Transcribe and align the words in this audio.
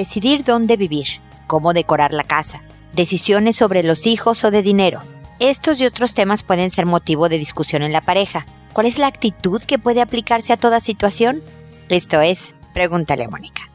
decidir 0.00 0.44
dónde 0.44 0.78
vivir, 0.78 1.08
cómo 1.46 1.74
decorar 1.74 2.14
la 2.14 2.24
casa, 2.24 2.62
decisiones 2.94 3.56
sobre 3.56 3.82
los 3.82 4.06
hijos 4.06 4.44
o 4.44 4.50
de 4.50 4.62
dinero. 4.62 5.02
Estos 5.40 5.78
y 5.78 5.84
otros 5.84 6.14
temas 6.14 6.42
pueden 6.42 6.70
ser 6.70 6.86
motivo 6.86 7.28
de 7.28 7.36
discusión 7.36 7.82
en 7.82 7.92
la 7.92 8.00
pareja. 8.00 8.46
¿Cuál 8.72 8.86
es 8.86 8.96
la 8.96 9.08
actitud 9.08 9.60
que 9.62 9.78
puede 9.78 10.00
aplicarse 10.00 10.54
a 10.54 10.56
toda 10.56 10.80
situación? 10.80 11.42
Esto 11.90 12.22
es, 12.22 12.54
pregúntale 12.72 13.24
a 13.24 13.28
Mónica. 13.28 13.70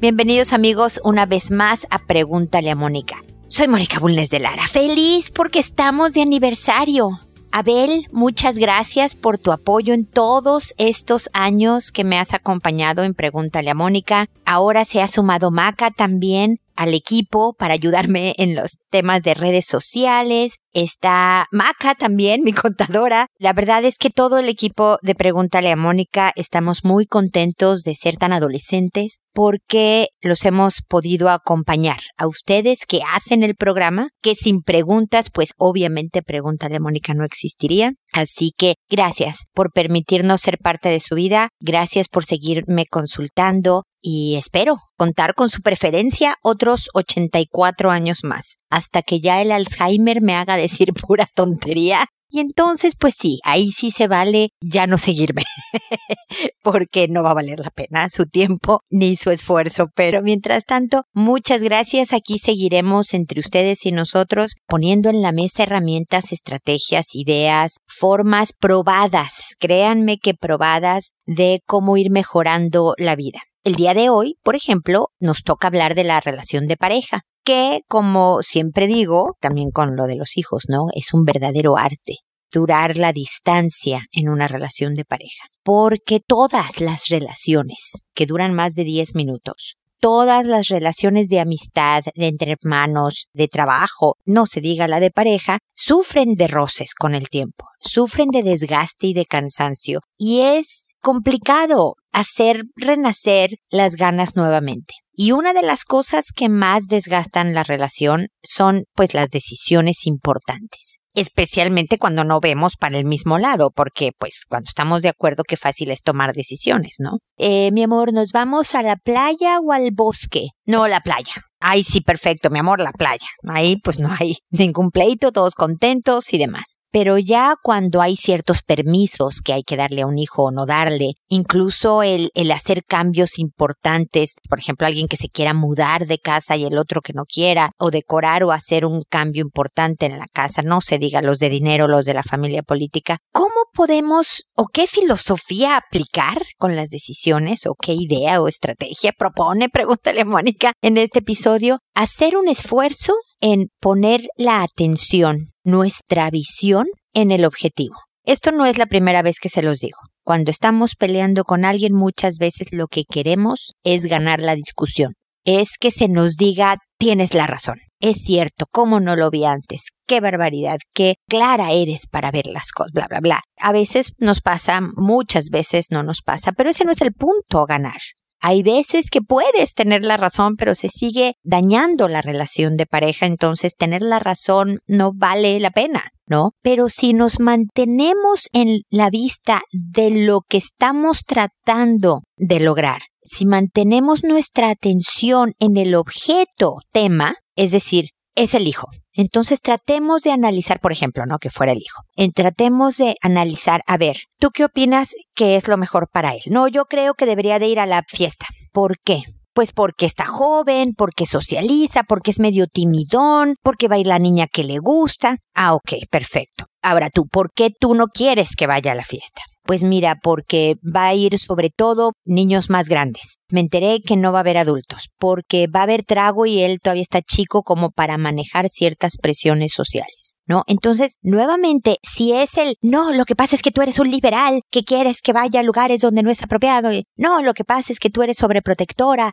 Bienvenidos 0.00 0.52
amigos 0.52 1.00
una 1.02 1.26
vez 1.26 1.50
más 1.50 1.88
a 1.90 1.98
Pregúntale 1.98 2.70
a 2.70 2.76
Mónica. 2.76 3.16
Soy 3.50 3.66
Mónica 3.66 3.98
Bulnes 3.98 4.30
de 4.30 4.38
Lara, 4.38 4.62
feliz 4.68 5.32
porque 5.32 5.58
estamos 5.58 6.12
de 6.12 6.22
aniversario. 6.22 7.18
Abel, 7.50 8.06
muchas 8.12 8.56
gracias 8.56 9.16
por 9.16 9.38
tu 9.38 9.50
apoyo 9.50 9.92
en 9.92 10.06
todos 10.06 10.72
estos 10.78 11.28
años 11.32 11.90
que 11.90 12.04
me 12.04 12.20
has 12.20 12.32
acompañado 12.32 13.02
en 13.02 13.12
Pregúntale 13.12 13.68
a 13.68 13.74
Mónica. 13.74 14.28
Ahora 14.44 14.84
se 14.84 15.02
ha 15.02 15.08
sumado 15.08 15.50
Maca 15.50 15.90
también 15.90 16.60
al 16.76 16.94
equipo 16.94 17.54
para 17.54 17.74
ayudarme 17.74 18.34
en 18.38 18.54
los 18.54 18.78
temas 18.90 19.22
de 19.22 19.34
redes 19.34 19.66
sociales. 19.66 20.56
Está 20.72 21.46
Maca 21.50 21.94
también, 21.94 22.42
mi 22.42 22.52
contadora. 22.52 23.26
La 23.38 23.52
verdad 23.52 23.84
es 23.84 23.98
que 23.98 24.10
todo 24.10 24.38
el 24.38 24.48
equipo 24.48 24.98
de 25.02 25.14
Pregúntale 25.14 25.70
a 25.72 25.76
Mónica 25.76 26.32
estamos 26.36 26.84
muy 26.84 27.06
contentos 27.06 27.82
de 27.82 27.94
ser 27.94 28.16
tan 28.16 28.32
adolescentes 28.32 29.18
porque 29.32 30.08
los 30.20 30.44
hemos 30.44 30.82
podido 30.86 31.30
acompañar 31.30 32.00
a 32.16 32.26
ustedes 32.26 32.86
que 32.86 33.00
hacen 33.14 33.42
el 33.42 33.54
programa, 33.54 34.08
que 34.22 34.34
sin 34.34 34.62
preguntas, 34.62 35.30
pues 35.30 35.52
obviamente 35.56 36.22
Pregúntale 36.22 36.76
a 36.76 36.80
Mónica 36.80 37.14
no 37.14 37.24
existiría. 37.24 37.92
Así 38.12 38.52
que 38.56 38.74
gracias 38.88 39.44
por 39.54 39.72
permitirnos 39.72 40.40
ser 40.40 40.58
parte 40.58 40.88
de 40.88 41.00
su 41.00 41.14
vida, 41.14 41.48
gracias 41.60 42.08
por 42.08 42.24
seguirme 42.24 42.86
consultando 42.86 43.84
y 44.02 44.36
espero 44.36 44.78
contar 44.96 45.34
con 45.34 45.50
su 45.50 45.60
preferencia 45.62 46.34
otros 46.42 46.88
84 46.94 47.90
años 47.90 48.20
más, 48.24 48.56
hasta 48.70 49.02
que 49.02 49.20
ya 49.20 49.42
el 49.42 49.52
Alzheimer 49.52 50.22
me 50.22 50.34
haga 50.34 50.56
decir 50.56 50.92
pura 51.06 51.28
tontería 51.34 52.06
y 52.30 52.40
entonces, 52.40 52.94
pues 52.98 53.14
sí, 53.18 53.38
ahí 53.44 53.72
sí 53.72 53.90
se 53.90 54.06
vale 54.08 54.50
ya 54.60 54.86
no 54.86 54.98
seguirme, 54.98 55.42
porque 56.62 57.08
no 57.08 57.22
va 57.22 57.30
a 57.30 57.34
valer 57.34 57.58
la 57.58 57.70
pena 57.70 58.08
su 58.08 58.26
tiempo 58.26 58.80
ni 58.88 59.16
su 59.16 59.30
esfuerzo. 59.30 59.88
Pero 59.94 60.22
mientras 60.22 60.64
tanto, 60.64 61.02
muchas 61.12 61.60
gracias. 61.60 62.12
Aquí 62.12 62.38
seguiremos 62.38 63.14
entre 63.14 63.40
ustedes 63.40 63.84
y 63.84 63.92
nosotros 63.92 64.54
poniendo 64.66 65.10
en 65.10 65.22
la 65.22 65.32
mesa 65.32 65.64
herramientas, 65.64 66.32
estrategias, 66.32 67.14
ideas, 67.14 67.78
formas 67.86 68.52
probadas, 68.52 69.54
créanme 69.58 70.18
que 70.18 70.34
probadas 70.34 71.10
de 71.26 71.60
cómo 71.66 71.96
ir 71.96 72.10
mejorando 72.10 72.94
la 72.96 73.16
vida. 73.16 73.40
El 73.64 73.74
día 73.74 73.92
de 73.92 74.08
hoy, 74.08 74.36
por 74.42 74.56
ejemplo, 74.56 75.08
nos 75.18 75.42
toca 75.42 75.66
hablar 75.66 75.94
de 75.94 76.04
la 76.04 76.20
relación 76.20 76.66
de 76.66 76.76
pareja 76.76 77.22
que, 77.44 77.80
como 77.88 78.42
siempre 78.42 78.86
digo, 78.86 79.36
también 79.40 79.70
con 79.70 79.96
lo 79.96 80.06
de 80.06 80.16
los 80.16 80.36
hijos, 80.36 80.64
¿no? 80.68 80.86
Es 80.94 81.12
un 81.14 81.24
verdadero 81.24 81.76
arte 81.76 82.18
durar 82.52 82.96
la 82.96 83.12
distancia 83.12 84.06
en 84.12 84.28
una 84.28 84.48
relación 84.48 84.94
de 84.94 85.04
pareja. 85.04 85.48
Porque 85.62 86.20
todas 86.20 86.80
las 86.80 87.08
relaciones 87.08 88.02
que 88.14 88.26
duran 88.26 88.54
más 88.54 88.74
de 88.74 88.84
10 88.84 89.14
minutos, 89.14 89.76
todas 90.00 90.44
las 90.46 90.68
relaciones 90.68 91.28
de 91.28 91.40
amistad, 91.40 92.02
de 92.14 92.26
entre 92.26 92.52
hermanos, 92.52 93.26
de 93.34 93.48
trabajo, 93.48 94.16
no 94.24 94.46
se 94.46 94.60
diga 94.60 94.88
la 94.88 95.00
de 95.00 95.10
pareja, 95.10 95.58
sufren 95.74 96.34
de 96.34 96.48
roces 96.48 96.94
con 96.94 97.14
el 97.14 97.28
tiempo, 97.28 97.66
sufren 97.80 98.28
de 98.28 98.42
desgaste 98.42 99.08
y 99.08 99.14
de 99.14 99.26
cansancio. 99.26 100.00
Y 100.16 100.40
es 100.40 100.88
complicado 101.00 101.96
hacer 102.12 102.64
renacer 102.76 103.50
las 103.70 103.96
ganas 103.96 104.36
nuevamente. 104.36 104.94
Y 105.22 105.32
una 105.32 105.52
de 105.52 105.60
las 105.60 105.84
cosas 105.84 106.32
que 106.34 106.48
más 106.48 106.86
desgastan 106.86 107.52
la 107.52 107.62
relación 107.62 108.28
son 108.42 108.84
pues 108.94 109.12
las 109.12 109.28
decisiones 109.28 110.06
importantes. 110.06 110.96
Especialmente 111.14 111.98
cuando 111.98 112.24
no 112.24 112.40
vemos 112.40 112.76
para 112.78 112.96
el 112.96 113.04
mismo 113.04 113.38
lado, 113.38 113.70
porque 113.70 114.12
pues 114.18 114.46
cuando 114.48 114.70
estamos 114.70 115.02
de 115.02 115.10
acuerdo 115.10 115.42
qué 115.46 115.58
fácil 115.58 115.90
es 115.90 116.00
tomar 116.00 116.32
decisiones, 116.32 116.94
¿no? 117.00 117.18
Eh, 117.36 117.70
mi 117.70 117.82
amor, 117.82 118.14
¿nos 118.14 118.32
vamos 118.32 118.74
a 118.74 118.82
la 118.82 118.96
playa 118.96 119.58
o 119.60 119.72
al 119.72 119.90
bosque? 119.92 120.52
No, 120.64 120.88
la 120.88 121.00
playa. 121.00 121.34
Ay, 121.60 121.84
sí, 121.84 122.00
perfecto, 122.00 122.48
mi 122.48 122.58
amor, 122.58 122.80
la 122.80 122.92
playa. 122.92 123.28
Ahí 123.46 123.76
pues 123.84 123.98
no 124.00 124.08
hay 124.18 124.38
ningún 124.48 124.90
pleito, 124.90 125.32
todos 125.32 125.54
contentos 125.54 126.32
y 126.32 126.38
demás. 126.38 126.76
Pero 126.90 127.18
ya 127.18 127.54
cuando 127.62 128.00
hay 128.00 128.16
ciertos 128.16 128.62
permisos 128.62 129.40
que 129.40 129.52
hay 129.52 129.62
que 129.62 129.76
darle 129.76 130.02
a 130.02 130.06
un 130.06 130.18
hijo 130.18 130.44
o 130.44 130.50
no 130.50 130.66
darle, 130.66 131.14
incluso 131.28 132.02
el, 132.02 132.30
el 132.34 132.50
hacer 132.50 132.84
cambios 132.84 133.38
importantes, 133.38 134.36
por 134.48 134.58
ejemplo, 134.58 134.86
alguien 134.86 135.08
que 135.08 135.16
se 135.16 135.28
quiera 135.28 135.54
mudar 135.54 136.06
de 136.06 136.18
casa 136.18 136.56
y 136.56 136.64
el 136.64 136.78
otro 136.78 137.00
que 137.00 137.12
no 137.12 137.24
quiera, 137.24 137.72
o 137.78 137.90
decorar 137.90 138.44
o 138.44 138.52
hacer 138.52 138.84
un 138.84 139.02
cambio 139.08 139.42
importante 139.42 140.06
en 140.06 140.18
la 140.18 140.26
casa, 140.32 140.62
no 140.62 140.80
se 140.80 140.98
diga 140.98 141.22
los 141.22 141.38
de 141.38 141.48
dinero, 141.48 141.88
los 141.88 142.04
de 142.04 142.14
la 142.14 142.22
familia 142.22 142.62
política, 142.62 143.18
¿cómo 143.32 143.50
podemos 143.72 144.44
o 144.54 144.66
qué 144.66 144.86
filosofía 144.86 145.76
aplicar 145.76 146.42
con 146.58 146.76
las 146.76 146.90
decisiones 146.90 147.66
o 147.66 147.74
qué 147.74 147.92
idea 147.92 148.40
o 148.40 148.48
estrategia 148.48 149.12
propone, 149.12 149.68
pregúntale 149.72 150.24
Mónica 150.24 150.72
en 150.82 150.98
este 150.98 151.20
episodio, 151.20 151.78
hacer 151.94 152.36
un 152.36 152.48
esfuerzo 152.48 153.14
en 153.40 153.68
poner 153.80 154.22
la 154.36 154.62
atención, 154.62 155.50
nuestra 155.64 156.30
visión 156.30 156.86
en 157.14 157.30
el 157.30 157.44
objetivo. 157.44 157.96
Esto 158.24 158.52
no 158.52 158.66
es 158.66 158.78
la 158.78 158.86
primera 158.86 159.22
vez 159.22 159.38
que 159.40 159.48
se 159.48 159.62
los 159.62 159.80
digo. 159.80 159.98
Cuando 160.24 160.50
estamos 160.50 160.94
peleando 160.96 161.44
con 161.44 161.64
alguien 161.64 161.94
muchas 161.94 162.36
veces 162.38 162.68
lo 162.70 162.86
que 162.86 163.04
queremos 163.10 163.72
es 163.82 164.04
ganar 164.04 164.40
la 164.40 164.54
discusión. 164.54 165.14
Es 165.44 165.78
que 165.80 165.90
se 165.90 166.08
nos 166.08 166.36
diga 166.36 166.76
tienes 166.98 167.32
la 167.32 167.46
razón. 167.46 167.78
Es 167.98 168.18
cierto, 168.18 168.66
¿cómo 168.70 169.00
no 169.00 169.16
lo 169.16 169.30
vi 169.30 169.44
antes? 169.44 169.88
Qué 170.06 170.20
barbaridad, 170.20 170.78
qué 170.94 171.14
clara 171.28 171.72
eres 171.72 172.06
para 172.06 172.30
ver 172.30 172.46
las 172.46 172.72
cosas, 172.72 172.92
bla, 172.92 173.06
bla, 173.08 173.20
bla. 173.20 173.40
A 173.58 173.72
veces 173.72 174.12
nos 174.18 174.40
pasa, 174.40 174.80
muchas 174.96 175.48
veces 175.50 175.86
no 175.90 176.02
nos 176.02 176.20
pasa, 176.22 176.52
pero 176.52 176.70
ese 176.70 176.84
no 176.84 176.92
es 176.92 177.00
el 177.00 177.12
punto 177.12 177.64
ganar. 177.66 178.00
Hay 178.40 178.62
veces 178.62 179.10
que 179.10 179.20
puedes 179.20 179.74
tener 179.74 180.02
la 180.02 180.16
razón, 180.16 180.56
pero 180.56 180.74
se 180.74 180.88
sigue 180.88 181.34
dañando 181.42 182.08
la 182.08 182.22
relación 182.22 182.76
de 182.76 182.86
pareja, 182.86 183.26
entonces 183.26 183.76
tener 183.76 184.02
la 184.02 184.18
razón 184.18 184.78
no 184.86 185.12
vale 185.14 185.60
la 185.60 185.70
pena, 185.70 186.02
¿no? 186.26 186.52
Pero 186.62 186.88
si 186.88 187.12
nos 187.12 187.38
mantenemos 187.38 188.48
en 188.52 188.80
la 188.88 189.10
vista 189.10 189.60
de 189.72 190.10
lo 190.10 190.40
que 190.48 190.56
estamos 190.56 191.20
tratando 191.26 192.22
de 192.36 192.60
lograr, 192.60 193.02
si 193.22 193.44
mantenemos 193.44 194.24
nuestra 194.24 194.70
atención 194.70 195.52
en 195.58 195.76
el 195.76 195.94
objeto 195.94 196.78
tema, 196.92 197.34
es 197.56 197.72
decir, 197.72 198.10
es 198.34 198.54
el 198.54 198.66
hijo. 198.66 198.88
Entonces 199.12 199.60
tratemos 199.60 200.22
de 200.22 200.32
analizar, 200.32 200.80
por 200.80 200.92
ejemplo, 200.92 201.26
¿no? 201.26 201.38
Que 201.38 201.50
fuera 201.50 201.72
el 201.72 201.78
hijo. 201.78 202.02
Tratemos 202.34 202.96
de 202.96 203.16
analizar, 203.22 203.82
a 203.86 203.96
ver, 203.96 204.18
¿tú 204.38 204.50
qué 204.50 204.64
opinas 204.64 205.14
que 205.34 205.56
es 205.56 205.68
lo 205.68 205.76
mejor 205.76 206.08
para 206.12 206.34
él? 206.34 206.42
No, 206.46 206.68
yo 206.68 206.84
creo 206.84 207.14
que 207.14 207.26
debería 207.26 207.58
de 207.58 207.68
ir 207.68 207.80
a 207.80 207.86
la 207.86 208.02
fiesta. 208.08 208.46
¿Por 208.72 208.98
qué? 209.04 209.22
Pues 209.52 209.72
porque 209.72 210.06
está 210.06 210.26
joven, 210.26 210.94
porque 210.96 211.26
socializa, 211.26 212.04
porque 212.04 212.30
es 212.30 212.38
medio 212.38 212.66
timidón, 212.66 213.56
porque 213.62 213.88
va 213.88 213.96
a 213.96 213.98
ir 213.98 214.06
la 214.06 214.20
niña 214.20 214.46
que 214.46 214.62
le 214.62 214.78
gusta. 214.78 215.38
Ah, 215.54 215.74
ok, 215.74 215.92
perfecto. 216.10 216.66
Ahora 216.82 217.10
tú, 217.10 217.26
¿por 217.26 217.52
qué 217.52 217.70
tú 217.78 217.94
no 217.94 218.06
quieres 218.06 218.54
que 218.56 218.68
vaya 218.68 218.92
a 218.92 218.94
la 218.94 219.04
fiesta? 219.04 219.42
Pues 219.70 219.84
mira, 219.84 220.18
porque 220.20 220.78
va 220.84 221.06
a 221.06 221.14
ir 221.14 221.38
sobre 221.38 221.70
todo 221.70 222.14
niños 222.24 222.70
más 222.70 222.88
grandes. 222.88 223.36
Me 223.50 223.60
enteré 223.60 224.02
que 224.04 224.16
no 224.16 224.32
va 224.32 224.38
a 224.38 224.40
haber 224.40 224.58
adultos, 224.58 225.10
porque 225.16 225.68
va 225.68 225.78
a 225.78 225.82
haber 225.84 226.02
trago 226.02 226.44
y 226.44 226.60
él 226.60 226.80
todavía 226.82 227.04
está 227.04 227.22
chico 227.22 227.62
como 227.62 227.92
para 227.92 228.18
manejar 228.18 228.68
ciertas 228.68 229.16
presiones 229.16 229.70
sociales. 229.72 230.34
¿No? 230.44 230.64
Entonces, 230.66 231.14
nuevamente, 231.22 231.98
si 232.02 232.32
es 232.32 232.56
el, 232.56 232.74
no, 232.82 233.12
lo 233.12 233.24
que 233.24 233.36
pasa 233.36 233.54
es 233.54 233.62
que 233.62 233.70
tú 233.70 233.80
eres 233.80 234.00
un 234.00 234.10
liberal, 234.10 234.62
que 234.72 234.82
quieres 234.82 235.22
que 235.22 235.32
vaya 235.32 235.60
a 235.60 235.62
lugares 235.62 236.00
donde 236.00 236.24
no 236.24 236.32
es 236.32 236.42
apropiado, 236.42 236.90
no, 237.16 237.40
lo 237.40 237.54
que 237.54 237.62
pasa 237.62 237.92
es 237.92 238.00
que 238.00 238.10
tú 238.10 238.24
eres 238.24 238.38
sobreprotectora, 238.38 239.30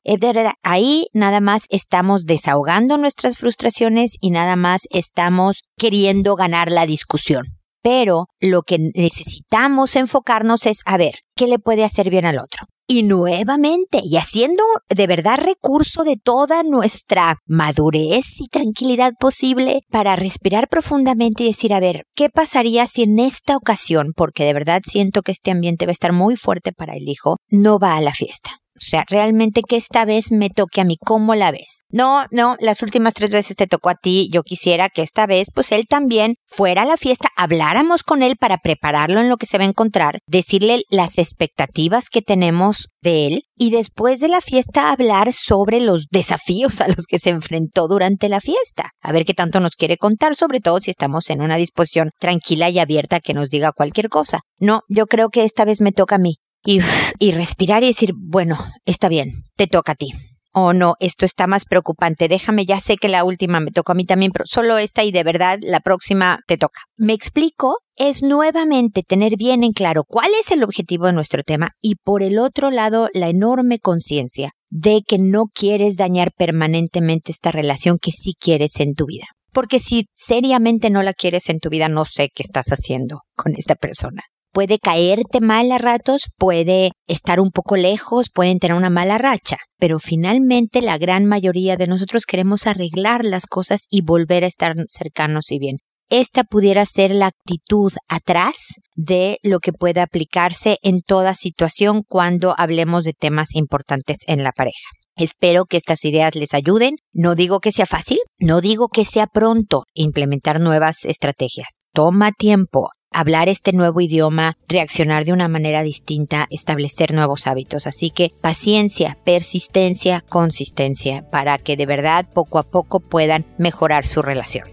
ahí 0.61 1.07
nada 1.13 1.41
más 1.41 1.63
estamos 1.69 2.25
desahogando 2.25 2.99
nuestras 2.99 3.39
frustraciones 3.39 4.17
y 4.21 4.29
nada 4.29 4.55
más 4.55 4.81
estamos 4.91 5.63
queriendo 5.75 6.35
ganar 6.35 6.71
la 6.71 6.85
discusión 6.85 7.57
pero 7.81 8.27
lo 8.39 8.63
que 8.63 8.77
necesitamos 8.95 9.95
enfocarnos 9.95 10.65
es 10.65 10.81
a 10.85 10.97
ver 10.97 11.19
qué 11.35 11.47
le 11.47 11.59
puede 11.59 11.83
hacer 11.83 12.09
bien 12.09 12.25
al 12.25 12.39
otro. 12.39 12.67
Y 12.89 13.03
nuevamente, 13.03 13.99
y 14.01 14.15
haciendo 14.15 14.63
de 14.89 15.07
verdad 15.07 15.39
recurso 15.39 16.05
de 16.05 16.15
toda 16.15 16.63
nuestra 16.63 17.35
madurez 17.45 18.39
y 18.39 18.47
tranquilidad 18.47 19.11
posible 19.19 19.81
para 19.89 20.15
respirar 20.15 20.69
profundamente 20.69 21.43
y 21.43 21.47
decir, 21.47 21.73
a 21.73 21.81
ver, 21.81 22.05
¿qué 22.15 22.29
pasaría 22.29 22.87
si 22.87 23.03
en 23.03 23.19
esta 23.19 23.57
ocasión, 23.57 24.13
porque 24.15 24.45
de 24.45 24.53
verdad 24.53 24.81
siento 24.85 25.21
que 25.21 25.33
este 25.33 25.51
ambiente 25.51 25.85
va 25.85 25.89
a 25.89 25.93
estar 25.99 26.13
muy 26.13 26.37
fuerte 26.37 26.71
para 26.71 26.95
el 26.95 27.09
hijo, 27.09 27.35
no 27.49 27.77
va 27.77 27.97
a 27.97 28.01
la 28.01 28.13
fiesta? 28.13 28.51
O 28.77 28.85
sea, 28.89 29.03
realmente 29.09 29.61
que 29.67 29.75
esta 29.75 30.05
vez 30.05 30.31
me 30.31 30.49
toque 30.49 30.81
a 30.81 30.83
mí, 30.83 30.97
¿cómo 31.03 31.35
la 31.35 31.51
ves? 31.51 31.81
No, 31.89 32.25
no, 32.31 32.55
las 32.59 32.81
últimas 32.81 33.13
tres 33.13 33.31
veces 33.31 33.55
te 33.55 33.67
tocó 33.67 33.89
a 33.89 33.95
ti, 33.95 34.29
yo 34.31 34.43
quisiera 34.43 34.89
que 34.89 35.01
esta 35.01 35.25
vez, 35.25 35.47
pues 35.53 35.71
él 35.71 35.85
también 35.89 36.35
fuera 36.45 36.83
a 36.83 36.85
la 36.85 36.97
fiesta, 36.97 37.29
habláramos 37.35 38.03
con 38.03 38.23
él 38.23 38.35
para 38.37 38.57
prepararlo 38.57 39.19
en 39.19 39.29
lo 39.29 39.37
que 39.37 39.47
se 39.47 39.57
va 39.57 39.63
a 39.63 39.67
encontrar, 39.67 40.19
decirle 40.27 40.81
las 40.89 41.17
expectativas 41.17 42.09
que 42.09 42.21
tenemos 42.21 42.87
de 43.01 43.27
él 43.27 43.41
y 43.57 43.71
después 43.71 44.19
de 44.19 44.27
la 44.27 44.41
fiesta 44.41 44.91
hablar 44.91 45.33
sobre 45.33 45.81
los 45.81 46.05
desafíos 46.11 46.81
a 46.81 46.87
los 46.87 47.05
que 47.07 47.19
se 47.19 47.29
enfrentó 47.29 47.87
durante 47.87 48.29
la 48.29 48.41
fiesta. 48.41 48.91
A 49.01 49.11
ver 49.11 49.25
qué 49.25 49.33
tanto 49.33 49.59
nos 49.59 49.75
quiere 49.75 49.97
contar, 49.97 50.35
sobre 50.35 50.59
todo 50.59 50.79
si 50.79 50.91
estamos 50.91 51.29
en 51.29 51.41
una 51.41 51.57
disposición 51.57 52.11
tranquila 52.19 52.69
y 52.69 52.79
abierta 52.79 53.19
que 53.19 53.33
nos 53.33 53.49
diga 53.49 53.71
cualquier 53.71 54.09
cosa. 54.09 54.41
No, 54.59 54.81
yo 54.87 55.07
creo 55.07 55.29
que 55.29 55.43
esta 55.43 55.65
vez 55.65 55.81
me 55.81 55.91
toca 55.91 56.15
a 56.15 56.19
mí. 56.19 56.35
Y, 56.65 56.81
y 57.19 57.31
respirar 57.31 57.83
y 57.83 57.87
decir, 57.87 58.11
bueno, 58.15 58.57
está 58.85 59.09
bien, 59.09 59.43
te 59.55 59.67
toca 59.67 59.93
a 59.93 59.95
ti 59.95 60.11
oh 60.59 60.73
no, 60.73 60.95
esto 60.99 61.23
está 61.23 61.45
más 61.45 61.65
preocupante, 61.65 62.27
déjame, 62.27 62.65
ya 62.65 62.79
sé 62.79 62.97
que 62.97 63.09
la 63.09 63.23
última 63.23 63.59
me 63.59 63.69
tocó 63.69 63.91
a 63.91 63.95
mí 63.95 64.05
también, 64.05 64.31
pero 64.31 64.45
solo 64.47 64.79
esta 64.79 65.03
y 65.03 65.11
de 65.11 65.23
verdad 65.23 65.59
la 65.61 65.81
próxima 65.81 66.39
te 66.47 66.57
toca. 66.57 66.81
Me 66.95 67.13
explico, 67.13 67.77
es 67.95 68.23
nuevamente 68.23 69.03
tener 69.03 69.37
bien 69.37 69.63
en 69.63 69.71
claro 69.71 70.03
cuál 70.03 70.31
es 70.39 70.49
el 70.49 70.63
objetivo 70.63 71.05
de 71.05 71.13
nuestro 71.13 71.43
tema 71.43 71.73
y 71.79 71.93
por 72.03 72.23
el 72.23 72.39
otro 72.39 72.71
lado 72.71 73.09
la 73.13 73.29
enorme 73.29 73.77
conciencia 73.77 74.49
de 74.71 75.03
que 75.07 75.19
no 75.19 75.45
quieres 75.53 75.95
dañar 75.95 76.31
permanentemente 76.35 77.31
esta 77.31 77.51
relación 77.51 77.97
que 78.01 78.11
sí 78.11 78.33
quieres 78.39 78.79
en 78.79 78.95
tu 78.95 79.05
vida. 79.05 79.27
Porque 79.53 79.77
si 79.77 80.07
seriamente 80.15 80.89
no 80.89 81.03
la 81.03 81.13
quieres 81.13 81.49
en 81.49 81.59
tu 81.59 81.69
vida, 81.69 81.87
no 81.87 82.03
sé 82.03 82.29
qué 82.33 82.41
estás 82.41 82.69
haciendo 82.69 83.21
con 83.35 83.53
esta 83.55 83.75
persona 83.75 84.23
puede 84.51 84.79
caerte 84.79 85.41
mal 85.41 85.71
a 85.71 85.77
ratos, 85.77 86.29
puede 86.37 86.91
estar 87.07 87.39
un 87.39 87.51
poco 87.51 87.77
lejos, 87.77 88.29
pueden 88.33 88.59
tener 88.59 88.75
una 88.75 88.89
mala 88.89 89.17
racha, 89.17 89.57
pero 89.77 89.99
finalmente 89.99 90.81
la 90.81 90.97
gran 90.97 91.25
mayoría 91.25 91.77
de 91.77 91.87
nosotros 91.87 92.25
queremos 92.25 92.67
arreglar 92.67 93.23
las 93.23 93.45
cosas 93.45 93.85
y 93.89 94.01
volver 94.01 94.43
a 94.43 94.47
estar 94.47 94.75
cercanos 94.87 95.51
y 95.51 95.59
bien. 95.59 95.77
Esta 96.09 96.43
pudiera 96.45 96.85
ser 96.85 97.11
la 97.11 97.27
actitud 97.27 97.91
atrás 98.07 98.75
de 98.95 99.39
lo 99.43 99.59
que 99.59 99.73
puede 99.73 99.99
aplicarse 99.99 100.77
en 100.81 101.01
toda 101.01 101.33
situación 101.33 102.03
cuando 102.07 102.55
hablemos 102.57 103.03
de 103.03 103.11
temas 103.13 103.55
importantes 103.55 104.19
en 104.25 104.41
la 104.41 104.53
pareja. 104.53 104.87
Espero 105.17 105.65
que 105.65 105.77
estas 105.77 106.05
ideas 106.05 106.35
les 106.35 106.53
ayuden. 106.53 106.95
No 107.11 107.35
digo 107.35 107.59
que 107.59 107.71
sea 107.71 107.87
fácil, 107.87 108.19
no 108.39 108.61
digo 108.61 108.87
que 108.87 109.03
sea 109.03 109.25
pronto 109.25 109.83
implementar 109.95 110.61
nuevas 110.61 111.05
estrategias. 111.05 111.69
Toma 111.91 112.31
tiempo, 112.31 112.89
hablar 113.17 113.49
este 113.49 113.73
nuevo 113.73 113.99
idioma, 113.99 114.57
reaccionar 114.67 115.25
de 115.25 115.33
una 115.33 115.47
manera 115.47 115.81
distinta, 115.81 116.45
establecer 116.51 117.15
nuevos 117.15 117.47
hábitos. 117.47 117.87
Así 117.87 118.11
que 118.11 118.31
paciencia, 118.41 119.17
persistencia, 119.25 120.23
consistencia 120.29 121.27
para 121.29 121.57
que 121.57 121.75
de 121.75 121.87
verdad 121.87 122.27
poco 122.31 122.59
a 122.59 122.63
poco 122.63 122.99
puedan 122.99 123.43
mejorar 123.57 124.05
su 124.05 124.21
relación. 124.21 124.67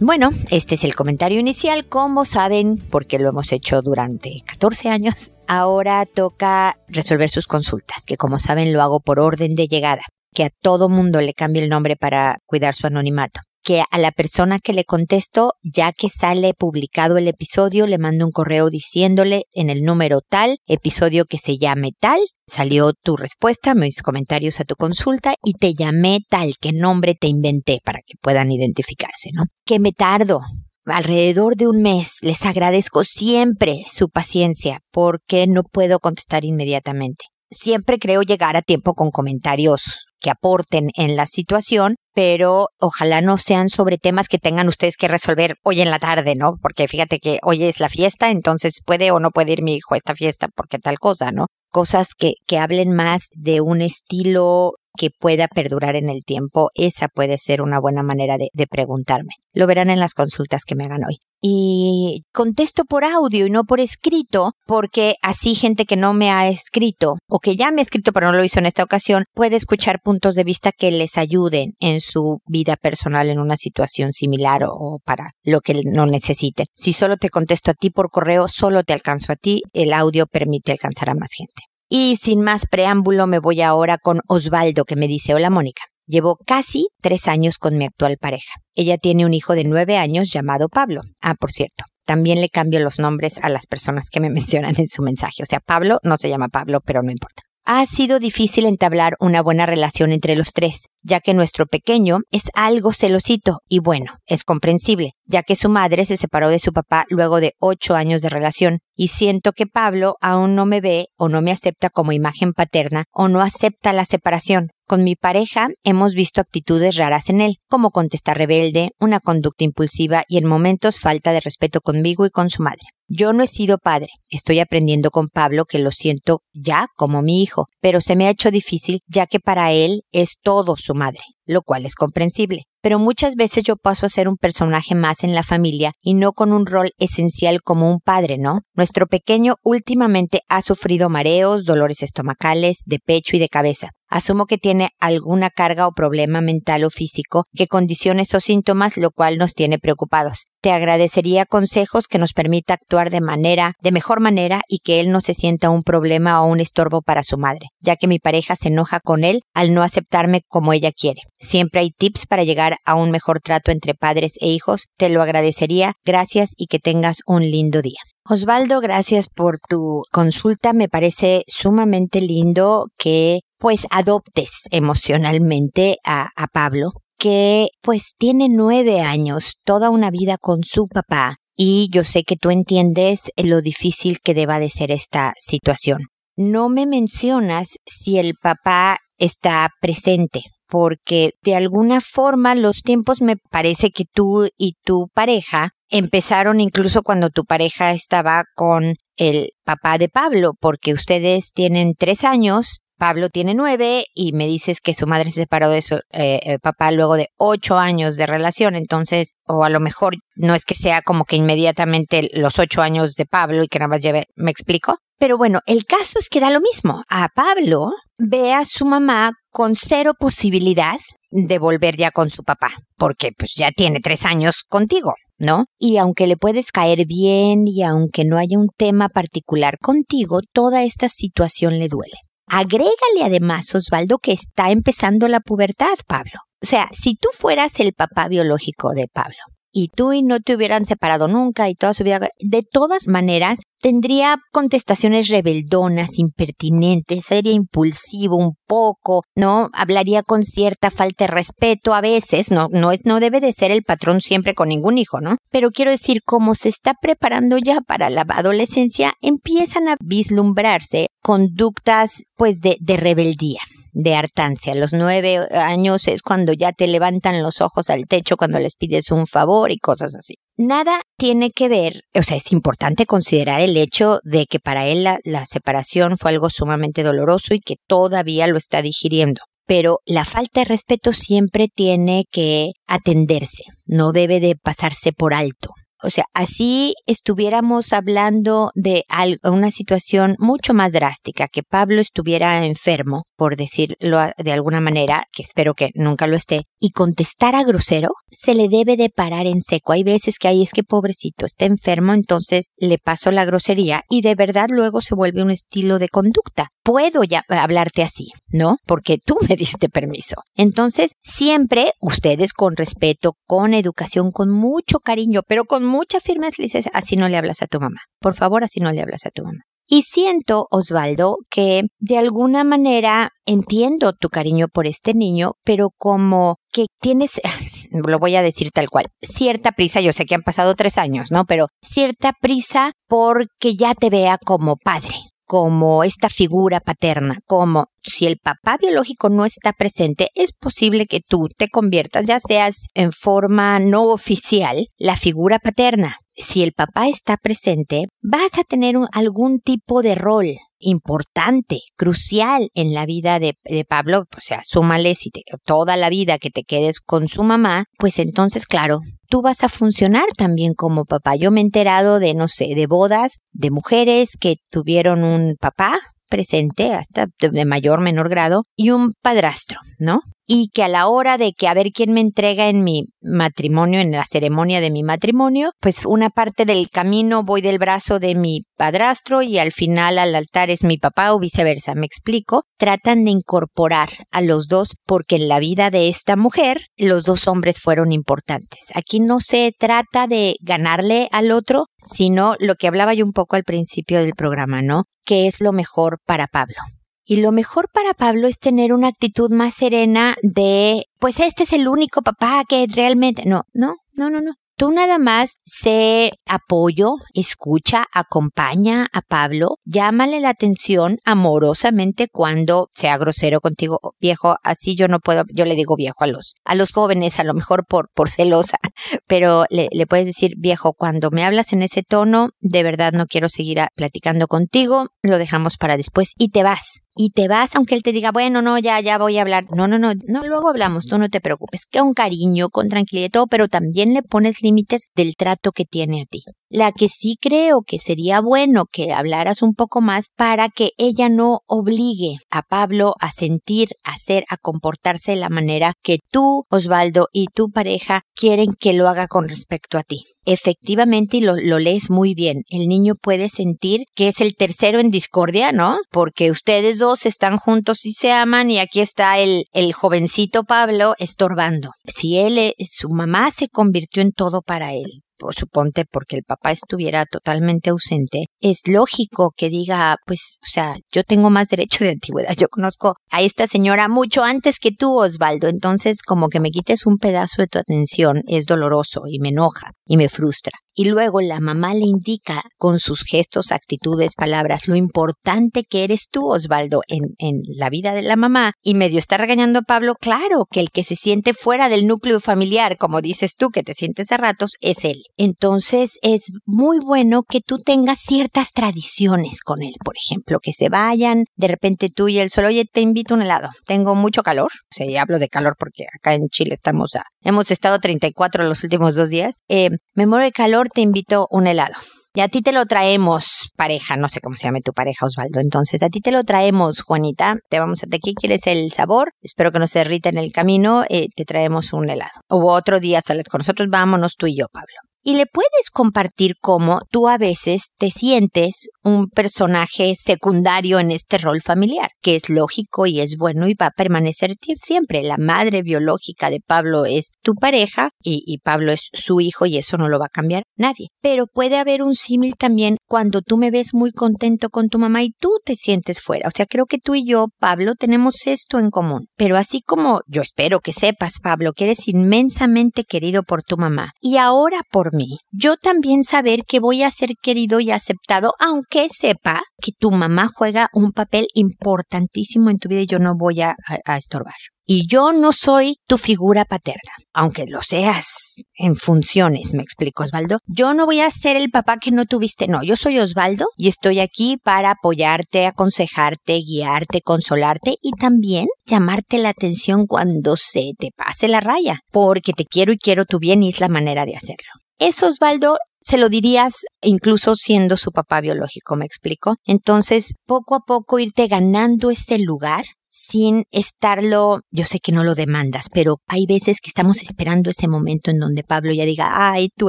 Bueno, 0.00 0.32
este 0.50 0.74
es 0.74 0.84
el 0.84 0.94
comentario 0.94 1.40
inicial. 1.40 1.86
Como 1.86 2.26
saben, 2.26 2.76
porque 2.90 3.18
lo 3.18 3.30
hemos 3.30 3.50
hecho 3.50 3.80
durante 3.80 4.42
14 4.44 4.90
años, 4.90 5.30
ahora 5.46 6.04
toca 6.04 6.76
resolver 6.88 7.30
sus 7.30 7.46
consultas, 7.46 8.04
que 8.04 8.18
como 8.18 8.38
saben 8.38 8.74
lo 8.74 8.82
hago 8.82 9.00
por 9.00 9.18
orden 9.18 9.54
de 9.54 9.66
llegada, 9.66 10.02
que 10.34 10.44
a 10.44 10.50
todo 10.50 10.90
mundo 10.90 11.22
le 11.22 11.32
cambie 11.32 11.62
el 11.62 11.70
nombre 11.70 11.96
para 11.96 12.36
cuidar 12.44 12.74
su 12.74 12.86
anonimato 12.86 13.40
que 13.64 13.82
a 13.90 13.98
la 13.98 14.12
persona 14.12 14.58
que 14.58 14.72
le 14.72 14.84
contesto, 14.84 15.54
ya 15.62 15.92
que 15.92 16.08
sale 16.10 16.54
publicado 16.54 17.16
el 17.16 17.26
episodio, 17.26 17.86
le 17.86 17.98
mando 17.98 18.26
un 18.26 18.30
correo 18.30 18.70
diciéndole 18.70 19.44
en 19.52 19.70
el 19.70 19.82
número 19.82 20.20
tal, 20.20 20.58
episodio 20.66 21.24
que 21.24 21.38
se 21.38 21.58
llame 21.58 21.92
tal, 21.98 22.20
salió 22.46 22.92
tu 22.92 23.16
respuesta, 23.16 23.74
mis 23.74 24.02
comentarios 24.02 24.60
a 24.60 24.64
tu 24.64 24.76
consulta 24.76 25.34
y 25.42 25.54
te 25.54 25.74
llamé 25.74 26.20
tal, 26.28 26.54
qué 26.60 26.72
nombre 26.72 27.14
te 27.14 27.26
inventé 27.26 27.80
para 27.82 28.00
que 28.06 28.14
puedan 28.20 28.52
identificarse, 28.52 29.30
¿no? 29.32 29.44
Que 29.64 29.80
me 29.80 29.92
tardo, 29.92 30.42
alrededor 30.84 31.56
de 31.56 31.66
un 31.66 31.82
mes. 31.82 32.18
Les 32.20 32.44
agradezco 32.44 33.04
siempre 33.04 33.84
su 33.88 34.08
paciencia 34.08 34.80
porque 34.92 35.46
no 35.46 35.62
puedo 35.62 35.98
contestar 35.98 36.44
inmediatamente. 36.44 37.24
Siempre 37.50 37.98
creo 37.98 38.22
llegar 38.22 38.56
a 38.56 38.62
tiempo 38.62 38.94
con 38.94 39.10
comentarios 39.10 40.06
que 40.24 40.30
aporten 40.30 40.88
en 40.96 41.16
la 41.16 41.26
situación, 41.26 41.96
pero 42.14 42.68
ojalá 42.80 43.20
no 43.20 43.36
sean 43.36 43.68
sobre 43.68 43.98
temas 43.98 44.26
que 44.26 44.38
tengan 44.38 44.68
ustedes 44.68 44.96
que 44.96 45.06
resolver 45.06 45.56
hoy 45.62 45.82
en 45.82 45.90
la 45.90 45.98
tarde, 45.98 46.34
¿no? 46.34 46.54
Porque 46.62 46.88
fíjate 46.88 47.18
que 47.18 47.40
hoy 47.42 47.62
es 47.64 47.78
la 47.78 47.90
fiesta, 47.90 48.30
entonces 48.30 48.80
puede 48.82 49.10
o 49.10 49.20
no 49.20 49.32
puede 49.32 49.52
ir 49.52 49.62
mi 49.62 49.74
hijo 49.76 49.92
a 49.92 49.98
esta 49.98 50.14
fiesta 50.14 50.48
porque 50.48 50.78
tal 50.78 50.98
cosa, 50.98 51.30
¿no? 51.30 51.48
Cosas 51.70 52.14
que, 52.16 52.32
que 52.46 52.56
hablen 52.56 52.92
más 52.92 53.28
de 53.34 53.60
un 53.60 53.82
estilo 53.82 54.72
que 54.96 55.10
pueda 55.10 55.46
perdurar 55.46 55.94
en 55.94 56.08
el 56.08 56.22
tiempo, 56.24 56.70
esa 56.74 57.08
puede 57.08 57.36
ser 57.36 57.60
una 57.60 57.78
buena 57.78 58.02
manera 58.02 58.38
de, 58.38 58.48
de, 58.54 58.66
preguntarme. 58.66 59.34
Lo 59.52 59.66
verán 59.66 59.90
en 59.90 60.00
las 60.00 60.14
consultas 60.14 60.62
que 60.64 60.74
me 60.74 60.84
hagan 60.84 61.04
hoy. 61.04 61.18
Y 61.46 62.24
contesto 62.32 62.84
por 62.86 63.04
audio 63.04 63.44
y 63.44 63.50
no 63.50 63.64
por 63.64 63.78
escrito, 63.78 64.52
porque 64.64 65.16
así 65.20 65.54
gente 65.54 65.84
que 65.84 65.94
no 65.94 66.14
me 66.14 66.30
ha 66.30 66.48
escrito 66.48 67.18
o 67.28 67.38
que 67.38 67.54
ya 67.54 67.70
me 67.70 67.82
ha 67.82 67.84
escrito 67.84 68.12
pero 68.12 68.32
no 68.32 68.38
lo 68.38 68.44
hizo 68.46 68.60
en 68.60 68.64
esta 68.64 68.82
ocasión, 68.82 69.26
puede 69.34 69.56
escuchar 69.56 70.00
puntos 70.02 70.36
de 70.36 70.44
vista 70.44 70.72
que 70.72 70.90
les 70.90 71.18
ayuden 71.18 71.74
en 71.80 72.00
su 72.00 72.38
vida 72.46 72.76
personal 72.76 73.28
en 73.28 73.38
una 73.38 73.58
situación 73.58 74.14
similar 74.14 74.62
o, 74.64 75.00
para 75.04 75.32
lo 75.42 75.60
que 75.60 75.82
no 75.84 76.06
necesiten. 76.06 76.64
Si 76.74 76.94
solo 76.94 77.18
te 77.18 77.28
contesto 77.28 77.72
a 77.72 77.74
ti 77.74 77.90
por 77.90 78.08
correo, 78.08 78.48
solo 78.48 78.82
te 78.82 78.94
alcanzo 78.94 79.30
a 79.30 79.36
ti, 79.36 79.60
el 79.74 79.92
audio 79.92 80.24
permite 80.26 80.72
alcanzar 80.72 81.10
a 81.10 81.14
más 81.14 81.28
gente. 81.36 81.64
Y 81.90 82.16
sin 82.16 82.40
más 82.40 82.64
preámbulo 82.70 83.26
me 83.26 83.38
voy 83.38 83.60
ahora 83.60 83.98
con 83.98 84.20
Osvaldo 84.28 84.86
que 84.86 84.96
me 84.96 85.08
dice, 85.08 85.34
hola 85.34 85.50
Mónica. 85.50 85.82
Llevo 86.06 86.36
casi 86.46 86.88
tres 87.00 87.28
años 87.28 87.56
con 87.58 87.78
mi 87.78 87.86
actual 87.86 88.18
pareja. 88.18 88.54
Ella 88.74 88.98
tiene 88.98 89.24
un 89.24 89.32
hijo 89.32 89.54
de 89.54 89.64
nueve 89.64 89.96
años 89.96 90.30
llamado 90.30 90.68
Pablo. 90.68 91.00
Ah, 91.22 91.34
por 91.34 91.50
cierto, 91.50 91.84
también 92.04 92.40
le 92.42 92.50
cambio 92.50 92.80
los 92.80 92.98
nombres 92.98 93.38
a 93.42 93.48
las 93.48 93.66
personas 93.66 94.10
que 94.10 94.20
me 94.20 94.30
mencionan 94.30 94.74
en 94.78 94.88
su 94.88 95.02
mensaje. 95.02 95.42
O 95.42 95.46
sea, 95.46 95.60
Pablo 95.60 95.98
no 96.02 96.18
se 96.18 96.28
llama 96.28 96.48
Pablo, 96.48 96.80
pero 96.84 97.02
no 97.02 97.10
importa. 97.10 97.42
Ha 97.66 97.86
sido 97.86 98.18
difícil 98.18 98.66
entablar 98.66 99.14
una 99.20 99.40
buena 99.40 99.64
relación 99.64 100.12
entre 100.12 100.36
los 100.36 100.52
tres, 100.52 100.88
ya 101.02 101.20
que 101.20 101.32
nuestro 101.32 101.64
pequeño 101.64 102.18
es 102.30 102.50
algo 102.52 102.92
celosito 102.92 103.60
y 103.66 103.78
bueno, 103.78 104.12
es 104.26 104.44
comprensible, 104.44 105.12
ya 105.24 105.42
que 105.42 105.56
su 105.56 105.70
madre 105.70 106.04
se 106.04 106.18
separó 106.18 106.50
de 106.50 106.58
su 106.58 106.74
papá 106.74 107.06
luego 107.08 107.40
de 107.40 107.52
ocho 107.58 107.94
años 107.94 108.20
de 108.20 108.28
relación, 108.28 108.80
y 108.94 109.08
siento 109.08 109.52
que 109.52 109.64
Pablo 109.66 110.16
aún 110.20 110.54
no 110.54 110.66
me 110.66 110.82
ve 110.82 111.06
o 111.16 111.30
no 111.30 111.40
me 111.40 111.52
acepta 111.52 111.88
como 111.88 112.12
imagen 112.12 112.52
paterna 112.52 113.04
o 113.12 113.28
no 113.28 113.40
acepta 113.40 113.94
la 113.94 114.04
separación, 114.04 114.68
con 114.86 115.04
mi 115.04 115.16
pareja 115.16 115.68
hemos 115.82 116.14
visto 116.14 116.40
actitudes 116.40 116.96
raras 116.96 117.28
en 117.28 117.40
él, 117.40 117.56
como 117.68 117.90
contestar 117.90 118.38
rebelde, 118.38 118.90
una 118.98 119.20
conducta 119.20 119.64
impulsiva 119.64 120.24
y 120.28 120.38
en 120.38 120.46
momentos 120.46 121.00
falta 121.00 121.32
de 121.32 121.40
respeto 121.40 121.80
conmigo 121.80 122.26
y 122.26 122.30
con 122.30 122.50
su 122.50 122.62
madre. 122.62 122.82
Yo 123.08 123.32
no 123.32 123.42
he 123.42 123.46
sido 123.46 123.78
padre, 123.78 124.08
estoy 124.28 124.60
aprendiendo 124.60 125.10
con 125.10 125.28
Pablo 125.28 125.64
que 125.64 125.78
lo 125.78 125.90
siento 125.90 126.40
ya 126.52 126.86
como 126.96 127.22
mi 127.22 127.42
hijo, 127.42 127.66
pero 127.80 128.00
se 128.00 128.16
me 128.16 128.26
ha 128.26 128.30
hecho 128.30 128.50
difícil 128.50 129.00
ya 129.06 129.26
que 129.26 129.40
para 129.40 129.72
él 129.72 130.02
es 130.12 130.36
todo 130.42 130.76
su 130.76 130.94
madre, 130.94 131.20
lo 131.44 131.62
cual 131.62 131.86
es 131.86 131.94
comprensible 131.94 132.64
pero 132.84 132.98
muchas 132.98 133.34
veces 133.34 133.64
yo 133.64 133.76
paso 133.76 134.04
a 134.04 134.10
ser 134.10 134.28
un 134.28 134.36
personaje 134.36 134.94
más 134.94 135.24
en 135.24 135.34
la 135.34 135.42
familia 135.42 135.92
y 136.02 136.12
no 136.12 136.32
con 136.34 136.52
un 136.52 136.66
rol 136.66 136.90
esencial 136.98 137.62
como 137.62 137.90
un 137.90 137.98
padre, 137.98 138.36
¿no? 138.36 138.60
Nuestro 138.74 139.06
pequeño 139.06 139.54
últimamente 139.62 140.40
ha 140.50 140.60
sufrido 140.60 141.08
mareos, 141.08 141.64
dolores 141.64 142.02
estomacales, 142.02 142.82
de 142.84 142.98
pecho 142.98 143.36
y 143.36 143.38
de 143.38 143.48
cabeza. 143.48 143.88
Asumo 144.14 144.46
que 144.46 144.58
tiene 144.58 144.90
alguna 145.00 145.50
carga 145.50 145.88
o 145.88 145.92
problema 145.92 146.40
mental 146.40 146.84
o 146.84 146.90
físico 146.90 147.46
que 147.52 147.66
condicione 147.66 148.22
esos 148.22 148.44
síntomas, 148.44 148.96
lo 148.96 149.10
cual 149.10 149.38
nos 149.38 149.54
tiene 149.54 149.80
preocupados. 149.80 150.44
Te 150.62 150.70
agradecería 150.70 151.46
consejos 151.46 152.06
que 152.06 152.20
nos 152.20 152.32
permita 152.32 152.74
actuar 152.74 153.10
de 153.10 153.20
manera, 153.20 153.72
de 153.82 153.90
mejor 153.90 154.20
manera 154.20 154.60
y 154.68 154.78
que 154.84 155.00
él 155.00 155.10
no 155.10 155.20
se 155.20 155.34
sienta 155.34 155.68
un 155.68 155.82
problema 155.82 156.40
o 156.40 156.46
un 156.46 156.60
estorbo 156.60 157.02
para 157.02 157.24
su 157.24 157.38
madre, 157.38 157.70
ya 157.80 157.96
que 157.96 158.06
mi 158.06 158.20
pareja 158.20 158.54
se 158.54 158.68
enoja 158.68 159.00
con 159.00 159.24
él 159.24 159.40
al 159.52 159.74
no 159.74 159.82
aceptarme 159.82 160.42
como 160.46 160.72
ella 160.72 160.92
quiere. 160.92 161.22
Siempre 161.40 161.80
hay 161.80 161.90
tips 161.90 162.28
para 162.28 162.44
llegar 162.44 162.76
a 162.84 162.94
un 162.94 163.10
mejor 163.10 163.40
trato 163.40 163.72
entre 163.72 163.94
padres 163.94 164.34
e 164.40 164.46
hijos. 164.46 164.86
Te 164.96 165.08
lo 165.08 165.22
agradecería. 165.22 165.94
Gracias 166.04 166.52
y 166.56 166.66
que 166.66 166.78
tengas 166.78 167.16
un 167.26 167.42
lindo 167.42 167.82
día. 167.82 167.98
Osvaldo, 168.26 168.80
gracias 168.80 169.28
por 169.28 169.58
tu 169.68 170.04
consulta. 170.10 170.72
Me 170.72 170.88
parece 170.88 171.42
sumamente 171.46 172.22
lindo 172.22 172.86
que 172.96 173.40
pues 173.64 173.86
adoptes 173.88 174.68
emocionalmente 174.72 175.96
a, 176.04 176.28
Pablo, 176.52 176.90
que 177.18 177.68
pues 177.80 178.12
tiene 178.18 178.50
nueve 178.50 179.00
años, 179.00 179.54
toda 179.64 179.88
una 179.88 180.10
vida 180.10 180.36
con 180.36 180.64
su 180.64 180.84
papá, 180.84 181.36
y 181.56 181.88
yo 181.90 182.04
sé 182.04 182.24
que 182.24 182.36
tú 182.36 182.50
entiendes 182.50 183.30
lo 183.38 183.62
difícil 183.62 184.18
que 184.22 184.34
deba 184.34 184.58
de 184.58 184.68
ser 184.68 184.90
esta 184.90 185.32
situación. 185.38 186.08
No 186.36 186.68
me 186.68 186.84
mencionas 186.84 187.78
si 187.86 188.18
el 188.18 188.34
papá 188.34 188.98
está 189.16 189.70
presente 189.80 190.42
porque 190.68 191.30
de 191.42 191.56
alguna 191.56 192.02
forma 192.02 192.54
los 192.54 192.82
tiempos 192.82 193.22
me 193.22 193.36
parece 193.50 193.90
que 193.90 194.04
tú 194.04 194.46
y 194.58 194.74
tu 194.84 195.08
pareja 195.14 195.70
empezaron 195.88 196.60
incluso 196.60 197.02
cuando 197.02 197.30
tu 197.30 197.44
pareja 197.44 197.92
estaba 197.92 198.42
con 198.54 198.96
el 199.16 199.52
papá 199.64 199.96
de 199.96 200.08
Pablo, 200.08 200.52
porque 200.60 200.92
ustedes 200.92 201.52
tienen 201.52 201.94
tres 201.96 202.24
años 202.24 202.80
Pablo 202.96 203.28
tiene 203.28 203.54
nueve 203.54 204.04
y 204.14 204.32
me 204.32 204.46
dices 204.46 204.80
que 204.80 204.94
su 204.94 205.06
madre 205.06 205.30
se 205.30 205.42
separó 205.42 205.68
de 205.70 205.82
su 205.82 205.96
eh, 205.96 206.40
eh, 206.42 206.58
papá 206.60 206.90
luego 206.90 207.16
de 207.16 207.28
ocho 207.36 207.78
años 207.78 208.16
de 208.16 208.26
relación. 208.26 208.76
Entonces, 208.76 209.32
o 209.46 209.64
a 209.64 209.70
lo 209.70 209.80
mejor 209.80 210.14
no 210.36 210.54
es 210.54 210.64
que 210.64 210.74
sea 210.74 211.02
como 211.02 211.24
que 211.24 211.36
inmediatamente 211.36 212.28
los 212.34 212.58
ocho 212.58 212.82
años 212.82 213.14
de 213.14 213.26
Pablo 213.26 213.62
y 213.62 213.68
que 213.68 213.78
nada 213.78 213.88
más 213.88 214.00
lleve, 214.00 214.26
¿me 214.36 214.50
explico? 214.50 214.98
Pero 215.18 215.38
bueno, 215.38 215.60
el 215.66 215.84
caso 215.86 216.18
es 216.18 216.28
que 216.28 216.40
da 216.40 216.50
lo 216.50 216.60
mismo. 216.60 217.02
A 217.08 217.28
Pablo 217.34 217.92
ve 218.18 218.52
a 218.52 218.64
su 218.64 218.84
mamá 218.84 219.32
con 219.50 219.74
cero 219.74 220.12
posibilidad 220.18 220.98
de 221.30 221.58
volver 221.58 221.96
ya 221.96 222.10
con 222.10 222.30
su 222.30 222.42
papá, 222.42 222.70
porque 222.96 223.30
pues 223.36 223.52
ya 223.56 223.70
tiene 223.70 224.00
tres 224.00 224.24
años 224.24 224.64
contigo. 224.68 225.14
¿no? 225.38 225.66
Y 225.78 225.96
aunque 225.98 226.26
le 226.26 226.36
puedes 226.36 226.70
caer 226.70 227.06
bien 227.06 227.66
y 227.66 227.82
aunque 227.82 228.24
no 228.24 228.38
haya 228.38 228.58
un 228.58 228.68
tema 228.76 229.08
particular 229.08 229.78
contigo, 229.78 230.40
toda 230.52 230.84
esta 230.84 231.08
situación 231.08 231.78
le 231.78 231.88
duele. 231.88 232.23
Agrégale 232.46 233.24
además, 233.24 233.74
Osvaldo, 233.74 234.18
que 234.18 234.32
está 234.32 234.70
empezando 234.70 235.28
la 235.28 235.40
pubertad, 235.40 235.94
Pablo. 236.06 236.40
O 236.62 236.66
sea, 236.66 236.88
si 236.92 237.14
tú 237.14 237.28
fueras 237.32 237.78
el 237.80 237.92
papá 237.92 238.28
biológico 238.28 238.92
de 238.94 239.06
Pablo 239.12 239.36
y 239.74 239.88
tú 239.88 240.12
y 240.12 240.22
no 240.22 240.38
te 240.38 240.54
hubieran 240.54 240.86
separado 240.86 241.26
nunca 241.26 241.68
y 241.68 241.74
toda 241.74 241.92
su 241.92 242.04
vida, 242.04 242.20
de 242.38 242.62
todas 242.62 243.08
maneras, 243.08 243.58
tendría 243.80 244.38
contestaciones 244.52 245.28
rebeldonas, 245.28 246.18
impertinentes, 246.18 247.26
sería 247.26 247.52
impulsivo 247.52 248.36
un 248.36 248.54
poco, 248.66 249.24
¿no? 249.34 249.68
Hablaría 249.74 250.22
con 250.22 250.44
cierta 250.44 250.90
falta 250.90 251.24
de 251.24 251.32
respeto 251.32 251.92
a 251.92 252.00
veces, 252.00 252.52
no, 252.52 252.68
no 252.70 252.92
es, 252.92 253.00
no 253.04 253.18
debe 253.18 253.40
de 253.40 253.52
ser 253.52 253.72
el 253.72 253.82
patrón 253.82 254.20
siempre 254.20 254.54
con 254.54 254.68
ningún 254.68 254.96
hijo, 254.96 255.20
¿no? 255.20 255.36
Pero 255.50 255.70
quiero 255.70 255.90
decir, 255.90 256.20
como 256.24 256.54
se 256.54 256.68
está 256.68 256.94
preparando 256.94 257.58
ya 257.58 257.80
para 257.80 258.08
la 258.10 258.24
adolescencia, 258.28 259.12
empiezan 259.20 259.88
a 259.88 259.96
vislumbrarse 260.00 261.08
conductas, 261.20 262.22
pues, 262.36 262.60
de, 262.60 262.76
de 262.80 262.96
rebeldía 262.96 263.60
de 263.94 264.14
hartancia. 264.14 264.74
Los 264.74 264.92
nueve 264.92 265.46
años 265.52 266.06
es 266.08 266.20
cuando 266.20 266.52
ya 266.52 266.72
te 266.72 266.86
levantan 266.86 267.42
los 267.42 267.60
ojos 267.62 267.88
al 267.88 268.04
techo 268.06 268.36
cuando 268.36 268.58
les 268.58 268.74
pides 268.74 269.10
un 269.10 269.26
favor 269.26 269.72
y 269.72 269.78
cosas 269.78 270.14
así. 270.14 270.34
Nada 270.56 271.00
tiene 271.16 271.50
que 271.50 271.68
ver, 271.68 272.02
o 272.14 272.22
sea, 272.22 272.36
es 272.36 272.52
importante 272.52 273.06
considerar 273.06 273.60
el 273.60 273.76
hecho 273.76 274.18
de 274.24 274.46
que 274.46 274.60
para 274.60 274.86
él 274.86 275.04
la, 275.04 275.18
la 275.24 275.46
separación 275.46 276.18
fue 276.18 276.32
algo 276.32 276.50
sumamente 276.50 277.02
doloroso 277.02 277.54
y 277.54 277.60
que 277.60 277.76
todavía 277.86 278.46
lo 278.46 278.58
está 278.58 278.82
digiriendo 278.82 279.40
pero 279.66 280.00
la 280.04 280.26
falta 280.26 280.60
de 280.60 280.66
respeto 280.66 281.14
siempre 281.14 281.68
tiene 281.74 282.24
que 282.30 282.72
atenderse, 282.86 283.64
no 283.86 284.12
debe 284.12 284.38
de 284.38 284.56
pasarse 284.56 285.12
por 285.12 285.32
alto. 285.32 285.70
O 286.04 286.10
sea, 286.10 286.24
así 286.34 286.94
estuviéramos 287.06 287.92
hablando 287.92 288.70
de 288.74 289.04
una 289.42 289.70
situación 289.70 290.36
mucho 290.38 290.74
más 290.74 290.92
drástica, 290.92 291.48
que 291.48 291.62
Pablo 291.62 292.00
estuviera 292.00 292.64
enfermo, 292.64 293.24
por 293.36 293.56
decirlo 293.56 294.18
de 294.36 294.52
alguna 294.52 294.80
manera, 294.80 295.24
que 295.32 295.42
espero 295.42 295.74
que 295.74 295.90
nunca 295.94 296.26
lo 296.26 296.36
esté, 296.36 296.64
y 296.78 296.90
contestar 296.90 297.54
a 297.54 297.64
grosero, 297.64 298.10
se 298.30 298.54
le 298.54 298.68
debe 298.68 298.96
de 298.96 299.08
parar 299.08 299.46
en 299.46 299.62
seco. 299.62 299.92
Hay 299.92 300.04
veces 300.04 300.38
que 300.38 300.48
ahí 300.48 300.62
es 300.62 300.72
que 300.72 300.82
pobrecito 300.82 301.46
está 301.46 301.64
enfermo, 301.64 302.12
entonces 302.12 302.66
le 302.76 302.98
paso 302.98 303.30
la 303.30 303.46
grosería 303.46 304.02
y 304.10 304.20
de 304.20 304.34
verdad 304.34 304.68
luego 304.68 305.00
se 305.00 305.14
vuelve 305.14 305.42
un 305.42 305.50
estilo 305.50 305.98
de 305.98 306.08
conducta. 306.08 306.68
Puedo 306.82 307.24
ya 307.24 307.44
hablarte 307.48 308.02
así, 308.02 308.28
¿no? 308.48 308.76
Porque 308.84 309.16
tú 309.24 309.38
me 309.48 309.56
diste 309.56 309.88
permiso. 309.88 310.36
Entonces, 310.54 311.12
siempre 311.22 311.92
ustedes 311.98 312.52
con 312.52 312.76
respeto, 312.76 313.36
con 313.46 313.72
educación, 313.72 314.32
con 314.32 314.50
mucho 314.50 314.98
cariño, 314.98 315.40
pero 315.48 315.64
con 315.64 315.86
mucha 315.94 316.20
firmeza 316.20 316.56
le 316.58 316.64
dices, 316.64 316.88
así 316.92 317.16
no 317.16 317.28
le 317.28 317.36
hablas 317.36 317.62
a 317.62 317.66
tu 317.66 317.80
mamá. 317.80 318.00
Por 318.20 318.34
favor, 318.34 318.64
así 318.64 318.80
no 318.80 318.92
le 318.92 319.00
hablas 319.00 319.26
a 319.26 319.30
tu 319.30 319.44
mamá. 319.44 319.60
Y 319.86 320.02
siento, 320.02 320.66
Osvaldo, 320.70 321.36
que 321.50 321.82
de 321.98 322.18
alguna 322.18 322.64
manera 322.64 323.30
entiendo 323.44 324.12
tu 324.12 324.30
cariño 324.30 324.68
por 324.68 324.86
este 324.86 325.12
niño, 325.12 325.52
pero 325.62 325.90
como 325.98 326.56
que 326.72 326.86
tienes, 327.00 327.40
lo 327.90 328.18
voy 328.18 328.36
a 328.36 328.42
decir 328.42 328.70
tal 328.72 328.88
cual, 328.88 329.06
cierta 329.20 329.72
prisa, 329.72 330.00
yo 330.00 330.12
sé 330.12 330.24
que 330.24 330.34
han 330.34 330.42
pasado 330.42 330.74
tres 330.74 330.96
años, 330.96 331.30
¿no? 331.30 331.44
Pero 331.44 331.68
cierta 331.82 332.32
prisa 332.40 332.92
porque 333.08 333.74
ya 333.76 333.94
te 333.94 334.08
vea 334.08 334.38
como 334.38 334.76
padre, 334.76 335.14
como 335.46 336.04
esta 336.04 336.28
figura 336.28 336.80
paterna, 336.80 337.38
como 337.46 337.86
si 338.02 338.26
el 338.26 338.38
papá 338.38 338.76
biológico 338.78 339.28
no 339.28 339.44
está 339.44 339.72
presente, 339.72 340.28
es 340.34 340.52
posible 340.52 341.06
que 341.06 341.20
tú 341.20 341.48
te 341.56 341.68
conviertas, 341.68 342.26
ya 342.26 342.38
seas 342.40 342.88
en 342.94 343.12
forma 343.12 343.78
no 343.78 344.04
oficial, 344.04 344.88
la 344.98 345.16
figura 345.16 345.58
paterna. 345.58 346.18
Si 346.36 346.62
el 346.62 346.72
papá 346.72 347.08
está 347.08 347.36
presente, 347.36 348.06
vas 348.20 348.58
a 348.58 348.64
tener 348.64 348.96
algún 349.12 349.60
tipo 349.60 350.02
de 350.02 350.14
rol 350.14 350.46
importante, 350.78 351.80
crucial 351.96 352.68
en 352.74 352.92
la 352.92 353.06
vida 353.06 353.38
de, 353.38 353.56
Pablo, 353.88 354.24
o 354.36 354.40
sea, 354.40 354.60
súmale 354.62 355.14
si 355.14 355.30
toda 355.64 355.96
la 355.96 356.10
vida 356.10 356.38
que 356.38 356.50
te 356.50 356.62
quedes 356.62 357.00
con 357.00 357.28
su 357.28 357.42
mamá, 357.42 357.84
pues 357.98 358.18
entonces, 358.18 358.66
claro, 358.66 359.00
tú 359.28 359.42
vas 359.42 359.64
a 359.64 359.68
funcionar 359.68 360.26
también 360.36 360.74
como 360.74 361.04
papá. 361.04 361.36
Yo 361.36 361.50
me 361.50 361.60
he 361.60 361.64
enterado 361.64 362.18
de, 362.18 362.34
no 362.34 362.48
sé, 362.48 362.74
de 362.74 362.86
bodas 362.86 363.38
de 363.52 363.70
mujeres 363.70 364.36
que 364.38 364.56
tuvieron 364.70 365.24
un 365.24 365.56
papá 365.58 365.98
presente, 366.28 366.92
hasta 366.92 367.26
de 367.38 367.64
mayor, 367.64 368.00
menor 368.00 368.28
grado, 368.28 368.64
y 368.76 368.90
un 368.90 369.12
padrastro, 369.22 369.78
¿no? 369.98 370.20
Y 370.46 370.68
que 370.68 370.82
a 370.82 370.88
la 370.88 371.06
hora 371.06 371.38
de 371.38 371.52
que 371.52 371.68
a 371.68 371.74
ver 371.74 371.90
quién 371.92 372.12
me 372.12 372.20
entrega 372.20 372.68
en 372.68 372.84
mi 372.84 373.06
matrimonio, 373.20 374.00
en 374.00 374.12
la 374.12 374.24
ceremonia 374.24 374.80
de 374.80 374.90
mi 374.90 375.02
matrimonio, 375.02 375.72
pues 375.80 376.04
una 376.04 376.30
parte 376.30 376.64
del 376.64 376.90
camino 376.90 377.42
voy 377.42 377.62
del 377.62 377.78
brazo 377.78 378.18
de 378.18 378.34
mi 378.34 378.60
padrastro 378.76 379.42
y 379.42 379.58
al 379.58 379.72
final 379.72 380.18
al 380.18 380.34
altar 380.34 380.70
es 380.70 380.84
mi 380.84 380.98
papá 380.98 381.32
o 381.32 381.38
viceversa. 381.38 381.94
¿Me 381.94 382.06
explico? 382.06 382.64
Tratan 382.76 383.24
de 383.24 383.30
incorporar 383.30 384.10
a 384.30 384.40
los 384.40 384.68
dos 384.68 384.94
porque 385.06 385.36
en 385.36 385.48
la 385.48 385.58
vida 385.58 385.90
de 385.90 386.08
esta 386.08 386.36
mujer 386.36 386.86
los 386.96 387.24
dos 387.24 387.48
hombres 387.48 387.80
fueron 387.80 388.12
importantes. 388.12 388.90
Aquí 388.94 389.20
no 389.20 389.40
se 389.40 389.72
trata 389.78 390.26
de 390.26 390.56
ganarle 390.60 391.28
al 391.32 391.50
otro, 391.50 391.86
sino 391.98 392.54
lo 392.58 392.74
que 392.74 392.88
hablaba 392.88 393.14
yo 393.14 393.24
un 393.24 393.32
poco 393.32 393.56
al 393.56 393.64
principio 393.64 394.20
del 394.20 394.34
programa, 394.34 394.82
¿no? 394.82 395.04
¿Qué 395.24 395.46
es 395.46 395.60
lo 395.60 395.72
mejor 395.72 396.18
para 396.26 396.46
Pablo? 396.46 396.76
Y 397.26 397.36
lo 397.36 397.52
mejor 397.52 397.88
para 397.92 398.12
Pablo 398.14 398.48
es 398.48 398.58
tener 398.58 398.92
una 398.92 399.08
actitud 399.08 399.50
más 399.50 399.74
serena 399.74 400.36
de, 400.42 401.06
pues 401.18 401.40
este 401.40 401.62
es 401.62 401.72
el 401.72 401.88
único 401.88 402.22
papá 402.22 402.64
que 402.68 402.86
realmente, 402.94 403.44
no, 403.46 403.62
no, 403.72 403.96
no, 404.12 404.30
no, 404.30 404.40
no. 404.40 404.54
Tú 404.76 404.90
nada 404.90 405.18
más 405.18 405.58
sé 405.64 406.32
apoyo, 406.46 407.14
escucha, 407.32 408.06
acompaña 408.12 409.06
a 409.12 409.22
Pablo, 409.22 409.78
llámale 409.84 410.40
la 410.40 410.48
atención 410.48 411.18
amorosamente 411.24 412.26
cuando 412.26 412.90
sea 412.92 413.16
grosero 413.16 413.60
contigo, 413.60 414.00
viejo, 414.20 414.56
así 414.64 414.96
yo 414.96 415.06
no 415.06 415.20
puedo, 415.20 415.44
yo 415.54 415.64
le 415.64 415.76
digo 415.76 415.94
viejo 415.94 416.24
a 416.24 416.26
los, 416.26 416.56
a 416.64 416.74
los 416.74 416.90
jóvenes, 416.90 417.38
a 417.38 417.44
lo 417.44 417.54
mejor 417.54 417.86
por, 417.86 418.10
por 418.12 418.28
celosa, 418.28 418.78
pero 419.28 419.64
le, 419.70 419.88
le 419.92 420.08
puedes 420.08 420.26
decir, 420.26 420.54
viejo, 420.56 420.92
cuando 420.92 421.30
me 421.30 421.44
hablas 421.44 421.72
en 421.72 421.82
ese 421.82 422.02
tono, 422.02 422.48
de 422.58 422.82
verdad 422.82 423.12
no 423.12 423.26
quiero 423.26 423.48
seguir 423.48 423.78
platicando 423.94 424.48
contigo, 424.48 425.06
lo 425.22 425.38
dejamos 425.38 425.76
para 425.76 425.96
después 425.96 426.32
y 426.36 426.48
te 426.48 426.64
vas 426.64 427.03
y 427.16 427.30
te 427.30 427.48
vas 427.48 427.74
aunque 427.74 427.94
él 427.94 428.02
te 428.02 428.12
diga, 428.12 428.32
bueno, 428.32 428.62
no, 428.62 428.78
ya, 428.78 429.00
ya 429.00 429.18
voy 429.18 429.38
a 429.38 429.42
hablar. 429.42 429.64
No, 429.70 429.88
no, 429.88 429.98
no, 429.98 430.12
no, 430.26 430.44
luego 430.44 430.68
hablamos, 430.68 431.06
tú 431.06 431.18
no 431.18 431.28
te 431.28 431.40
preocupes. 431.40 431.82
Con 431.90 432.12
cariño, 432.12 432.70
con 432.70 432.88
tranquilidad, 432.88 433.30
todo, 433.30 433.46
pero 433.46 433.68
también 433.68 434.14
le 434.14 434.22
pones 434.22 434.62
límites 434.62 435.04
del 435.14 435.34
trato 435.36 435.72
que 435.72 435.84
tiene 435.84 436.22
a 436.22 436.24
ti. 436.26 436.40
La 436.68 436.92
que 436.92 437.08
sí 437.08 437.36
creo 437.40 437.82
que 437.82 437.98
sería 437.98 438.40
bueno 438.40 438.86
que 438.90 439.12
hablaras 439.12 439.62
un 439.62 439.74
poco 439.74 440.00
más 440.00 440.26
para 440.36 440.68
que 440.68 440.90
ella 440.98 441.28
no 441.28 441.60
obligue 441.66 442.36
a 442.50 442.62
Pablo 442.62 443.14
a 443.20 443.30
sentir, 443.30 443.88
a 444.04 444.12
hacer, 444.12 444.44
a 444.48 444.56
comportarse 444.56 445.32
de 445.32 445.38
la 445.38 445.48
manera 445.48 445.92
que 446.02 446.18
tú, 446.30 446.64
Osvaldo, 446.70 447.28
y 447.32 447.46
tu 447.46 447.70
pareja 447.70 448.22
quieren 448.34 448.72
que 448.78 448.92
lo 448.92 449.08
haga 449.08 449.28
con 449.28 449.48
respecto 449.48 449.98
a 449.98 450.02
ti 450.02 450.33
efectivamente, 450.44 451.38
y 451.38 451.40
lo, 451.40 451.56
lo, 451.56 451.78
lees 451.78 452.10
muy 452.10 452.34
bien, 452.34 452.62
el 452.68 452.88
niño 452.88 453.14
puede 453.20 453.48
sentir 453.48 454.04
que 454.14 454.28
es 454.28 454.40
el 454.40 454.54
tercero 454.54 455.00
en 455.00 455.10
discordia, 455.10 455.72
¿no? 455.72 455.98
Porque 456.10 456.50
ustedes 456.50 456.98
dos 456.98 457.26
están 457.26 457.56
juntos 457.56 458.04
y 458.06 458.12
se 458.12 458.32
aman 458.32 458.70
y 458.70 458.78
aquí 458.78 459.00
está 459.00 459.38
el, 459.38 459.64
el 459.72 459.92
jovencito 459.92 460.64
Pablo 460.64 461.14
estorbando. 461.18 461.90
Si 462.06 462.38
él, 462.38 462.58
eh, 462.58 462.74
su 462.90 463.08
mamá 463.08 463.50
se 463.50 463.68
convirtió 463.68 464.22
en 464.22 464.32
todo 464.32 464.62
para 464.62 464.92
él, 464.92 465.23
por 465.38 465.54
suponte 465.54 466.04
porque 466.10 466.36
el 466.36 466.44
papá 466.44 466.72
estuviera 466.72 467.24
totalmente 467.26 467.90
ausente, 467.90 468.46
es 468.60 468.82
lógico 468.86 469.52
que 469.56 469.68
diga, 469.68 470.16
pues, 470.26 470.58
o 470.62 470.70
sea, 470.70 470.96
yo 471.12 471.24
tengo 471.24 471.50
más 471.50 471.68
derecho 471.68 472.04
de 472.04 472.10
antigüedad. 472.10 472.54
Yo 472.56 472.68
conozco 472.68 473.14
a 473.30 473.42
esta 473.42 473.66
señora 473.66 474.08
mucho 474.08 474.42
antes 474.42 474.76
que 474.78 474.90
tú, 474.92 475.20
Osvaldo. 475.20 475.68
Entonces, 475.68 476.22
como 476.22 476.48
que 476.48 476.60
me 476.60 476.70
quites 476.70 477.06
un 477.06 477.18
pedazo 477.18 477.62
de 477.62 477.68
tu 477.68 477.78
atención 477.78 478.42
es 478.46 478.66
doloroso 478.66 479.22
y 479.26 479.38
me 479.38 479.48
enoja 479.50 479.92
y 480.06 480.16
me 480.16 480.28
frustra. 480.28 480.83
Y 480.94 481.06
luego 481.06 481.40
la 481.40 481.60
mamá 481.60 481.94
le 481.94 482.06
indica 482.06 482.62
con 482.78 482.98
sus 482.98 483.22
gestos, 483.22 483.72
actitudes, 483.72 484.34
palabras 484.34 484.88
lo 484.88 484.96
importante 484.96 485.84
que 485.84 486.04
eres 486.04 486.28
tú, 486.30 486.52
Osvaldo, 486.52 487.02
en, 487.08 487.34
en 487.38 487.62
la 487.76 487.90
vida 487.90 488.12
de 488.12 488.22
la 488.22 488.36
mamá 488.36 488.72
y 488.82 488.94
medio 488.94 489.18
está 489.18 489.36
regañando 489.36 489.80
a 489.80 489.82
Pablo, 489.82 490.14
claro 490.20 490.66
que 490.70 490.80
el 490.80 490.90
que 490.90 491.04
se 491.04 491.16
siente 491.16 491.54
fuera 491.54 491.88
del 491.88 492.06
núcleo 492.06 492.40
familiar, 492.40 492.96
como 492.98 493.20
dices 493.20 493.54
tú, 493.56 493.70
que 493.70 493.82
te 493.82 493.94
sientes 493.94 494.30
a 494.32 494.36
ratos, 494.36 494.72
es 494.80 495.04
él. 495.04 495.22
Entonces 495.36 496.12
es 496.22 496.44
muy 496.64 496.98
bueno 497.04 497.42
que 497.42 497.60
tú 497.60 497.78
tengas 497.78 498.20
ciertas 498.20 498.72
tradiciones 498.72 499.60
con 499.62 499.82
él, 499.82 499.94
por 500.04 500.14
ejemplo, 500.16 500.58
que 500.60 500.72
se 500.72 500.88
vayan, 500.88 501.44
de 501.56 501.68
repente 501.68 502.10
tú 502.10 502.28
y 502.28 502.38
él 502.38 502.50
solo, 502.50 502.68
oye, 502.68 502.84
te 502.90 503.00
invito 503.00 503.34
a 503.34 503.38
un 503.38 503.42
helado, 503.42 503.70
tengo 503.86 504.14
mucho 504.14 504.42
calor, 504.42 504.70
o 504.72 504.94
sea, 504.94 505.22
hablo 505.22 505.38
de 505.38 505.48
calor 505.48 505.74
porque 505.78 506.04
acá 506.14 506.34
en 506.34 506.48
Chile 506.48 506.74
estamos 506.74 507.14
a, 507.16 507.24
hemos 507.44 507.70
estado 507.70 507.98
34 507.98 508.64
los 508.64 508.82
últimos 508.82 509.14
dos 509.14 509.28
días, 509.28 509.54
eh, 509.68 509.90
me 510.14 510.26
muero 510.26 510.44
de 510.44 510.52
calor, 510.52 510.88
te 510.88 511.02
invito 511.02 511.46
un 511.50 511.66
helado. 511.66 511.94
Y 512.36 512.40
a 512.40 512.48
ti 512.48 512.62
te 512.62 512.72
lo 512.72 512.84
traemos, 512.84 513.70
pareja, 513.76 514.16
no 514.16 514.28
sé 514.28 514.40
cómo 514.40 514.56
se 514.56 514.64
llame 514.64 514.80
tu 514.80 514.92
pareja, 514.92 515.24
Osvaldo. 515.24 515.60
Entonces, 515.60 516.02
a 516.02 516.08
ti 516.08 516.18
te 516.18 516.32
lo 516.32 516.42
traemos, 516.42 517.00
Juanita. 517.00 517.58
Te 517.70 517.78
vamos 517.78 518.02
a 518.02 518.06
aquí, 518.06 518.34
¿quieres 518.34 518.66
el 518.66 518.90
sabor? 518.90 519.30
Espero 519.40 519.70
que 519.70 519.78
no 519.78 519.86
se 519.86 520.00
derrita 520.00 520.30
en 520.30 520.38
el 520.38 520.50
camino. 520.50 521.04
Eh, 521.08 521.28
te 521.36 521.44
traemos 521.44 521.92
un 521.92 522.10
helado. 522.10 522.32
O 522.48 522.72
otro 522.72 522.98
día 522.98 523.20
sales 523.20 523.46
con 523.48 523.60
nosotros, 523.60 523.88
vámonos 523.88 524.34
tú 524.34 524.48
y 524.48 524.56
yo, 524.56 524.66
Pablo 524.72 525.03
y 525.24 525.36
le 525.36 525.46
puedes 525.46 525.90
compartir 525.90 526.54
cómo 526.60 527.00
tú 527.10 527.28
a 527.28 527.38
veces 527.38 527.86
te 527.98 528.10
sientes 528.10 528.88
un 529.02 529.28
personaje 529.28 530.14
secundario 530.16 530.98
en 530.98 531.10
este 531.10 531.38
rol 531.38 531.62
familiar, 531.62 532.10
que 532.20 532.36
es 532.36 532.50
lógico 532.50 533.06
y 533.06 533.20
es 533.20 533.36
bueno 533.36 533.66
y 533.66 533.74
va 533.74 533.86
a 533.86 533.90
permanecer 533.90 534.54
siempre. 534.82 535.22
La 535.22 535.36
madre 535.38 535.82
biológica 535.82 536.50
de 536.50 536.60
Pablo 536.60 537.06
es 537.06 537.30
tu 537.42 537.54
pareja 537.54 538.10
y, 538.22 538.58
Pablo 538.62 538.92
es 538.92 539.08
su 539.12 539.40
hijo 539.40 539.66
y 539.66 539.76
eso 539.76 539.96
no 539.96 540.08
lo 540.08 540.18
va 540.18 540.26
a 540.26 540.30
cambiar 540.30 540.64
nadie. 540.76 541.08
Pero 541.20 541.46
puede 541.46 541.76
haber 541.76 542.02
un 542.02 542.14
símil 542.14 542.54
también 542.56 542.96
cuando 543.06 543.40
tú 543.42 543.56
me 543.56 543.70
ves 543.70 543.92
muy 543.92 544.12
contento 544.12 544.70
con 544.70 544.88
tu 544.88 544.98
mamá 544.98 545.22
y 545.22 545.32
tú 545.38 545.58
te 545.64 545.76
sientes 545.76 546.20
fuera. 546.20 546.48
O 546.48 546.50
sea, 546.54 546.66
creo 546.66 546.86
que 546.86 546.98
tú 546.98 547.14
y 547.14 547.26
yo, 547.26 547.46
Pablo, 547.58 547.94
tenemos 547.94 548.46
esto 548.46 548.78
en 548.78 548.90
común. 548.90 549.26
Pero 549.36 549.56
así 549.56 549.80
como 549.82 550.20
yo 550.26 550.42
espero 550.42 550.80
que 550.80 550.92
sepas, 550.92 551.40
Pablo, 551.42 551.72
que 551.72 551.84
eres 551.84 552.08
inmensamente 552.08 553.04
querido 553.04 553.42
por 553.42 553.62
tu 553.62 553.76
mamá 553.76 554.12
y 554.20 554.36
ahora 554.36 554.80
por 554.90 555.13
mí, 555.14 555.38
yo 555.50 555.76
también 555.76 556.24
saber 556.24 556.64
que 556.66 556.80
voy 556.80 557.02
a 557.02 557.10
ser 557.10 557.30
querido 557.40 557.80
y 557.80 557.90
aceptado, 557.90 558.52
aunque 558.58 559.08
sepa 559.10 559.62
que 559.80 559.92
tu 559.98 560.10
mamá 560.10 560.48
juega 560.54 560.88
un 560.92 561.12
papel 561.12 561.46
importantísimo 561.54 562.70
en 562.70 562.78
tu 562.78 562.88
vida 562.88 563.02
y 563.02 563.06
yo 563.06 563.18
no 563.18 563.34
voy 563.36 563.60
a, 563.60 563.74
estorbar. 564.16 564.54
Y 564.86 565.06
yo 565.08 565.32
no 565.32 565.52
soy 565.52 565.96
tu 566.06 566.18
figura 566.18 566.66
paterna, 566.66 567.12
aunque 567.32 567.64
lo 567.66 567.80
seas 567.80 568.64
en 568.74 568.96
funciones, 568.96 569.72
me 569.72 569.82
explico 569.82 570.24
Osvaldo. 570.24 570.58
Yo 570.66 570.92
no 570.92 571.06
voy 571.06 571.20
a 571.20 571.30
ser 571.30 571.56
el 571.56 571.70
papá 571.70 571.96
que 571.96 572.10
no 572.10 572.26
tuviste, 572.26 572.68
no, 572.68 572.82
yo 572.82 572.96
soy 572.96 573.18
Osvaldo 573.18 573.66
y 573.78 573.88
estoy 573.88 574.20
aquí 574.20 574.58
para 574.62 574.90
apoyarte, 574.90 575.66
aconsejarte, 575.66 576.58
guiarte, 576.58 577.22
consolarte 577.22 577.96
y 578.02 578.10
también 578.12 578.66
llamarte 578.84 579.38
la 579.38 579.50
atención 579.50 580.06
cuando 580.06 580.56
se 580.58 580.92
te 580.98 581.10
pase 581.16 581.48
la 581.48 581.60
raya, 581.60 582.00
porque 582.10 582.52
te 582.52 582.66
quiero 582.66 582.92
y 582.92 582.98
quiero 582.98 583.24
tu 583.24 583.38
bien 583.38 583.62
y 583.62 583.70
es 583.70 583.80
la 583.80 583.88
manera 583.88 584.26
de 584.26 584.36
hacerlo. 584.36 584.83
Eso, 584.98 585.26
Osvaldo, 585.26 585.76
se 586.00 586.18
lo 586.18 586.28
dirías 586.28 586.84
incluso 587.02 587.56
siendo 587.56 587.96
su 587.96 588.12
papá 588.12 588.40
biológico, 588.40 588.94
¿me 588.94 589.06
explico? 589.06 589.56
Entonces, 589.64 590.34
poco 590.46 590.76
a 590.76 590.80
poco 590.86 591.18
irte 591.18 591.48
ganando 591.48 592.10
este 592.10 592.38
lugar 592.38 592.84
sin 593.10 593.64
estarlo, 593.70 594.58
yo 594.72 594.84
sé 594.84 594.98
que 594.98 595.12
no 595.12 595.22
lo 595.22 595.34
demandas, 595.36 595.86
pero 595.92 596.16
hay 596.26 596.46
veces 596.46 596.78
que 596.80 596.90
estamos 596.90 597.22
esperando 597.22 597.70
ese 597.70 597.86
momento 597.86 598.32
en 598.32 598.38
donde 598.38 598.64
Pablo 598.64 598.92
ya 598.92 599.04
diga, 599.04 599.52
ay, 599.52 599.68
tú 599.76 599.88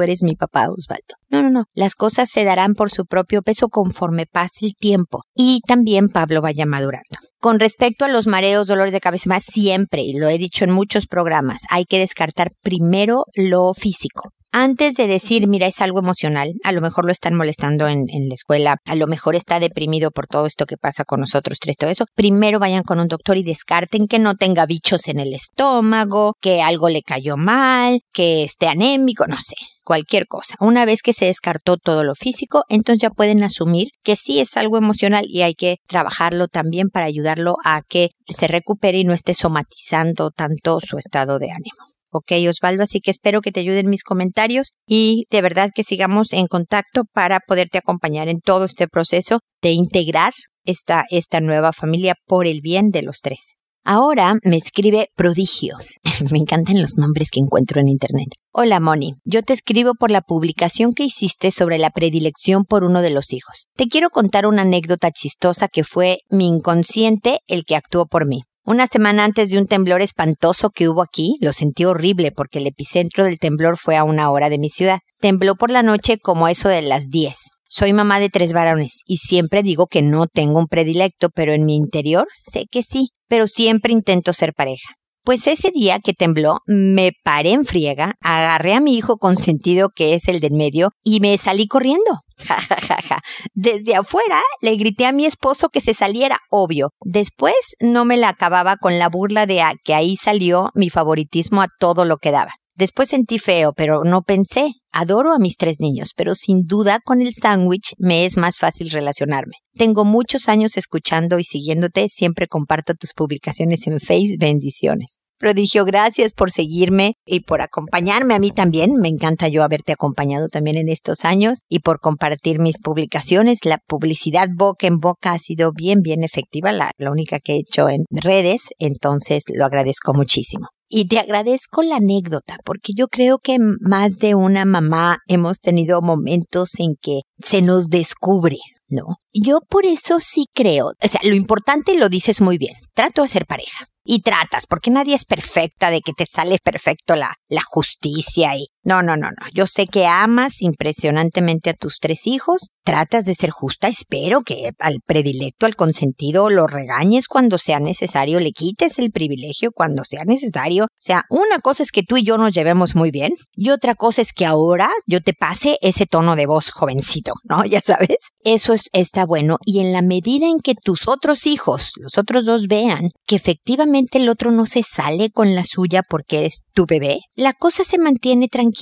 eres 0.00 0.22
mi 0.22 0.36
papá, 0.36 0.68
Osvaldo. 0.68 1.16
No, 1.28 1.42
no, 1.42 1.50
no, 1.50 1.64
las 1.74 1.96
cosas 1.96 2.30
se 2.30 2.44
darán 2.44 2.74
por 2.74 2.90
su 2.90 3.04
propio 3.04 3.42
peso 3.42 3.68
conforme 3.68 4.26
pase 4.26 4.66
el 4.66 4.74
tiempo 4.74 5.22
y 5.34 5.60
también 5.66 6.08
Pablo 6.08 6.40
vaya 6.40 6.66
madurando. 6.66 7.18
Con 7.40 7.58
respecto 7.58 8.04
a 8.04 8.08
los 8.08 8.26
mareos, 8.28 8.68
dolores 8.68 8.92
de 8.92 9.00
cabeza, 9.00 9.28
más 9.28 9.44
siempre, 9.44 10.02
y 10.02 10.16
lo 10.16 10.28
he 10.28 10.38
dicho 10.38 10.64
en 10.64 10.70
muchos 10.70 11.06
programas, 11.06 11.62
hay 11.68 11.84
que 11.84 11.98
descartar 11.98 12.52
primero 12.62 13.24
lo 13.34 13.74
físico 13.74 14.30
antes 14.58 14.94
de 14.94 15.06
decir, 15.06 15.46
mira, 15.48 15.66
es 15.66 15.82
algo 15.82 15.98
emocional, 15.98 16.54
a 16.64 16.72
lo 16.72 16.80
mejor 16.80 17.04
lo 17.04 17.12
están 17.12 17.34
molestando 17.34 17.88
en, 17.88 18.06
la 18.06 18.32
escuela, 18.32 18.78
a 18.86 18.94
lo 18.94 19.06
mejor 19.06 19.36
está 19.36 19.60
deprimido 19.60 20.10
por 20.10 20.26
todo 20.26 20.46
esto 20.46 20.64
que 20.64 20.78
pasa 20.78 21.04
con 21.04 21.20
nosotros 21.20 21.58
tres, 21.60 21.76
todo 21.76 21.90
eso, 21.90 22.06
primero 22.14 22.58
vayan 22.58 22.82
con 22.82 22.98
un 22.98 23.06
doctor 23.06 23.36
y 23.36 23.42
descarten 23.42 24.08
que 24.08 24.18
no 24.18 24.34
tenga 24.34 24.64
bichos 24.64 25.08
en 25.08 25.20
el 25.20 25.34
estómago, 25.34 26.36
que 26.40 26.62
algo 26.62 26.88
le 26.88 27.02
cayó 27.02 27.36
mal, 27.36 28.00
que 28.14 28.44
esté 28.44 28.66
anémico, 28.66 29.26
no 29.26 29.36
sé 29.38 29.56
cualquier 29.84 30.26
cosa. 30.26 30.56
Una 30.58 30.86
vez 30.86 31.02
que 31.02 31.12
se 31.12 31.26
descartó 31.26 31.76
todo 31.76 32.02
lo 32.02 32.14
físico, 32.14 32.64
entonces 32.70 33.02
ya 33.02 33.10
pueden 33.10 33.44
asumir 33.44 33.88
que 34.02 34.16
sí 34.16 34.40
es 34.40 34.56
algo 34.56 34.78
emocional 34.78 35.26
y 35.28 35.42
hay 35.42 35.54
que 35.54 35.76
trabajarlo 35.86 36.48
también 36.48 36.88
para 36.88 37.04
ayudarlo 37.04 37.56
a 37.62 37.82
que 37.86 38.08
se 38.26 38.48
recupere 38.48 38.98
y 38.98 39.04
no 39.04 39.12
esté 39.12 39.34
somatizando 39.34 40.30
tanto 40.30 40.80
su 40.80 40.96
estado 40.96 41.38
de 41.38 41.50
ánimo. 41.50 41.85
Ok, 42.10 42.32
Osvaldo, 42.48 42.82
así 42.82 43.00
que 43.00 43.10
espero 43.10 43.40
que 43.40 43.52
te 43.52 43.60
ayuden 43.60 43.90
mis 43.90 44.02
comentarios 44.02 44.74
y 44.86 45.24
de 45.30 45.42
verdad 45.42 45.70
que 45.74 45.84
sigamos 45.84 46.32
en 46.32 46.46
contacto 46.46 47.02
para 47.12 47.40
poderte 47.40 47.78
acompañar 47.78 48.28
en 48.28 48.40
todo 48.40 48.64
este 48.64 48.88
proceso 48.88 49.40
de 49.60 49.72
integrar 49.72 50.32
esta, 50.64 51.04
esta 51.10 51.40
nueva 51.40 51.72
familia 51.72 52.14
por 52.26 52.46
el 52.46 52.60
bien 52.62 52.90
de 52.90 53.02
los 53.02 53.18
tres. 53.22 53.56
Ahora 53.88 54.34
me 54.42 54.56
escribe 54.56 55.10
Prodigio. 55.14 55.76
me 56.32 56.38
encantan 56.38 56.80
los 56.80 56.96
nombres 56.96 57.28
que 57.30 57.38
encuentro 57.38 57.80
en 57.80 57.86
Internet. 57.86 58.26
Hola 58.52 58.80
Moni, 58.80 59.14
yo 59.24 59.44
te 59.44 59.52
escribo 59.52 59.92
por 59.94 60.10
la 60.10 60.22
publicación 60.22 60.92
que 60.92 61.04
hiciste 61.04 61.52
sobre 61.52 61.78
la 61.78 61.90
predilección 61.90 62.64
por 62.64 62.82
uno 62.82 63.00
de 63.00 63.10
los 63.10 63.32
hijos. 63.32 63.68
Te 63.76 63.86
quiero 63.86 64.10
contar 64.10 64.46
una 64.46 64.62
anécdota 64.62 65.12
chistosa 65.12 65.68
que 65.68 65.84
fue 65.84 66.18
mi 66.30 66.48
inconsciente 66.48 67.38
el 67.46 67.64
que 67.64 67.76
actuó 67.76 68.06
por 68.06 68.26
mí. 68.26 68.40
Una 68.68 68.88
semana 68.88 69.22
antes 69.22 69.50
de 69.50 69.58
un 69.58 69.68
temblor 69.68 70.02
espantoso 70.02 70.70
que 70.70 70.88
hubo 70.88 71.00
aquí, 71.00 71.36
lo 71.40 71.52
sentí 71.52 71.84
horrible 71.84 72.32
porque 72.32 72.58
el 72.58 72.66
epicentro 72.66 73.22
del 73.22 73.38
temblor 73.38 73.78
fue 73.78 73.96
a 73.96 74.02
una 74.02 74.28
hora 74.28 74.50
de 74.50 74.58
mi 74.58 74.70
ciudad. 74.70 74.98
Tembló 75.20 75.54
por 75.54 75.70
la 75.70 75.84
noche 75.84 76.18
como 76.18 76.48
eso 76.48 76.68
de 76.68 76.82
las 76.82 77.08
10. 77.08 77.36
Soy 77.68 77.92
mamá 77.92 78.18
de 78.18 78.28
tres 78.28 78.52
varones 78.52 79.02
y 79.06 79.18
siempre 79.18 79.62
digo 79.62 79.86
que 79.86 80.02
no 80.02 80.26
tengo 80.26 80.58
un 80.58 80.66
predilecto, 80.66 81.30
pero 81.30 81.52
en 81.52 81.64
mi 81.64 81.76
interior 81.76 82.26
sé 82.36 82.64
que 82.68 82.82
sí, 82.82 83.10
pero 83.28 83.46
siempre 83.46 83.92
intento 83.92 84.32
ser 84.32 84.52
pareja. 84.52 84.94
Pues 85.22 85.46
ese 85.46 85.70
día 85.70 86.00
que 86.00 86.12
tembló, 86.12 86.58
me 86.66 87.12
paré 87.22 87.52
en 87.52 87.66
friega, 87.66 88.14
agarré 88.20 88.74
a 88.74 88.80
mi 88.80 88.96
hijo 88.96 89.18
consentido, 89.18 89.90
que 89.94 90.14
es 90.14 90.26
el 90.26 90.40
del 90.40 90.54
medio, 90.54 90.90
y 91.04 91.20
me 91.20 91.38
salí 91.38 91.68
corriendo. 91.68 92.22
Ja, 92.38 92.58
ja, 92.60 92.76
ja, 92.80 92.98
ja. 93.08 93.20
Desde 93.54 93.96
afuera 93.96 94.40
le 94.60 94.76
grité 94.76 95.06
a 95.06 95.12
mi 95.12 95.24
esposo 95.24 95.68
que 95.68 95.80
se 95.80 95.94
saliera, 95.94 96.38
obvio. 96.50 96.90
Después 97.00 97.54
no 97.80 98.04
me 98.04 98.16
la 98.16 98.28
acababa 98.28 98.76
con 98.76 98.98
la 98.98 99.08
burla 99.08 99.46
de 99.46 99.62
que 99.84 99.94
ahí 99.94 100.16
salió 100.16 100.70
mi 100.74 100.90
favoritismo 100.90 101.62
a 101.62 101.68
todo 101.78 102.04
lo 102.04 102.18
que 102.18 102.32
daba. 102.32 102.52
Después 102.76 103.08
sentí 103.08 103.38
feo, 103.38 103.72
pero 103.72 104.04
no 104.04 104.20
pensé. 104.20 104.72
Adoro 104.92 105.32
a 105.32 105.38
mis 105.38 105.56
tres 105.56 105.80
niños, 105.80 106.10
pero 106.14 106.34
sin 106.34 106.66
duda 106.66 107.00
con 107.02 107.22
el 107.22 107.32
sándwich 107.32 107.94
me 107.98 108.26
es 108.26 108.36
más 108.36 108.58
fácil 108.58 108.90
relacionarme. 108.90 109.54
Tengo 109.74 110.04
muchos 110.04 110.48
años 110.50 110.76
escuchando 110.76 111.38
y 111.38 111.44
siguiéndote, 111.44 112.08
siempre 112.08 112.48
comparto 112.48 112.92
tus 112.92 113.14
publicaciones 113.14 113.86
en 113.86 113.98
Face. 113.98 114.36
Bendiciones. 114.38 115.20
Prodigio, 115.38 115.84
gracias 115.84 116.32
por 116.32 116.50
seguirme 116.50 117.14
y 117.26 117.40
por 117.40 117.62
acompañarme 117.62 118.34
a 118.34 118.38
mí 118.38 118.50
también. 118.50 118.92
Me 118.94 119.08
encanta 119.08 119.48
yo 119.48 119.64
haberte 119.64 119.92
acompañado 119.92 120.48
también 120.48 120.76
en 120.76 120.88
estos 120.88 121.24
años 121.24 121.60
y 121.68 121.80
por 121.80 122.00
compartir 122.00 122.58
mis 122.58 122.78
publicaciones. 122.78 123.64
La 123.64 123.78
publicidad 123.86 124.48
boca 124.54 124.86
en 124.86 124.98
boca 124.98 125.32
ha 125.32 125.38
sido 125.38 125.72
bien, 125.72 126.00
bien 126.00 126.24
efectiva, 126.24 126.72
la, 126.72 126.90
la 126.98 127.10
única 127.10 127.38
que 127.38 127.54
he 127.54 127.58
hecho 127.58 127.88
en 127.88 128.04
redes, 128.10 128.68
entonces 128.78 129.44
lo 129.54 129.64
agradezco 129.64 130.14
muchísimo. 130.14 130.68
Y 130.88 131.08
te 131.08 131.18
agradezco 131.18 131.82
la 131.82 131.96
anécdota, 131.96 132.58
porque 132.64 132.92
yo 132.96 133.08
creo 133.08 133.38
que 133.38 133.58
más 133.80 134.18
de 134.18 134.34
una 134.34 134.64
mamá 134.64 135.18
hemos 135.26 135.58
tenido 135.58 136.00
momentos 136.00 136.78
en 136.78 136.94
que 137.00 137.22
se 137.38 137.60
nos 137.60 137.88
descubre, 137.88 138.58
¿no? 138.88 139.16
Yo 139.32 139.60
por 139.68 139.84
eso 139.84 140.20
sí 140.20 140.46
creo, 140.54 140.92
o 141.02 141.08
sea, 141.08 141.20
lo 141.24 141.34
importante 141.34 141.96
lo 141.96 142.08
dices 142.08 142.40
muy 142.40 142.56
bien, 142.56 142.74
trato 142.94 143.22
de 143.22 143.28
ser 143.28 143.46
pareja. 143.46 143.86
Y 144.08 144.20
tratas, 144.20 144.68
porque 144.68 144.92
nadie 144.92 145.16
es 145.16 145.24
perfecta 145.24 145.90
de 145.90 146.00
que 146.00 146.12
te 146.12 146.26
sale 146.26 146.58
perfecto 146.62 147.16
la, 147.16 147.34
la 147.48 147.62
justicia 147.62 148.56
y 148.56 148.68
no, 148.86 149.02
no, 149.02 149.16
no, 149.16 149.30
no. 149.30 149.46
Yo 149.52 149.66
sé 149.66 149.88
que 149.88 150.06
amas 150.06 150.62
impresionantemente 150.62 151.70
a 151.70 151.74
tus 151.74 151.98
tres 151.98 152.24
hijos, 152.24 152.70
tratas 152.84 153.24
de 153.24 153.34
ser 153.34 153.50
justa, 153.50 153.88
espero 153.88 154.42
que 154.42 154.70
al 154.78 155.00
predilecto, 155.04 155.66
al 155.66 155.74
consentido, 155.74 156.50
lo 156.50 156.68
regañes 156.68 157.26
cuando 157.26 157.58
sea 157.58 157.80
necesario, 157.80 158.38
le 158.38 158.52
quites 158.52 159.00
el 159.00 159.10
privilegio 159.10 159.72
cuando 159.72 160.04
sea 160.04 160.24
necesario. 160.24 160.84
O 160.84 161.00
sea, 161.00 161.24
una 161.30 161.58
cosa 161.58 161.82
es 161.82 161.90
que 161.90 162.04
tú 162.04 162.16
y 162.16 162.22
yo 162.22 162.38
nos 162.38 162.52
llevemos 162.52 162.94
muy 162.94 163.10
bien 163.10 163.32
y 163.54 163.70
otra 163.70 163.96
cosa 163.96 164.22
es 164.22 164.32
que 164.32 164.46
ahora 164.46 164.88
yo 165.04 165.20
te 165.20 165.34
pase 165.34 165.78
ese 165.82 166.06
tono 166.06 166.36
de 166.36 166.46
voz 166.46 166.70
jovencito, 166.70 167.32
¿no? 167.42 167.64
Ya 167.76 167.80
sabes. 167.80 168.18
Eso 168.44 168.72
es, 168.72 168.88
está 168.92 169.26
bueno 169.26 169.58
y 169.66 169.80
en 169.80 169.92
la 169.92 170.02
medida 170.02 170.46
en 170.46 170.60
que 170.60 170.76
tus 170.76 171.08
otros 171.08 171.46
hijos, 171.46 171.90
los 171.96 172.16
otros 172.16 172.44
dos 172.44 172.68
vean 172.68 173.10
que 173.26 173.34
efectivamente 173.34 174.18
el 174.18 174.28
otro 174.28 174.52
no 174.52 174.66
se 174.66 174.84
sale 174.84 175.30
con 175.30 175.56
la 175.56 175.64
suya 175.64 176.02
porque 176.08 176.38
eres 176.38 176.60
tu 176.72 176.86
bebé, 176.86 177.18
la 177.34 177.52
cosa 177.52 177.82
se 177.82 177.98
mantiene 177.98 178.46
tranquila 178.46 178.75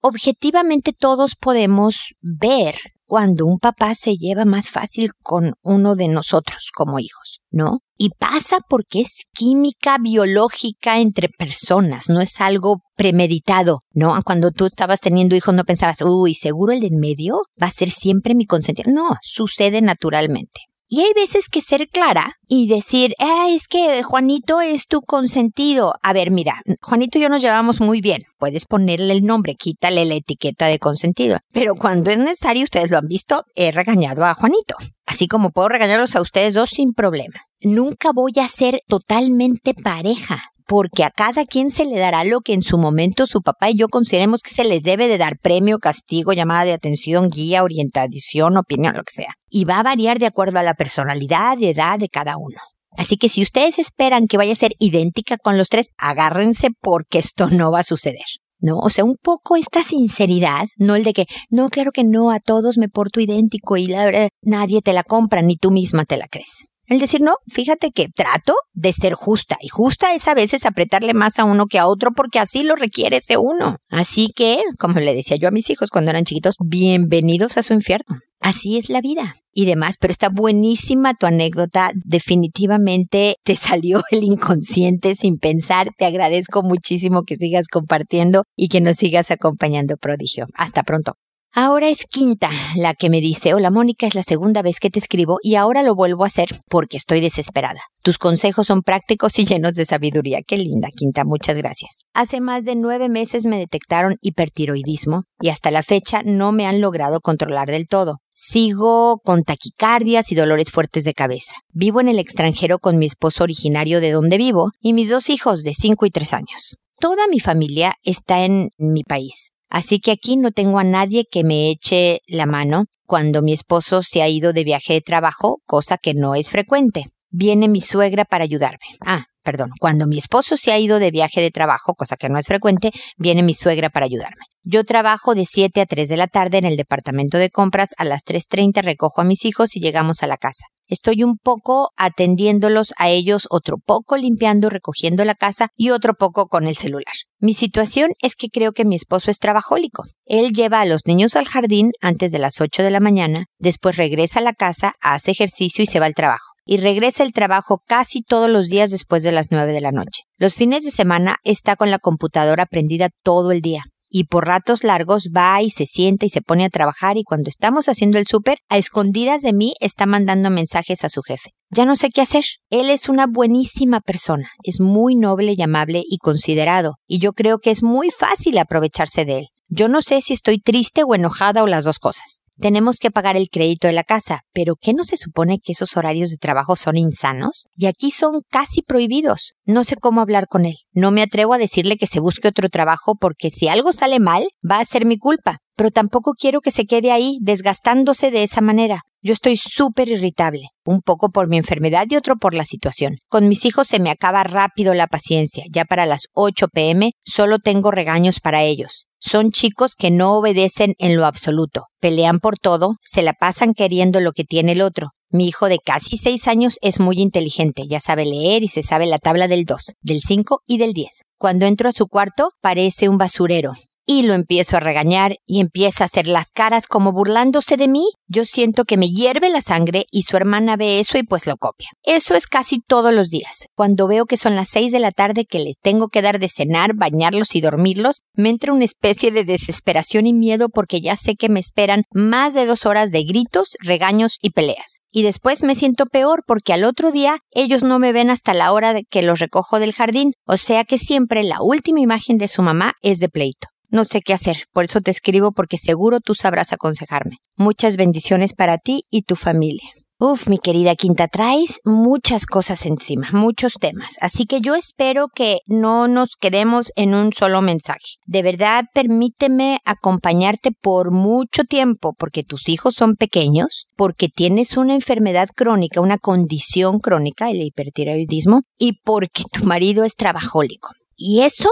objetivamente 0.00 0.92
todos 0.92 1.34
podemos 1.36 2.14
ver 2.20 2.76
cuando 3.06 3.44
un 3.44 3.58
papá 3.58 3.94
se 3.94 4.16
lleva 4.16 4.46
más 4.46 4.70
fácil 4.70 5.10
con 5.22 5.52
uno 5.60 5.96
de 5.96 6.08
nosotros 6.08 6.70
como 6.74 6.98
hijos, 6.98 7.40
¿no? 7.50 7.80
Y 7.98 8.08
pasa 8.18 8.60
porque 8.66 9.00
es 9.00 9.26
química 9.34 9.98
biológica 10.00 10.98
entre 10.98 11.28
personas, 11.28 12.08
no 12.08 12.22
es 12.22 12.40
algo 12.40 12.80
premeditado, 12.96 13.80
¿no? 13.92 14.18
Cuando 14.24 14.50
tú 14.50 14.64
estabas 14.64 15.00
teniendo 15.00 15.36
hijos 15.36 15.54
no 15.54 15.64
pensabas, 15.64 16.00
uy, 16.00 16.32
seguro 16.32 16.72
el 16.72 16.80
de 16.80 16.86
en 16.86 16.98
medio 16.98 17.42
va 17.62 17.66
a 17.66 17.72
ser 17.72 17.90
siempre 17.90 18.34
mi 18.34 18.46
consentido. 18.46 18.90
No, 18.90 19.16
sucede 19.20 19.82
naturalmente. 19.82 20.62
Y 20.94 21.00
hay 21.00 21.14
veces 21.14 21.48
que 21.48 21.62
ser 21.62 21.88
clara 21.88 22.36
y 22.48 22.68
decir, 22.68 23.14
ah, 23.18 23.46
es 23.48 23.66
que 23.66 24.02
Juanito 24.02 24.60
es 24.60 24.88
tu 24.88 25.00
consentido. 25.00 25.94
A 26.02 26.12
ver, 26.12 26.30
mira, 26.30 26.60
Juanito 26.82 27.16
y 27.16 27.22
yo 27.22 27.30
nos 27.30 27.40
llevamos 27.40 27.80
muy 27.80 28.02
bien. 28.02 28.24
Puedes 28.38 28.66
ponerle 28.66 29.14
el 29.14 29.24
nombre, 29.24 29.54
quítale 29.54 30.04
la 30.04 30.16
etiqueta 30.16 30.66
de 30.66 30.78
consentido. 30.78 31.38
Pero 31.54 31.76
cuando 31.76 32.10
es 32.10 32.18
necesario, 32.18 32.64
ustedes 32.64 32.90
lo 32.90 32.98
han 32.98 33.06
visto, 33.06 33.46
he 33.54 33.72
regañado 33.72 34.26
a 34.26 34.34
Juanito. 34.34 34.76
Así 35.06 35.28
como 35.28 35.48
puedo 35.48 35.70
regañarlos 35.70 36.14
a 36.14 36.20
ustedes 36.20 36.52
dos 36.52 36.68
sin 36.68 36.92
problema. 36.92 37.40
Nunca 37.62 38.10
voy 38.12 38.32
a 38.38 38.46
ser 38.48 38.82
totalmente 38.86 39.72
pareja 39.72 40.51
porque 40.66 41.04
a 41.04 41.10
cada 41.10 41.44
quien 41.44 41.70
se 41.70 41.84
le 41.84 41.98
dará 41.98 42.24
lo 42.24 42.40
que 42.40 42.52
en 42.52 42.62
su 42.62 42.78
momento 42.78 43.26
su 43.26 43.42
papá 43.42 43.70
y 43.70 43.76
yo 43.76 43.88
consideremos 43.88 44.42
que 44.42 44.50
se 44.50 44.64
les 44.64 44.82
debe 44.82 45.08
de 45.08 45.18
dar 45.18 45.38
premio, 45.38 45.78
castigo, 45.78 46.32
llamada 46.32 46.64
de 46.64 46.72
atención, 46.72 47.30
guía, 47.30 47.62
orientación, 47.62 48.56
opinión, 48.56 48.96
lo 48.96 49.04
que 49.04 49.12
sea. 49.12 49.34
Y 49.48 49.64
va 49.64 49.80
a 49.80 49.82
variar 49.82 50.18
de 50.18 50.26
acuerdo 50.26 50.58
a 50.58 50.62
la 50.62 50.74
personalidad 50.74 51.58
y 51.58 51.68
edad 51.68 51.98
de 51.98 52.08
cada 52.08 52.36
uno. 52.36 52.58
Así 52.96 53.16
que 53.16 53.28
si 53.28 53.42
ustedes 53.42 53.78
esperan 53.78 54.26
que 54.26 54.36
vaya 54.36 54.52
a 54.52 54.56
ser 54.56 54.72
idéntica 54.78 55.36
con 55.38 55.56
los 55.56 55.68
tres, 55.68 55.88
agárrense 55.96 56.68
porque 56.80 57.18
esto 57.18 57.48
no 57.48 57.70
va 57.70 57.80
a 57.80 57.84
suceder. 57.84 58.24
¿no? 58.62 58.78
O 58.78 58.90
sea, 58.90 59.04
un 59.04 59.16
poco 59.20 59.56
esta 59.56 59.82
sinceridad, 59.82 60.66
no 60.76 60.94
el 60.94 61.02
de 61.02 61.12
que, 61.12 61.26
no, 61.50 61.68
claro 61.68 61.90
que 61.90 62.04
no, 62.04 62.30
a 62.30 62.38
todos 62.38 62.78
me 62.78 62.88
porto 62.88 63.20
idéntico 63.20 63.76
y 63.76 63.86
la 63.86 64.04
verdad, 64.04 64.28
nadie 64.40 64.80
te 64.80 64.92
la 64.92 65.02
compra, 65.02 65.42
ni 65.42 65.56
tú 65.56 65.70
misma 65.70 66.04
te 66.04 66.16
la 66.16 66.28
crees. 66.28 66.66
El 66.92 66.98
decir, 66.98 67.22
no, 67.22 67.36
fíjate 67.48 67.90
que 67.90 68.08
trato 68.14 68.54
de 68.74 68.92
ser 68.92 69.14
justa. 69.14 69.56
Y 69.62 69.68
justa 69.68 70.14
es 70.14 70.28
a 70.28 70.34
veces 70.34 70.66
apretarle 70.66 71.14
más 71.14 71.38
a 71.38 71.44
uno 71.44 71.64
que 71.64 71.78
a 71.78 71.86
otro 71.86 72.10
porque 72.14 72.38
así 72.38 72.64
lo 72.64 72.76
requiere 72.76 73.16
ese 73.16 73.38
uno. 73.38 73.78
Así 73.88 74.28
que, 74.36 74.62
como 74.78 75.00
le 75.00 75.14
decía 75.14 75.38
yo 75.38 75.48
a 75.48 75.52
mis 75.52 75.70
hijos 75.70 75.88
cuando 75.88 76.10
eran 76.10 76.24
chiquitos, 76.24 76.56
bienvenidos 76.62 77.56
a 77.56 77.62
su 77.62 77.72
infierno. 77.72 78.18
Así 78.40 78.76
es 78.76 78.90
la 78.90 79.00
vida 79.00 79.36
y 79.54 79.64
demás, 79.64 79.96
pero 79.98 80.10
está 80.10 80.28
buenísima 80.28 81.14
tu 81.14 81.24
anécdota. 81.24 81.92
Definitivamente 81.94 83.36
te 83.42 83.56
salió 83.56 84.02
el 84.10 84.24
inconsciente 84.24 85.14
sin 85.14 85.38
pensar. 85.38 85.92
Te 85.96 86.04
agradezco 86.04 86.62
muchísimo 86.62 87.22
que 87.22 87.36
sigas 87.36 87.68
compartiendo 87.68 88.44
y 88.54 88.68
que 88.68 88.82
nos 88.82 88.96
sigas 88.96 89.30
acompañando, 89.30 89.96
prodigio. 89.96 90.44
Hasta 90.52 90.82
pronto. 90.82 91.14
Ahora 91.54 91.90
es 91.90 92.06
Quinta 92.06 92.48
la 92.76 92.94
que 92.94 93.10
me 93.10 93.20
dice, 93.20 93.52
hola 93.52 93.70
Mónica, 93.70 94.06
es 94.06 94.14
la 94.14 94.22
segunda 94.22 94.62
vez 94.62 94.80
que 94.80 94.88
te 94.88 94.98
escribo 94.98 95.36
y 95.42 95.56
ahora 95.56 95.82
lo 95.82 95.94
vuelvo 95.94 96.24
a 96.24 96.28
hacer 96.28 96.62
porque 96.70 96.96
estoy 96.96 97.20
desesperada. 97.20 97.80
Tus 98.02 98.16
consejos 98.16 98.68
son 98.68 98.80
prácticos 98.80 99.38
y 99.38 99.44
llenos 99.44 99.74
de 99.74 99.84
sabiduría. 99.84 100.40
Qué 100.46 100.56
linda, 100.56 100.88
Quinta, 100.96 101.24
muchas 101.26 101.58
gracias. 101.58 102.04
Hace 102.14 102.40
más 102.40 102.64
de 102.64 102.74
nueve 102.74 103.10
meses 103.10 103.44
me 103.44 103.58
detectaron 103.58 104.16
hipertiroidismo 104.22 105.24
y 105.42 105.50
hasta 105.50 105.70
la 105.70 105.82
fecha 105.82 106.22
no 106.24 106.52
me 106.52 106.66
han 106.66 106.80
logrado 106.80 107.20
controlar 107.20 107.70
del 107.70 107.86
todo. 107.86 108.20
Sigo 108.32 109.18
con 109.22 109.42
taquicardias 109.42 110.32
y 110.32 110.34
dolores 110.34 110.70
fuertes 110.70 111.04
de 111.04 111.12
cabeza. 111.12 111.52
Vivo 111.68 112.00
en 112.00 112.08
el 112.08 112.18
extranjero 112.18 112.78
con 112.78 112.96
mi 112.96 113.04
esposo 113.04 113.44
originario 113.44 114.00
de 114.00 114.12
donde 114.12 114.38
vivo 114.38 114.70
y 114.80 114.94
mis 114.94 115.10
dos 115.10 115.28
hijos 115.28 115.64
de 115.64 115.74
cinco 115.74 116.06
y 116.06 116.10
tres 116.10 116.32
años. 116.32 116.76
Toda 116.98 117.28
mi 117.28 117.40
familia 117.40 117.96
está 118.04 118.42
en 118.46 118.70
mi 118.78 119.02
país. 119.04 119.51
Así 119.72 120.00
que 120.00 120.10
aquí 120.10 120.36
no 120.36 120.50
tengo 120.50 120.78
a 120.78 120.84
nadie 120.84 121.24
que 121.24 121.44
me 121.44 121.70
eche 121.70 122.20
la 122.26 122.44
mano 122.44 122.84
cuando 123.06 123.40
mi 123.40 123.54
esposo 123.54 124.02
se 124.02 124.20
ha 124.20 124.28
ido 124.28 124.52
de 124.52 124.64
viaje 124.64 124.92
de 124.92 125.00
trabajo, 125.00 125.62
cosa 125.64 125.96
que 125.96 126.12
no 126.12 126.34
es 126.34 126.50
frecuente. 126.50 127.06
Viene 127.30 127.68
mi 127.68 127.80
suegra 127.80 128.26
para 128.26 128.44
ayudarme. 128.44 128.84
Ah, 129.00 129.24
perdón, 129.42 129.70
cuando 129.80 130.06
mi 130.06 130.18
esposo 130.18 130.56
se 130.56 130.72
ha 130.72 130.78
ido 130.78 130.98
de 130.98 131.10
viaje 131.10 131.40
de 131.40 131.50
trabajo, 131.50 131.94
cosa 131.94 132.16
que 132.16 132.28
no 132.28 132.38
es 132.38 132.46
frecuente, 132.46 132.92
viene 133.16 133.42
mi 133.42 133.54
suegra 133.54 133.90
para 133.90 134.06
ayudarme. 134.06 134.44
Yo 134.64 134.84
trabajo 134.84 135.34
de 135.34 135.44
7 135.44 135.80
a 135.80 135.86
3 135.86 136.08
de 136.08 136.16
la 136.16 136.28
tarde 136.28 136.58
en 136.58 136.64
el 136.64 136.76
departamento 136.76 137.36
de 137.38 137.50
compras, 137.50 137.94
a 137.98 138.04
las 138.04 138.22
3.30 138.24 138.82
recojo 138.82 139.20
a 139.20 139.24
mis 139.24 139.44
hijos 139.44 139.74
y 139.74 139.80
llegamos 139.80 140.22
a 140.22 140.28
la 140.28 140.36
casa. 140.36 140.66
Estoy 140.86 141.24
un 141.24 141.36
poco 141.36 141.90
atendiéndolos 141.96 142.92
a 142.96 143.08
ellos, 143.08 143.46
otro 143.50 143.78
poco 143.84 144.16
limpiando, 144.16 144.68
recogiendo 144.68 145.24
la 145.24 145.34
casa 145.34 145.68
y 145.74 145.90
otro 145.90 146.14
poco 146.14 146.46
con 146.46 146.66
el 146.66 146.76
celular. 146.76 147.14
Mi 147.40 147.54
situación 147.54 148.10
es 148.20 148.36
que 148.36 148.48
creo 148.48 148.72
que 148.72 148.84
mi 148.84 148.94
esposo 148.94 149.30
es 149.30 149.38
trabajólico. 149.38 150.04
Él 150.26 150.52
lleva 150.52 150.80
a 150.80 150.86
los 150.86 151.06
niños 151.06 151.34
al 151.34 151.48
jardín 151.48 151.90
antes 152.00 152.30
de 152.30 152.38
las 152.38 152.60
8 152.60 152.82
de 152.82 152.90
la 152.90 153.00
mañana, 153.00 153.46
después 153.58 153.96
regresa 153.96 154.40
a 154.40 154.42
la 154.42 154.52
casa, 154.52 154.92
hace 155.00 155.32
ejercicio 155.32 155.82
y 155.82 155.86
se 155.86 155.98
va 155.98 156.06
al 156.06 156.14
trabajo 156.14 156.51
y 156.64 156.76
regresa 156.78 157.22
al 157.22 157.32
trabajo 157.32 157.82
casi 157.86 158.22
todos 158.22 158.50
los 158.50 158.68
días 158.68 158.90
después 158.90 159.22
de 159.22 159.32
las 159.32 159.50
9 159.50 159.72
de 159.72 159.80
la 159.80 159.92
noche. 159.92 160.22
Los 160.36 160.54
fines 160.54 160.84
de 160.84 160.90
semana 160.90 161.36
está 161.44 161.76
con 161.76 161.90
la 161.90 161.98
computadora 161.98 162.66
prendida 162.66 163.08
todo 163.22 163.52
el 163.52 163.60
día 163.60 163.84
y 164.12 164.24
por 164.24 164.46
ratos 164.46 164.84
largos 164.84 165.30
va 165.34 165.60
y 165.62 165.70
se 165.70 165.86
sienta 165.86 166.26
y 166.26 166.28
se 166.28 166.42
pone 166.42 166.66
a 166.66 166.70
trabajar 166.70 167.16
y 167.16 167.24
cuando 167.24 167.48
estamos 167.48 167.88
haciendo 167.88 168.18
el 168.18 168.26
súper, 168.26 168.58
a 168.68 168.76
escondidas 168.76 169.40
de 169.40 169.54
mí 169.54 169.74
está 169.80 170.06
mandando 170.06 170.50
mensajes 170.50 171.02
a 171.02 171.08
su 171.08 171.22
jefe. 171.22 171.50
Ya 171.70 171.86
no 171.86 171.96
sé 171.96 172.10
qué 172.10 172.20
hacer. 172.20 172.44
Él 172.68 172.90
es 172.90 173.08
una 173.08 173.26
buenísima 173.26 174.00
persona, 174.00 174.50
es 174.62 174.80
muy 174.80 175.16
noble 175.16 175.54
y 175.56 175.62
amable 175.62 176.02
y 176.06 176.18
considerado, 176.18 176.96
y 177.08 177.18
yo 177.18 177.32
creo 177.32 177.58
que 177.58 177.70
es 177.70 177.82
muy 177.82 178.10
fácil 178.10 178.58
aprovecharse 178.58 179.24
de 179.24 179.38
él. 179.38 179.46
Yo 179.68 179.88
no 179.88 180.02
sé 180.02 180.20
si 180.20 180.34
estoy 180.34 180.58
triste 180.58 181.02
o 181.02 181.14
enojada 181.14 181.62
o 181.62 181.66
las 181.66 181.84
dos 181.84 181.98
cosas. 181.98 182.41
Tenemos 182.62 182.98
que 183.00 183.10
pagar 183.10 183.36
el 183.36 183.48
crédito 183.50 183.88
de 183.88 183.92
la 183.92 184.04
casa, 184.04 184.42
pero 184.52 184.76
¿qué 184.80 184.94
no 184.94 185.02
se 185.02 185.16
supone 185.16 185.58
que 185.58 185.72
esos 185.72 185.96
horarios 185.96 186.30
de 186.30 186.36
trabajo 186.36 186.76
son 186.76 186.96
insanos? 186.96 187.66
Y 187.74 187.86
aquí 187.86 188.12
son 188.12 188.42
casi 188.48 188.82
prohibidos. 188.82 189.54
No 189.64 189.82
sé 189.82 189.96
cómo 189.96 190.20
hablar 190.20 190.46
con 190.46 190.64
él. 190.64 190.76
No 190.92 191.10
me 191.10 191.22
atrevo 191.22 191.54
a 191.54 191.58
decirle 191.58 191.96
que 191.96 192.06
se 192.06 192.20
busque 192.20 192.46
otro 192.46 192.68
trabajo 192.68 193.16
porque 193.20 193.50
si 193.50 193.66
algo 193.66 193.92
sale 193.92 194.20
mal, 194.20 194.46
va 194.64 194.78
a 194.78 194.84
ser 194.84 195.06
mi 195.06 195.18
culpa. 195.18 195.58
Pero 195.74 195.90
tampoco 195.90 196.34
quiero 196.38 196.60
que 196.60 196.70
se 196.70 196.84
quede 196.84 197.10
ahí 197.10 197.38
desgastándose 197.40 198.30
de 198.30 198.44
esa 198.44 198.60
manera. 198.60 199.00
Yo 199.24 199.32
estoy 199.32 199.56
súper 199.56 200.08
irritable, 200.08 200.70
un 200.84 201.00
poco 201.00 201.28
por 201.28 201.48
mi 201.48 201.56
enfermedad 201.56 202.06
y 202.10 202.16
otro 202.16 202.34
por 202.34 202.54
la 202.54 202.64
situación. 202.64 203.18
Con 203.28 203.48
mis 203.48 203.64
hijos 203.64 203.86
se 203.86 204.00
me 204.00 204.10
acaba 204.10 204.42
rápido 204.42 204.94
la 204.94 205.06
paciencia. 205.06 205.62
Ya 205.70 205.84
para 205.84 206.06
las 206.06 206.22
8 206.32 206.66
pm 206.72 207.12
solo 207.24 207.60
tengo 207.60 207.92
regaños 207.92 208.40
para 208.40 208.64
ellos. 208.64 209.06
Son 209.20 209.52
chicos 209.52 209.94
que 209.96 210.10
no 210.10 210.36
obedecen 210.36 210.94
en 210.98 211.16
lo 211.16 211.24
absoluto, 211.24 211.84
pelean 212.00 212.40
por 212.40 212.58
todo, 212.58 212.96
se 213.04 213.22
la 213.22 213.34
pasan 213.34 213.74
queriendo 213.74 214.18
lo 214.18 214.32
que 214.32 214.42
tiene 214.42 214.72
el 214.72 214.82
otro. 214.82 215.10
Mi 215.30 215.46
hijo 215.46 215.68
de 215.68 215.78
casi 215.78 216.18
seis 216.18 216.48
años 216.48 216.78
es 216.82 216.98
muy 216.98 217.20
inteligente, 217.20 217.84
ya 217.88 218.00
sabe 218.00 218.24
leer 218.24 218.64
y 218.64 218.68
se 218.68 218.82
sabe 218.82 219.06
la 219.06 219.20
tabla 219.20 219.46
del 219.46 219.64
2, 219.64 219.94
del 220.00 220.20
5 220.20 220.62
y 220.66 220.78
del 220.78 220.94
10. 220.94 221.22
Cuando 221.38 221.66
entro 221.66 221.88
a 221.88 221.92
su 221.92 222.08
cuarto, 222.08 222.50
parece 222.60 223.08
un 223.08 223.18
basurero 223.18 223.74
y 224.18 224.22
lo 224.22 224.34
empiezo 224.34 224.76
a 224.76 224.80
regañar 224.80 225.36
y 225.46 225.60
empieza 225.60 226.04
a 226.04 226.06
hacer 226.06 226.26
las 226.26 226.50
caras 226.50 226.86
como 226.86 227.12
burlándose 227.12 227.76
de 227.76 227.88
mí. 227.88 228.04
Yo 228.26 228.44
siento 228.44 228.84
que 228.84 228.96
me 228.96 229.08
hierve 229.08 229.48
la 229.48 229.62
sangre 229.62 230.04
y 230.10 230.24
su 230.24 230.36
hermana 230.36 230.76
ve 230.76 231.00
eso 231.00 231.16
y 231.18 231.22
pues 231.22 231.46
lo 231.46 231.56
copia. 231.56 231.88
Eso 232.02 232.34
es 232.34 232.46
casi 232.46 232.80
todos 232.80 233.14
los 233.14 233.30
días. 233.30 233.66
Cuando 233.74 234.06
veo 234.06 234.26
que 234.26 234.36
son 234.36 234.54
las 234.54 234.68
seis 234.68 234.92
de 234.92 235.00
la 235.00 235.10
tarde 235.10 235.46
que 235.46 235.60
le 235.60 235.74
tengo 235.80 236.08
que 236.08 236.22
dar 236.22 236.38
de 236.38 236.48
cenar, 236.48 236.94
bañarlos 236.94 237.54
y 237.54 237.60
dormirlos, 237.60 238.20
me 238.34 238.50
entra 238.50 238.72
una 238.72 238.84
especie 238.84 239.30
de 239.30 239.44
desesperación 239.44 240.26
y 240.26 240.34
miedo 240.34 240.68
porque 240.68 241.00
ya 241.00 241.16
sé 241.16 241.34
que 241.34 241.48
me 241.48 241.60
esperan 241.60 242.02
más 242.12 242.52
de 242.52 242.66
dos 242.66 242.84
horas 242.84 243.10
de 243.10 243.24
gritos, 243.24 243.76
regaños 243.80 244.38
y 244.42 244.50
peleas. 244.50 244.98
Y 245.10 245.22
después 245.22 245.62
me 245.62 245.74
siento 245.74 246.06
peor 246.06 246.42
porque 246.46 246.72
al 246.72 246.84
otro 246.84 247.12
día 247.12 247.38
ellos 247.50 247.82
no 247.82 247.98
me 247.98 248.12
ven 248.12 248.30
hasta 248.30 248.54
la 248.54 248.72
hora 248.72 248.92
de 248.92 249.04
que 249.04 249.22
los 249.22 249.38
recojo 249.38 249.78
del 249.78 249.92
jardín, 249.92 250.32
o 250.46 250.56
sea 250.56 250.84
que 250.84 250.98
siempre 250.98 251.42
la 251.42 251.62
última 251.62 252.00
imagen 252.00 252.36
de 252.36 252.48
su 252.48 252.62
mamá 252.62 252.94
es 253.02 253.18
de 253.18 253.28
pleito. 253.28 253.71
No 253.92 254.06
sé 254.06 254.22
qué 254.22 254.32
hacer, 254.32 254.64
por 254.72 254.86
eso 254.86 255.02
te 255.02 255.10
escribo 255.10 255.52
porque 255.52 255.76
seguro 255.76 256.20
tú 256.20 256.34
sabrás 256.34 256.72
aconsejarme. 256.72 257.36
Muchas 257.56 257.98
bendiciones 257.98 258.54
para 258.54 258.78
ti 258.78 259.02
y 259.10 259.24
tu 259.24 259.36
familia. 259.36 259.86
Uf, 260.18 260.48
mi 260.48 260.58
querida 260.58 260.94
Quinta, 260.94 261.28
traes 261.28 261.78
muchas 261.84 262.46
cosas 262.46 262.86
encima, 262.86 263.28
muchos 263.32 263.74
temas, 263.78 264.16
así 264.22 264.46
que 264.46 264.62
yo 264.62 264.76
espero 264.76 265.26
que 265.28 265.58
no 265.66 266.08
nos 266.08 266.36
quedemos 266.40 266.90
en 266.96 267.12
un 267.12 267.34
solo 267.34 267.60
mensaje. 267.60 268.16
De 268.24 268.40
verdad, 268.40 268.84
permíteme 268.94 269.80
acompañarte 269.84 270.70
por 270.70 271.10
mucho 271.10 271.64
tiempo, 271.64 272.14
porque 272.16 272.44
tus 272.44 272.70
hijos 272.70 272.94
son 272.94 273.16
pequeños, 273.16 273.88
porque 273.94 274.28
tienes 274.28 274.78
una 274.78 274.94
enfermedad 274.94 275.48
crónica, 275.54 276.00
una 276.00 276.16
condición 276.16 276.98
crónica, 276.98 277.50
el 277.50 277.60
hipertiroidismo, 277.60 278.62
y 278.78 279.00
porque 279.04 279.42
tu 279.52 279.64
marido 279.64 280.04
es 280.04 280.14
trabajólico. 280.14 280.92
Y 281.14 281.42
eso 281.42 281.68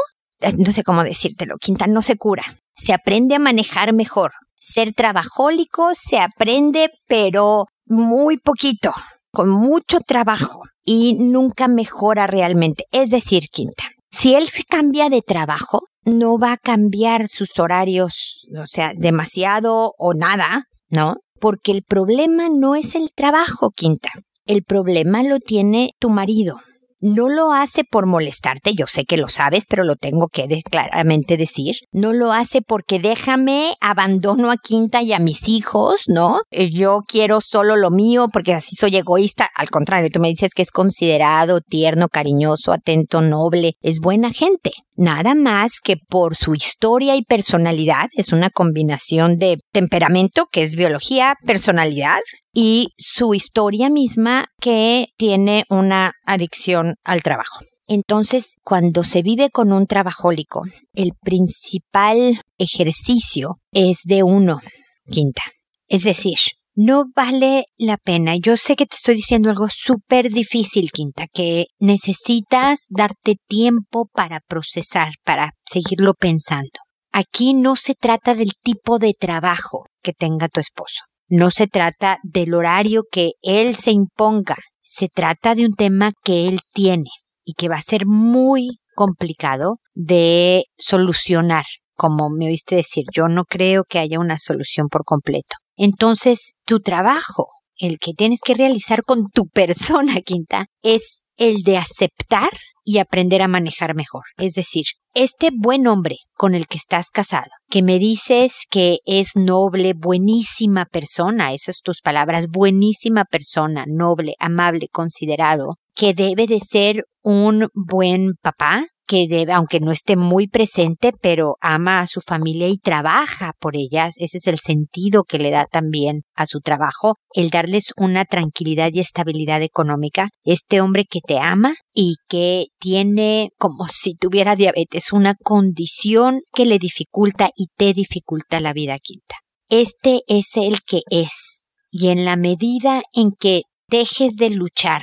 no 0.58 0.72
sé 0.72 0.82
cómo 0.82 1.04
decírtelo, 1.04 1.56
Quinta, 1.58 1.86
no 1.86 2.02
se 2.02 2.16
cura. 2.16 2.44
Se 2.76 2.92
aprende 2.92 3.34
a 3.34 3.38
manejar 3.38 3.92
mejor. 3.92 4.32
Ser 4.58 4.92
trabajólico 4.92 5.90
se 5.94 6.18
aprende, 6.18 6.90
pero 7.06 7.66
muy 7.86 8.36
poquito, 8.36 8.92
con 9.32 9.48
mucho 9.48 10.00
trabajo 10.00 10.62
y 10.84 11.16
nunca 11.18 11.68
mejora 11.68 12.26
realmente. 12.26 12.84
Es 12.92 13.10
decir, 13.10 13.44
Quinta, 13.50 13.84
Si 14.12 14.34
él 14.34 14.48
se 14.48 14.64
cambia 14.64 15.08
de 15.08 15.22
trabajo, 15.22 15.82
no 16.04 16.36
va 16.36 16.52
a 16.52 16.56
cambiar 16.56 17.28
sus 17.28 17.56
horarios, 17.58 18.42
o 18.60 18.66
sea, 18.66 18.92
demasiado 18.96 19.92
o 19.96 20.14
nada, 20.14 20.64
¿no? 20.88 21.16
Porque 21.38 21.70
el 21.72 21.84
problema 21.84 22.48
no 22.50 22.74
es 22.74 22.96
el 22.96 23.10
trabajo, 23.14 23.70
Quinta. 23.70 24.10
El 24.46 24.64
problema 24.64 25.22
lo 25.22 25.38
tiene 25.38 25.90
tu 26.00 26.10
marido 26.10 26.60
no 27.00 27.28
lo 27.28 27.52
hace 27.52 27.84
por 27.84 28.06
molestarte, 28.06 28.74
yo 28.74 28.86
sé 28.86 29.04
que 29.04 29.16
lo 29.16 29.28
sabes, 29.28 29.64
pero 29.68 29.84
lo 29.84 29.96
tengo 29.96 30.28
que 30.28 30.62
claramente 30.70 31.36
decir. 31.36 31.76
No 31.92 32.12
lo 32.12 32.32
hace 32.32 32.62
porque 32.62 32.98
déjame, 32.98 33.74
abandono 33.80 34.50
a 34.50 34.56
Quinta 34.56 35.02
y 35.02 35.12
a 35.12 35.18
mis 35.18 35.48
hijos, 35.48 36.04
¿no? 36.08 36.40
Eh, 36.50 36.70
yo 36.70 37.00
quiero 37.06 37.40
solo 37.40 37.76
lo 37.76 37.90
mío 37.90 38.26
porque 38.32 38.54
así 38.54 38.76
soy 38.76 38.96
egoísta. 38.96 39.48
Al 39.54 39.70
contrario, 39.70 40.10
tú 40.12 40.20
me 40.20 40.28
dices 40.28 40.52
que 40.54 40.62
es 40.62 40.70
considerado, 40.70 41.60
tierno, 41.60 42.08
cariñoso, 42.08 42.72
atento, 42.72 43.22
noble, 43.22 43.74
es 43.80 44.00
buena 44.00 44.32
gente 44.32 44.70
nada 45.00 45.34
más 45.34 45.80
que 45.82 45.96
por 45.96 46.36
su 46.36 46.54
historia 46.54 47.16
y 47.16 47.22
personalidad, 47.22 48.08
es 48.12 48.34
una 48.34 48.50
combinación 48.50 49.38
de 49.38 49.56
temperamento, 49.72 50.44
que 50.52 50.62
es 50.62 50.74
biología, 50.74 51.36
personalidad, 51.46 52.20
y 52.52 52.88
su 52.98 53.34
historia 53.34 53.90
misma 53.90 54.46
que 54.60 55.08
tiene 55.16 55.64
una 55.68 56.12
adicción 56.24 56.96
al 57.04 57.22
trabajo. 57.22 57.60
Entonces, 57.86 58.54
cuando 58.62 59.02
se 59.02 59.22
vive 59.22 59.50
con 59.50 59.72
un 59.72 59.86
trabajólico, 59.86 60.62
el 60.94 61.10
principal 61.20 62.40
ejercicio 62.56 63.56
es 63.72 63.98
de 64.04 64.22
uno, 64.22 64.60
quinta. 65.06 65.42
Es 65.88 66.04
decir, 66.04 66.38
no 66.76 67.06
vale 67.14 67.64
la 67.76 67.96
pena. 67.96 68.36
Yo 68.36 68.56
sé 68.56 68.76
que 68.76 68.86
te 68.86 68.94
estoy 68.94 69.16
diciendo 69.16 69.50
algo 69.50 69.66
súper 69.68 70.30
difícil, 70.30 70.90
Quinta, 70.92 71.26
que 71.32 71.66
necesitas 71.78 72.86
darte 72.88 73.34
tiempo 73.46 74.08
para 74.12 74.40
procesar, 74.40 75.12
para 75.24 75.50
seguirlo 75.70 76.14
pensando. 76.14 76.70
Aquí 77.12 77.54
no 77.54 77.74
se 77.76 77.94
trata 77.94 78.34
del 78.34 78.52
tipo 78.62 78.98
de 78.98 79.12
trabajo 79.18 79.86
que 80.00 80.12
tenga 80.12 80.48
tu 80.48 80.60
esposo. 80.60 81.09
No 81.30 81.52
se 81.52 81.68
trata 81.68 82.18
del 82.24 82.54
horario 82.54 83.04
que 83.10 83.30
él 83.40 83.76
se 83.76 83.92
imponga. 83.92 84.56
Se 84.82 85.06
trata 85.06 85.54
de 85.54 85.64
un 85.64 85.74
tema 85.74 86.10
que 86.24 86.48
él 86.48 86.58
tiene 86.74 87.10
y 87.44 87.54
que 87.54 87.68
va 87.68 87.76
a 87.76 87.82
ser 87.82 88.04
muy 88.04 88.80
complicado 88.96 89.76
de 89.94 90.64
solucionar. 90.76 91.64
Como 91.94 92.30
me 92.30 92.46
oíste 92.46 92.74
decir, 92.74 93.04
yo 93.14 93.28
no 93.28 93.44
creo 93.44 93.84
que 93.88 94.00
haya 94.00 94.18
una 94.18 94.40
solución 94.40 94.88
por 94.88 95.04
completo. 95.04 95.56
Entonces, 95.76 96.54
tu 96.66 96.80
trabajo, 96.80 97.46
el 97.78 97.98
que 98.00 98.12
tienes 98.12 98.40
que 98.44 98.54
realizar 98.54 99.02
con 99.04 99.30
tu 99.30 99.46
persona, 99.46 100.20
Quinta, 100.22 100.66
es 100.82 101.20
el 101.36 101.62
de 101.62 101.78
aceptar 101.78 102.50
y 102.90 102.98
aprender 102.98 103.40
a 103.40 103.48
manejar 103.48 103.94
mejor. 103.94 104.24
Es 104.36 104.54
decir, 104.54 104.84
este 105.14 105.50
buen 105.56 105.86
hombre 105.86 106.16
con 106.34 106.56
el 106.56 106.66
que 106.66 106.76
estás 106.76 107.10
casado, 107.10 107.50
que 107.68 107.82
me 107.82 107.98
dices 107.98 108.64
que 108.68 108.98
es 109.06 109.36
noble, 109.36 109.92
buenísima 109.96 110.86
persona, 110.86 111.52
esas 111.52 111.82
tus 111.82 112.00
palabras, 112.00 112.48
buenísima 112.48 113.24
persona, 113.24 113.84
noble, 113.86 114.34
amable, 114.40 114.88
considerado, 114.90 115.76
que 115.94 116.14
debe 116.14 116.46
de 116.46 116.58
ser 116.58 117.04
un 117.22 117.68
buen 117.74 118.32
papá, 118.42 118.86
que 119.10 119.26
debe, 119.28 119.52
aunque 119.52 119.80
no 119.80 119.90
esté 119.90 120.14
muy 120.14 120.46
presente, 120.46 121.12
pero 121.20 121.56
ama 121.60 121.98
a 121.98 122.06
su 122.06 122.20
familia 122.20 122.68
y 122.68 122.78
trabaja 122.78 123.54
por 123.58 123.74
ellas. 123.74 124.14
Ese 124.18 124.38
es 124.38 124.46
el 124.46 124.60
sentido 124.60 125.24
que 125.24 125.40
le 125.40 125.50
da 125.50 125.66
también 125.66 126.22
a 126.36 126.46
su 126.46 126.60
trabajo, 126.60 127.16
el 127.34 127.50
darles 127.50 127.90
una 127.96 128.24
tranquilidad 128.24 128.90
y 128.92 129.00
estabilidad 129.00 129.62
económica. 129.62 130.28
Este 130.44 130.80
hombre 130.80 131.06
que 131.10 131.18
te 131.26 131.40
ama 131.40 131.74
y 131.92 132.14
que 132.28 132.66
tiene 132.78 133.50
como 133.58 133.88
si 133.88 134.14
tuviera 134.14 134.54
diabetes, 134.54 135.12
una 135.12 135.34
condición 135.34 136.42
que 136.54 136.64
le 136.64 136.78
dificulta 136.78 137.50
y 137.56 137.66
te 137.76 137.92
dificulta 137.92 138.60
la 138.60 138.72
vida 138.72 138.96
quinta. 139.00 139.38
Este 139.68 140.20
es 140.28 140.50
el 140.54 140.82
que 140.86 141.00
es. 141.10 141.62
Y 141.90 142.10
en 142.10 142.24
la 142.24 142.36
medida 142.36 143.02
en 143.12 143.32
que 143.32 143.62
dejes 143.88 144.34
de 144.36 144.50
luchar 144.50 145.02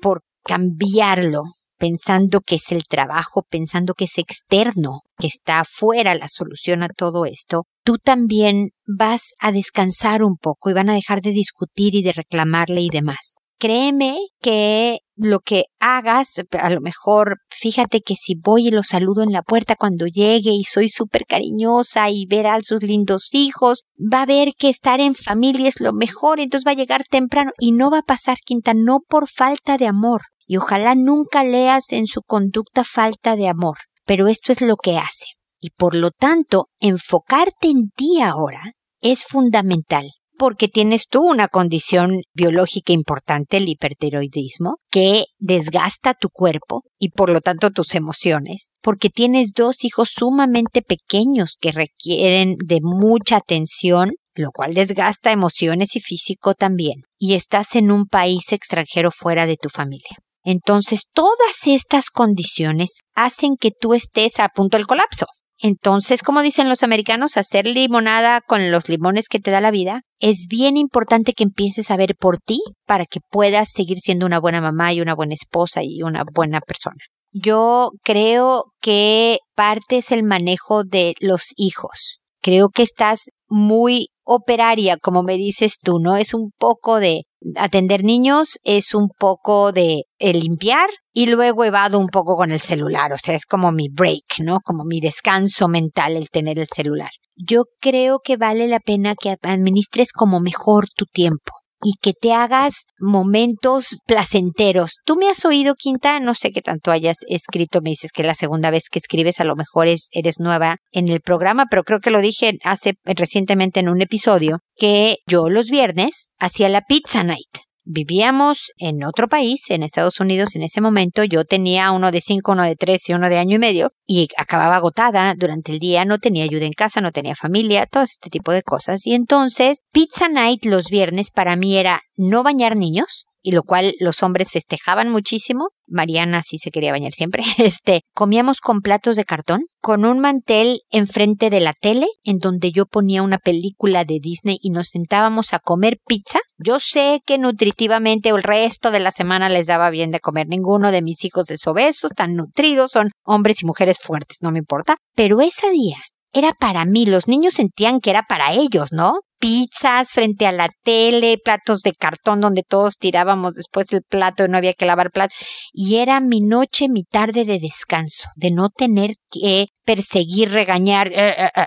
por 0.00 0.22
cambiarlo, 0.44 1.42
pensando 1.78 2.40
que 2.40 2.56
es 2.56 2.70
el 2.70 2.84
trabajo, 2.84 3.42
pensando 3.48 3.94
que 3.94 4.04
es 4.04 4.18
externo, 4.18 5.02
que 5.18 5.28
está 5.28 5.60
afuera 5.60 6.14
la 6.14 6.28
solución 6.28 6.82
a 6.82 6.88
todo 6.88 7.24
esto, 7.24 7.64
tú 7.84 7.96
también 7.96 8.70
vas 8.86 9.34
a 9.38 9.52
descansar 9.52 10.22
un 10.22 10.36
poco 10.36 10.70
y 10.70 10.74
van 10.74 10.90
a 10.90 10.94
dejar 10.94 11.22
de 11.22 11.30
discutir 11.30 11.94
y 11.94 12.02
de 12.02 12.12
reclamarle 12.12 12.82
y 12.82 12.88
demás. 12.90 13.36
Créeme 13.60 14.18
que 14.40 14.98
lo 15.16 15.40
que 15.40 15.64
hagas, 15.80 16.34
a 16.60 16.70
lo 16.70 16.80
mejor 16.80 17.38
fíjate 17.50 18.02
que 18.02 18.14
si 18.14 18.34
voy 18.36 18.68
y 18.68 18.70
lo 18.70 18.84
saludo 18.84 19.24
en 19.24 19.32
la 19.32 19.42
puerta 19.42 19.74
cuando 19.74 20.06
llegue 20.06 20.52
y 20.52 20.62
soy 20.62 20.88
súper 20.88 21.24
cariñosa 21.26 22.08
y 22.08 22.24
ver 22.26 22.46
a 22.46 22.60
sus 22.62 22.84
lindos 22.84 23.30
hijos, 23.32 23.82
va 23.96 24.22
a 24.22 24.26
ver 24.26 24.52
que 24.56 24.68
estar 24.68 25.00
en 25.00 25.16
familia 25.16 25.68
es 25.68 25.80
lo 25.80 25.92
mejor, 25.92 26.38
entonces 26.38 26.64
va 26.64 26.70
a 26.70 26.76
llegar 26.76 27.02
temprano 27.10 27.50
y 27.58 27.72
no 27.72 27.90
va 27.90 27.98
a 27.98 28.02
pasar 28.02 28.36
quinta, 28.44 28.74
no 28.74 29.00
por 29.00 29.28
falta 29.28 29.76
de 29.76 29.88
amor, 29.88 30.22
y 30.48 30.56
ojalá 30.56 30.96
nunca 30.96 31.44
leas 31.44 31.92
en 31.92 32.06
su 32.06 32.22
conducta 32.22 32.82
falta 32.82 33.36
de 33.36 33.46
amor, 33.46 33.76
pero 34.04 34.26
esto 34.26 34.50
es 34.50 34.60
lo 34.62 34.76
que 34.76 34.96
hace. 34.96 35.26
Y 35.60 35.70
por 35.70 35.94
lo 35.94 36.10
tanto, 36.10 36.68
enfocarte 36.80 37.68
en 37.68 37.90
ti 37.94 38.20
ahora 38.22 38.72
es 39.00 39.24
fundamental, 39.24 40.10
porque 40.38 40.68
tienes 40.68 41.06
tú 41.08 41.28
una 41.28 41.48
condición 41.48 42.22
biológica 42.32 42.92
importante, 42.92 43.58
el 43.58 43.68
hipertiroidismo, 43.68 44.76
que 44.90 45.24
desgasta 45.38 46.14
tu 46.14 46.30
cuerpo 46.30 46.82
y 46.98 47.10
por 47.10 47.28
lo 47.28 47.40
tanto 47.42 47.70
tus 47.70 47.94
emociones, 47.94 48.70
porque 48.80 49.10
tienes 49.10 49.52
dos 49.52 49.84
hijos 49.84 50.10
sumamente 50.14 50.80
pequeños 50.80 51.56
que 51.60 51.72
requieren 51.72 52.56
de 52.64 52.78
mucha 52.82 53.36
atención 53.36 54.12
lo 54.34 54.52
cual 54.52 54.72
desgasta 54.72 55.32
emociones 55.32 55.96
y 55.96 56.00
físico 56.00 56.54
también, 56.54 57.02
y 57.18 57.34
estás 57.34 57.74
en 57.74 57.90
un 57.90 58.06
país 58.06 58.52
extranjero 58.52 59.10
fuera 59.10 59.46
de 59.46 59.56
tu 59.56 59.68
familia. 59.68 60.16
Entonces, 60.50 61.02
todas 61.12 61.66
estas 61.66 62.08
condiciones 62.08 63.00
hacen 63.14 63.56
que 63.60 63.70
tú 63.70 63.92
estés 63.92 64.40
a 64.40 64.48
punto 64.48 64.78
del 64.78 64.86
colapso. 64.86 65.26
Entonces, 65.58 66.22
como 66.22 66.40
dicen 66.40 66.70
los 66.70 66.82
americanos, 66.82 67.36
hacer 67.36 67.66
limonada 67.66 68.40
con 68.40 68.70
los 68.70 68.88
limones 68.88 69.28
que 69.28 69.40
te 69.40 69.50
da 69.50 69.60
la 69.60 69.70
vida, 69.70 70.00
es 70.20 70.46
bien 70.48 70.78
importante 70.78 71.34
que 71.34 71.44
empieces 71.44 71.90
a 71.90 71.98
ver 71.98 72.14
por 72.18 72.38
ti 72.38 72.60
para 72.86 73.04
que 73.04 73.20
puedas 73.30 73.68
seguir 73.70 73.98
siendo 73.98 74.24
una 74.24 74.40
buena 74.40 74.62
mamá 74.62 74.90
y 74.94 75.02
una 75.02 75.14
buena 75.14 75.34
esposa 75.34 75.82
y 75.82 76.00
una 76.00 76.24
buena 76.32 76.60
persona. 76.60 76.96
Yo 77.30 77.90
creo 78.02 78.72
que 78.80 79.40
parte 79.54 79.98
es 79.98 80.12
el 80.12 80.22
manejo 80.22 80.82
de 80.82 81.12
los 81.20 81.42
hijos. 81.56 82.20
Creo 82.40 82.70
que 82.70 82.84
estás 82.84 83.28
muy 83.48 84.06
operaria, 84.30 84.98
como 84.98 85.22
me 85.22 85.34
dices 85.34 85.78
tú, 85.82 85.98
¿no? 86.00 86.16
Es 86.16 86.34
un 86.34 86.50
poco 86.58 87.00
de 87.00 87.22
atender 87.56 88.04
niños 88.04 88.58
es 88.64 88.94
un 88.94 89.08
poco 89.16 89.72
de 89.72 90.02
limpiar 90.18 90.88
y 91.12 91.26
luego 91.26 91.64
evado 91.64 91.98
un 91.98 92.08
poco 92.08 92.36
con 92.36 92.50
el 92.50 92.60
celular, 92.60 93.12
o 93.12 93.18
sea, 93.18 93.34
es 93.34 93.46
como 93.46 93.72
mi 93.72 93.88
break, 93.88 94.40
¿no? 94.40 94.58
Como 94.60 94.84
mi 94.84 95.00
descanso 95.00 95.68
mental 95.68 96.16
el 96.16 96.28
tener 96.30 96.58
el 96.58 96.66
celular. 96.66 97.10
Yo 97.36 97.64
creo 97.80 98.18
que 98.22 98.36
vale 98.36 98.66
la 98.66 98.80
pena 98.80 99.14
que 99.14 99.36
administres 99.42 100.12
como 100.12 100.40
mejor 100.40 100.88
tu 100.94 101.06
tiempo 101.06 101.57
y 101.82 101.92
que 102.00 102.12
te 102.12 102.32
hagas 102.32 102.84
momentos 102.98 103.98
placenteros. 104.06 104.96
Tú 105.04 105.16
me 105.16 105.28
has 105.28 105.44
oído, 105.44 105.74
Quinta, 105.74 106.20
no 106.20 106.34
sé 106.34 106.50
qué 106.50 106.60
tanto 106.60 106.90
hayas 106.90 107.18
escrito, 107.28 107.80
me 107.80 107.90
dices 107.90 108.12
que 108.12 108.22
la 108.22 108.34
segunda 108.34 108.70
vez 108.70 108.84
que 108.90 108.98
escribes 108.98 109.40
a 109.40 109.44
lo 109.44 109.56
mejor 109.56 109.88
es, 109.88 110.08
eres 110.12 110.40
nueva 110.40 110.76
en 110.92 111.08
el 111.08 111.20
programa, 111.20 111.66
pero 111.70 111.84
creo 111.84 112.00
que 112.00 112.10
lo 112.10 112.20
dije 112.20 112.58
hace 112.64 112.94
recientemente 113.04 113.80
en 113.80 113.88
un 113.88 114.02
episodio, 114.02 114.58
que 114.76 115.16
yo 115.26 115.48
los 115.48 115.68
viernes 115.68 116.28
hacía 116.38 116.68
la 116.68 116.82
pizza 116.82 117.22
night 117.22 117.67
vivíamos 117.88 118.70
en 118.76 119.02
otro 119.02 119.28
país, 119.28 119.70
en 119.70 119.82
Estados 119.82 120.20
Unidos 120.20 120.54
en 120.54 120.62
ese 120.62 120.80
momento. 120.80 121.24
Yo 121.24 121.44
tenía 121.44 121.90
uno 121.90 122.10
de 122.12 122.20
cinco, 122.20 122.52
uno 122.52 122.62
de 122.62 122.76
tres 122.76 123.08
y 123.08 123.14
uno 123.14 123.28
de 123.28 123.38
año 123.38 123.56
y 123.56 123.58
medio 123.58 123.92
y 124.06 124.28
acababa 124.36 124.76
agotada 124.76 125.34
durante 125.36 125.72
el 125.72 125.78
día, 125.78 126.04
no 126.04 126.18
tenía 126.18 126.44
ayuda 126.44 126.66
en 126.66 126.72
casa, 126.72 127.00
no 127.00 127.12
tenía 127.12 127.34
familia, 127.34 127.86
todo 127.86 128.02
este 128.02 128.30
tipo 128.30 128.52
de 128.52 128.62
cosas. 128.62 129.06
Y 129.06 129.14
entonces, 129.14 129.82
Pizza 129.92 130.28
Night 130.28 130.64
los 130.64 130.88
viernes 130.88 131.30
para 131.30 131.56
mí 131.56 131.78
era 131.78 132.02
no 132.16 132.42
bañar 132.42 132.76
niños, 132.76 133.27
y 133.48 133.52
lo 133.52 133.62
cual 133.62 133.94
los 133.98 134.22
hombres 134.22 134.50
festejaban 134.52 135.08
muchísimo. 135.08 135.70
Mariana 135.86 136.42
sí 136.42 136.58
se 136.58 136.70
quería 136.70 136.92
bañar 136.92 137.14
siempre. 137.14 137.42
Este, 137.56 138.02
comíamos 138.12 138.60
con 138.60 138.82
platos 138.82 139.16
de 139.16 139.24
cartón, 139.24 139.62
con 139.80 140.04
un 140.04 140.18
mantel 140.18 140.80
enfrente 140.90 141.48
de 141.48 141.60
la 141.60 141.72
tele, 141.72 142.08
en 142.24 142.40
donde 142.40 142.72
yo 142.72 142.84
ponía 142.84 143.22
una 143.22 143.38
película 143.38 144.04
de 144.04 144.18
Disney 144.20 144.58
y 144.60 144.68
nos 144.68 144.88
sentábamos 144.88 145.54
a 145.54 145.60
comer 145.60 145.96
pizza. 146.06 146.40
Yo 146.58 146.78
sé 146.78 147.20
que 147.24 147.38
nutritivamente 147.38 148.28
el 148.28 148.42
resto 148.42 148.90
de 148.90 149.00
la 149.00 149.12
semana 149.12 149.48
les 149.48 149.66
daba 149.66 149.88
bien 149.88 150.10
de 150.10 150.20
comer. 150.20 150.46
Ninguno 150.46 150.92
de 150.92 151.00
mis 151.00 151.24
hijos 151.24 151.50
es 151.50 151.66
obeso, 151.66 152.10
tan 152.10 152.34
nutridos, 152.34 152.90
son 152.90 153.12
hombres 153.24 153.62
y 153.62 153.66
mujeres 153.66 153.96
fuertes, 153.98 154.42
no 154.42 154.50
me 154.50 154.58
importa. 154.58 154.96
Pero 155.14 155.40
ese 155.40 155.70
día 155.70 155.96
era 156.34 156.52
para 156.52 156.84
mí, 156.84 157.06
los 157.06 157.28
niños 157.28 157.54
sentían 157.54 158.00
que 158.00 158.10
era 158.10 158.24
para 158.28 158.52
ellos, 158.52 158.92
¿no? 158.92 159.20
Pizzas 159.38 160.10
frente 160.10 160.46
a 160.46 160.52
la 160.52 160.68
tele, 160.82 161.38
platos 161.42 161.80
de 161.82 161.92
cartón 161.92 162.40
donde 162.40 162.62
todos 162.62 162.96
tirábamos 162.96 163.54
después 163.54 163.86
del 163.86 164.02
plato 164.02 164.44
y 164.44 164.48
no 164.48 164.56
había 164.56 164.74
que 164.74 164.86
lavar 164.86 165.10
plato. 165.10 165.34
Y 165.72 165.96
era 165.96 166.20
mi 166.20 166.40
noche, 166.40 166.88
mi 166.88 167.04
tarde 167.04 167.44
de 167.44 167.58
descanso, 167.58 168.28
de 168.36 168.50
no 168.50 168.68
tener 168.68 169.14
que 169.30 169.68
perseguir, 169.84 170.50
regañar, 170.50 171.08
eh, 171.08 171.34
eh, 171.46 171.50
eh, 171.54 171.66